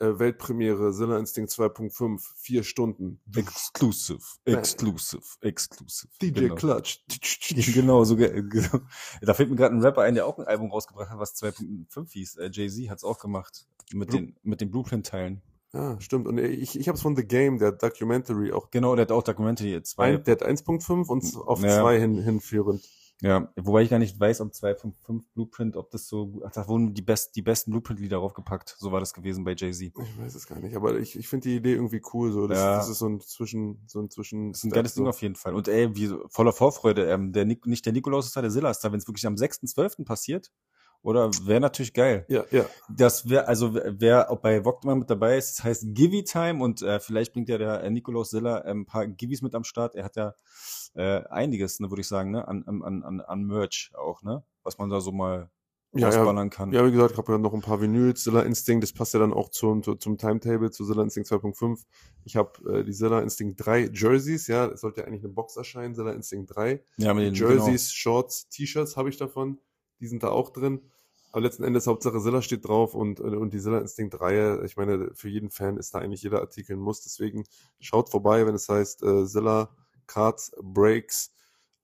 äh, 0.00 0.18
Weltpremiere 0.18 0.92
Sinner 0.92 1.18
Instinct 1.18 1.50
2.5, 1.52 2.20
vier 2.36 2.62
Stunden. 2.62 3.20
Exclusive, 3.34 4.20
exclusive, 4.44 5.22
exclusive. 5.40 6.10
DJ 6.20 6.40
genau. 6.40 6.54
Clutch. 6.54 7.04
genau, 7.74 8.04
so 8.04 8.16
genau. 8.16 8.80
Da 9.22 9.34
fällt 9.34 9.50
mir 9.50 9.56
gerade 9.56 9.74
ein 9.74 9.82
Rapper 9.82 10.02
ein, 10.02 10.14
der 10.14 10.26
auch 10.26 10.38
ein 10.38 10.46
Album 10.46 10.70
rausgebracht 10.70 11.10
hat, 11.10 11.18
was 11.18 11.34
2.5 11.36 12.12
hieß. 12.12 12.36
Äh, 12.36 12.50
Jay-Z 12.52 12.90
hat's 12.90 13.04
auch 13.04 13.18
gemacht. 13.18 13.66
Mit 13.92 14.10
Blue 14.10 14.20
den, 14.20 14.36
mit 14.42 14.60
den 14.60 14.70
Blueprint-Teilen. 14.70 15.42
Ah, 15.72 15.96
stimmt. 16.00 16.26
Und 16.26 16.38
ich, 16.38 16.78
ich 16.78 16.88
habe 16.88 16.96
es 16.96 17.02
von 17.02 17.14
The 17.14 17.26
Game, 17.26 17.58
der 17.58 17.72
Documentary 17.72 18.52
auch. 18.52 18.70
Genau, 18.70 18.94
der 18.94 19.02
hat 19.02 19.12
auch 19.12 19.22
Documentary 19.22 19.82
2. 19.82 20.18
Der 20.18 20.32
hat 20.32 20.42
1.5 20.42 21.08
und 21.08 21.36
auf 21.46 21.60
2 21.60 21.66
ja. 21.66 21.90
hin, 22.00 22.22
hinführend. 22.22 22.82
Ja, 23.20 23.52
wobei 23.56 23.82
ich 23.82 23.90
gar 23.90 23.98
nicht 23.98 24.18
weiß, 24.18 24.40
ob 24.42 24.52
2.5 24.52 25.24
Blueprint, 25.34 25.76
ob 25.76 25.90
das 25.90 26.06
so, 26.06 26.40
ach, 26.46 26.52
da 26.52 26.68
wurden 26.68 26.94
die, 26.94 27.02
best, 27.02 27.34
die 27.34 27.42
besten 27.42 27.72
Blueprint-Lieder 27.72 28.18
draufgepackt. 28.18 28.76
So 28.78 28.92
war 28.92 29.00
das 29.00 29.12
gewesen 29.12 29.42
bei 29.42 29.56
Jay-Z. 29.56 29.92
Ich 30.00 30.18
weiß 30.20 30.36
es 30.36 30.46
gar 30.46 30.60
nicht, 30.60 30.76
aber 30.76 30.96
ich, 31.00 31.18
ich 31.18 31.26
finde 31.26 31.48
die 31.48 31.56
Idee 31.56 31.74
irgendwie 31.74 32.00
cool, 32.12 32.30
so. 32.30 32.46
Das, 32.46 32.58
ja. 32.58 32.76
das 32.76 32.88
ist 32.88 32.98
so 32.98 33.08
ein 33.08 33.20
Zwischen, 33.20 33.82
so 33.88 34.00
ein 34.00 34.08
Zwischen. 34.08 34.52
Das 34.52 34.60
ist 34.60 34.64
ein 34.64 34.70
geiles 34.70 34.94
so. 34.94 35.00
Ding 35.00 35.08
auf 35.08 35.20
jeden 35.20 35.34
Fall. 35.34 35.54
Und 35.54 35.66
ey, 35.66 35.96
wie, 35.96 36.14
voller 36.28 36.52
Vorfreude, 36.52 37.10
ähm, 37.10 37.32
der, 37.32 37.44
nicht 37.44 37.84
der 37.84 37.92
Nikolaus 37.92 38.26
ist 38.26 38.36
da, 38.36 38.40
der 38.40 38.52
Silla 38.52 38.70
ist 38.70 38.80
da, 38.80 38.92
wenn 38.92 39.00
es 39.00 39.08
wirklich 39.08 39.26
am 39.26 39.34
6.12. 39.34 40.04
passiert. 40.04 40.52
Oder 41.02 41.30
wäre 41.44 41.60
natürlich 41.60 41.94
geil. 41.94 42.26
Ja, 42.28 42.44
ja. 42.50 42.66
Das 42.88 43.28
wäre, 43.28 43.46
also 43.46 43.74
wer 43.74 44.30
auch 44.30 44.40
bei 44.40 44.64
Wogtmann 44.64 44.98
mit 44.98 45.10
dabei 45.10 45.38
ist, 45.38 45.58
das 45.58 45.64
heißt 45.64 45.86
Givey 45.94 46.24
Time 46.24 46.62
und 46.62 46.82
äh, 46.82 46.98
vielleicht 47.00 47.32
bringt 47.32 47.48
ja 47.48 47.56
der 47.56 47.82
äh, 47.82 47.90
Nikolaus 47.90 48.30
Silla 48.30 48.58
äh, 48.58 48.70
ein 48.70 48.84
paar 48.84 49.06
Givis 49.06 49.40
mit 49.40 49.54
am 49.54 49.64
Start. 49.64 49.94
Er 49.94 50.04
hat 50.04 50.16
ja 50.16 50.34
äh, 50.94 51.22
einiges, 51.28 51.80
ne, 51.80 51.90
würde 51.90 52.00
ich 52.00 52.08
sagen, 52.08 52.32
ne, 52.32 52.46
an, 52.46 52.64
an, 52.66 53.04
an, 53.04 53.20
an 53.20 53.44
Merch 53.44 53.92
auch, 53.94 54.22
ne? 54.22 54.42
Was 54.64 54.78
man 54.78 54.90
da 54.90 55.00
so 55.00 55.12
mal 55.12 55.50
ja, 55.94 56.08
ausballern 56.08 56.50
kann. 56.50 56.72
Ja, 56.72 56.84
wie 56.86 56.92
gesagt, 56.92 57.12
ich 57.12 57.18
habe 57.18 57.32
ja 57.32 57.38
noch 57.38 57.54
ein 57.54 57.62
paar 57.62 57.80
Vinyls, 57.80 58.22
Zilla 58.22 58.42
Instinct, 58.42 58.82
das 58.82 58.92
passt 58.92 59.14
ja 59.14 59.20
dann 59.20 59.32
auch 59.32 59.48
zum, 59.50 59.82
zum 59.82 60.18
Timetable, 60.18 60.70
zu 60.70 60.84
Zilla 60.84 61.02
Instinct 61.02 61.30
2.5. 61.30 61.84
Ich 62.24 62.36
habe 62.36 62.80
äh, 62.80 62.84
die 62.84 62.92
Zilla 62.92 63.20
Instinct 63.20 63.64
3 63.64 63.90
Jerseys, 63.92 64.46
ja, 64.48 64.66
es 64.66 64.82
sollte 64.82 65.00
ja 65.00 65.06
eigentlich 65.06 65.24
eine 65.24 65.32
Box 65.32 65.56
erscheinen, 65.56 65.94
Zilla 65.94 66.12
Instinct 66.12 66.54
3. 66.54 66.82
Ja, 66.98 67.14
mit 67.14 67.24
den 67.24 67.34
Jerseys, 67.34 67.64
genau. 67.64 67.94
Shorts, 67.94 68.48
T-Shirts 68.48 68.96
habe 68.96 69.08
ich 69.08 69.16
davon, 69.16 69.58
die 70.00 70.06
sind 70.06 70.22
da 70.22 70.30
auch 70.30 70.50
drin. 70.50 70.82
Aber 71.30 71.42
letzten 71.42 71.64
Endes 71.64 71.86
Hauptsache 71.86 72.20
Zilla 72.20 72.40
steht 72.40 72.66
drauf 72.66 72.94
und, 72.94 73.20
und 73.20 73.52
die 73.52 73.60
Zilla 73.60 73.78
Instinct 73.78 74.20
Reihe, 74.20 74.64
ich 74.64 74.76
meine, 74.76 75.10
für 75.14 75.28
jeden 75.28 75.50
Fan 75.50 75.76
ist 75.76 75.94
da 75.94 75.98
eigentlich 75.98 76.22
jeder 76.22 76.40
Artikel 76.40 76.76
ein 76.76 76.80
Muss, 76.80 77.02
deswegen 77.02 77.44
schaut 77.80 78.10
vorbei, 78.10 78.46
wenn 78.46 78.54
es 78.54 78.68
heißt 78.68 79.02
äh, 79.02 79.26
Zilla 79.26 79.70
Cards, 80.06 80.52
Breaks, 80.62 81.34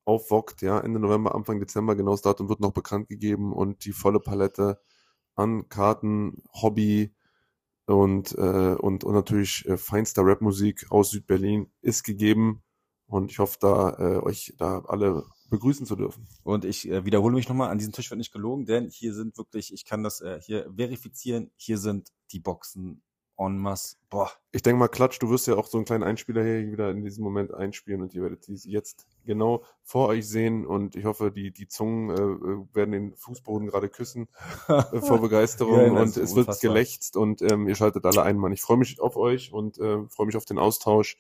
auf 0.07 0.29
Vogt, 0.29 0.63
ja, 0.63 0.81
Ende 0.81 1.01
November, 1.01 1.35
Anfang 1.35 1.61
Dezember, 1.61 1.95
genau 1.95 2.13
das 2.13 2.23
Datum 2.23 2.49
wird 2.49 2.61
noch 2.61 2.73
bekannt 2.73 3.09
gegeben 3.09 3.53
und 3.53 3.85
die 3.85 3.93
volle 3.93 4.21
Palette 4.21 4.81
an 5.35 5.69
Karten, 5.69 6.43
Hobby 6.53 7.15
und, 7.87 8.33
äh, 8.37 8.75
und, 8.75 9.05
und 9.05 9.15
natürlich 9.15 9.67
äh, 9.67 9.77
feinster 9.77 10.23
Rapmusik 10.25 10.87
aus 10.91 11.11
Südberlin 11.11 11.71
ist 11.81 12.03
gegeben 12.03 12.63
und 13.07 13.31
ich 13.31 13.39
hoffe, 13.39 13.59
da 13.61 13.97
äh, 13.99 14.19
euch 14.23 14.55
da 14.59 14.81
alle 14.87 15.25
begrüßen 15.51 15.87
zu 15.87 15.97
dürfen. 15.97 16.27
Und 16.43 16.65
ich 16.65 16.89
äh, 16.89 17.05
wiederhole 17.05 17.35
mich 17.35 17.49
nochmal, 17.49 17.71
an 17.71 17.79
diesem 17.79 17.93
Tisch 17.93 18.11
wird 18.11 18.19
nicht 18.19 18.33
gelogen, 18.33 18.67
denn 18.67 18.89
hier 18.89 19.15
sind 19.15 19.37
wirklich, 19.37 19.73
ich 19.73 19.85
kann 19.85 20.03
das 20.03 20.21
äh, 20.21 20.41
hier 20.41 20.71
verifizieren, 20.77 21.51
hier 21.57 21.79
sind 21.79 22.13
die 22.33 22.41
Boxen 22.41 23.03
en 23.37 23.59
masse. 23.59 23.97
Boah. 24.11 24.31
Ich 24.53 24.63
denke 24.63 24.79
mal, 24.79 24.89
Klatsch, 24.89 25.19
du 25.21 25.29
wirst 25.29 25.47
ja 25.47 25.57
auch 25.57 25.67
so 25.67 25.79
einen 25.79 25.85
kleinen 25.85 26.05
Einspieler 26.05 26.45
hier 26.45 26.71
wieder 26.71 26.91
in 26.91 27.03
diesem 27.03 27.25
Moment 27.25 27.53
einspielen 27.53 28.01
und 28.03 28.15
ihr 28.15 28.23
werdet 28.23 28.47
die 28.47 28.55
jetzt 28.71 29.07
genau 29.25 29.65
vor 29.83 30.09
euch 30.09 30.29
sehen 30.29 30.65
und 30.65 30.95
ich 30.95 31.05
hoffe, 31.05 31.33
die, 31.33 31.51
die 31.51 31.67
Zungen 31.67 32.11
äh, 32.11 32.75
werden 32.75 32.93
den 32.93 33.17
Fußboden 33.17 33.69
gerade 33.69 33.89
küssen 33.89 34.29
äh, 34.69 35.01
vor 35.01 35.19
Begeisterung 35.21 35.95
ja, 35.95 36.01
und 36.01 36.17
es 36.17 36.37
wird 36.37 36.61
gelächzt 36.61 37.17
und 37.17 37.43
ähm, 37.43 37.67
ihr 37.69 37.75
schaltet 37.75 38.05
alle 38.07 38.23
ein, 38.23 38.39
Mann. 38.39 38.53
Ich 38.53 38.63
freue 38.63 38.77
mich 38.77 39.01
auf 39.01 39.17
euch 39.17 39.53
und 39.53 39.79
äh, 39.79 40.07
freue 40.09 40.27
mich 40.27 40.37
auf 40.37 40.45
den 40.45 40.59
Austausch 40.59 41.17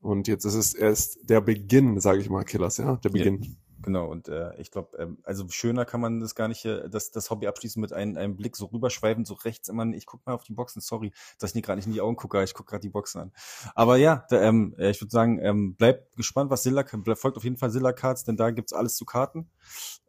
und 0.00 0.28
jetzt 0.28 0.44
ist 0.44 0.54
es 0.54 0.74
erst 0.74 1.28
der 1.28 1.40
Beginn, 1.40 2.00
sage 2.00 2.20
ich 2.20 2.30
mal, 2.30 2.44
Killers, 2.44 2.76
ja, 2.78 2.96
der 2.96 3.10
Beginn. 3.10 3.42
Ja. 3.42 3.50
Genau, 3.86 4.10
und 4.10 4.26
äh, 4.26 4.52
ich 4.60 4.72
glaube, 4.72 4.96
ähm, 4.98 5.18
also 5.22 5.46
schöner 5.48 5.84
kann 5.84 6.00
man 6.00 6.18
das 6.18 6.34
gar 6.34 6.48
nicht, 6.48 6.64
äh, 6.64 6.88
das, 6.88 7.12
das 7.12 7.30
Hobby 7.30 7.46
abschließen 7.46 7.80
mit 7.80 7.92
einem, 7.92 8.16
einem 8.16 8.36
Blick 8.36 8.56
so 8.56 8.66
rüberschweifen, 8.66 9.24
so 9.24 9.34
rechts 9.34 9.68
immer, 9.68 9.86
ich 9.94 10.06
guck 10.06 10.26
mal 10.26 10.32
auf 10.32 10.42
die 10.42 10.54
Boxen, 10.54 10.80
sorry, 10.80 11.12
dass 11.38 11.50
ich 11.50 11.54
nicht 11.54 11.66
gerade 11.66 11.76
nicht 11.76 11.86
in 11.86 11.92
die 11.92 12.00
Augen 12.00 12.16
gucke, 12.16 12.42
ich 12.42 12.52
gucke 12.52 12.70
gerade 12.70 12.80
die 12.80 12.88
Boxen 12.88 13.20
an. 13.20 13.32
Aber 13.76 13.96
ja, 13.96 14.26
da, 14.28 14.42
ähm, 14.42 14.74
ich 14.78 15.00
würde 15.00 15.12
sagen, 15.12 15.38
ähm, 15.40 15.76
bleibt 15.76 16.16
gespannt, 16.16 16.50
was 16.50 16.64
Silla, 16.64 16.84
folgt 17.14 17.36
auf 17.36 17.44
jeden 17.44 17.58
Fall 17.58 17.70
Silla 17.70 17.92
Cards, 17.92 18.24
denn 18.24 18.36
da 18.36 18.50
gibt's 18.50 18.72
alles 18.72 18.96
zu 18.96 19.04
Karten. 19.04 19.50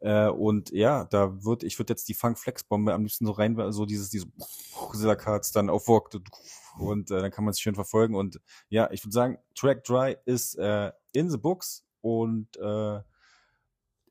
Äh, 0.00 0.28
und 0.28 0.70
ja, 0.70 1.04
da 1.04 1.44
wird, 1.44 1.62
ich 1.62 1.78
würde 1.78 1.92
jetzt 1.92 2.08
die 2.08 2.14
Funk 2.14 2.36
Flex 2.36 2.64
Bombe 2.64 2.94
am 2.94 3.02
liebsten 3.02 3.26
so 3.26 3.32
rein, 3.32 3.56
so 3.70 3.86
dieses, 3.86 4.10
diese 4.10 4.26
Silla 4.92 5.14
Cards 5.14 5.52
dann 5.52 5.70
aufwockt 5.70 6.18
und 6.78 7.10
äh, 7.10 7.20
dann 7.20 7.30
kann 7.30 7.44
man 7.44 7.52
es 7.52 7.60
schön 7.60 7.74
verfolgen. 7.74 8.14
Und 8.14 8.40
ja, 8.68 8.90
ich 8.90 9.04
würde 9.04 9.12
sagen, 9.12 9.38
Track 9.54 9.84
Dry 9.84 10.16
ist 10.24 10.56
äh, 10.56 10.92
in 11.12 11.30
the 11.30 11.38
books 11.38 11.84
und 12.00 12.56
äh, 12.56 13.00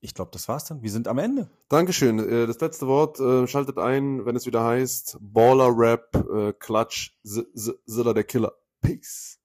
ich 0.02 0.14
glaube, 0.14 0.32
das 0.32 0.48
war's 0.48 0.66
dann. 0.66 0.82
Wir 0.82 0.92
sind 0.92 1.08
am 1.08 1.18
Ende. 1.18 1.50
Dankeschön. 1.70 2.20
Äh, 2.20 2.48
das 2.48 2.60
letzte 2.60 2.88
Wort 2.88 3.20
äh, 3.20 3.48
schaltet 3.48 3.78
ein, 3.78 4.26
wenn 4.26 4.36
es 4.36 4.46
wieder 4.46 4.64
heißt 4.64 5.18
Baller 5.20 5.72
Rap, 5.76 6.16
äh, 6.16 6.54
Klatsch, 6.54 7.12
Zilla 7.24 8.14
der 8.14 8.24
Killer. 8.24 8.54
Peace. 8.82 9.40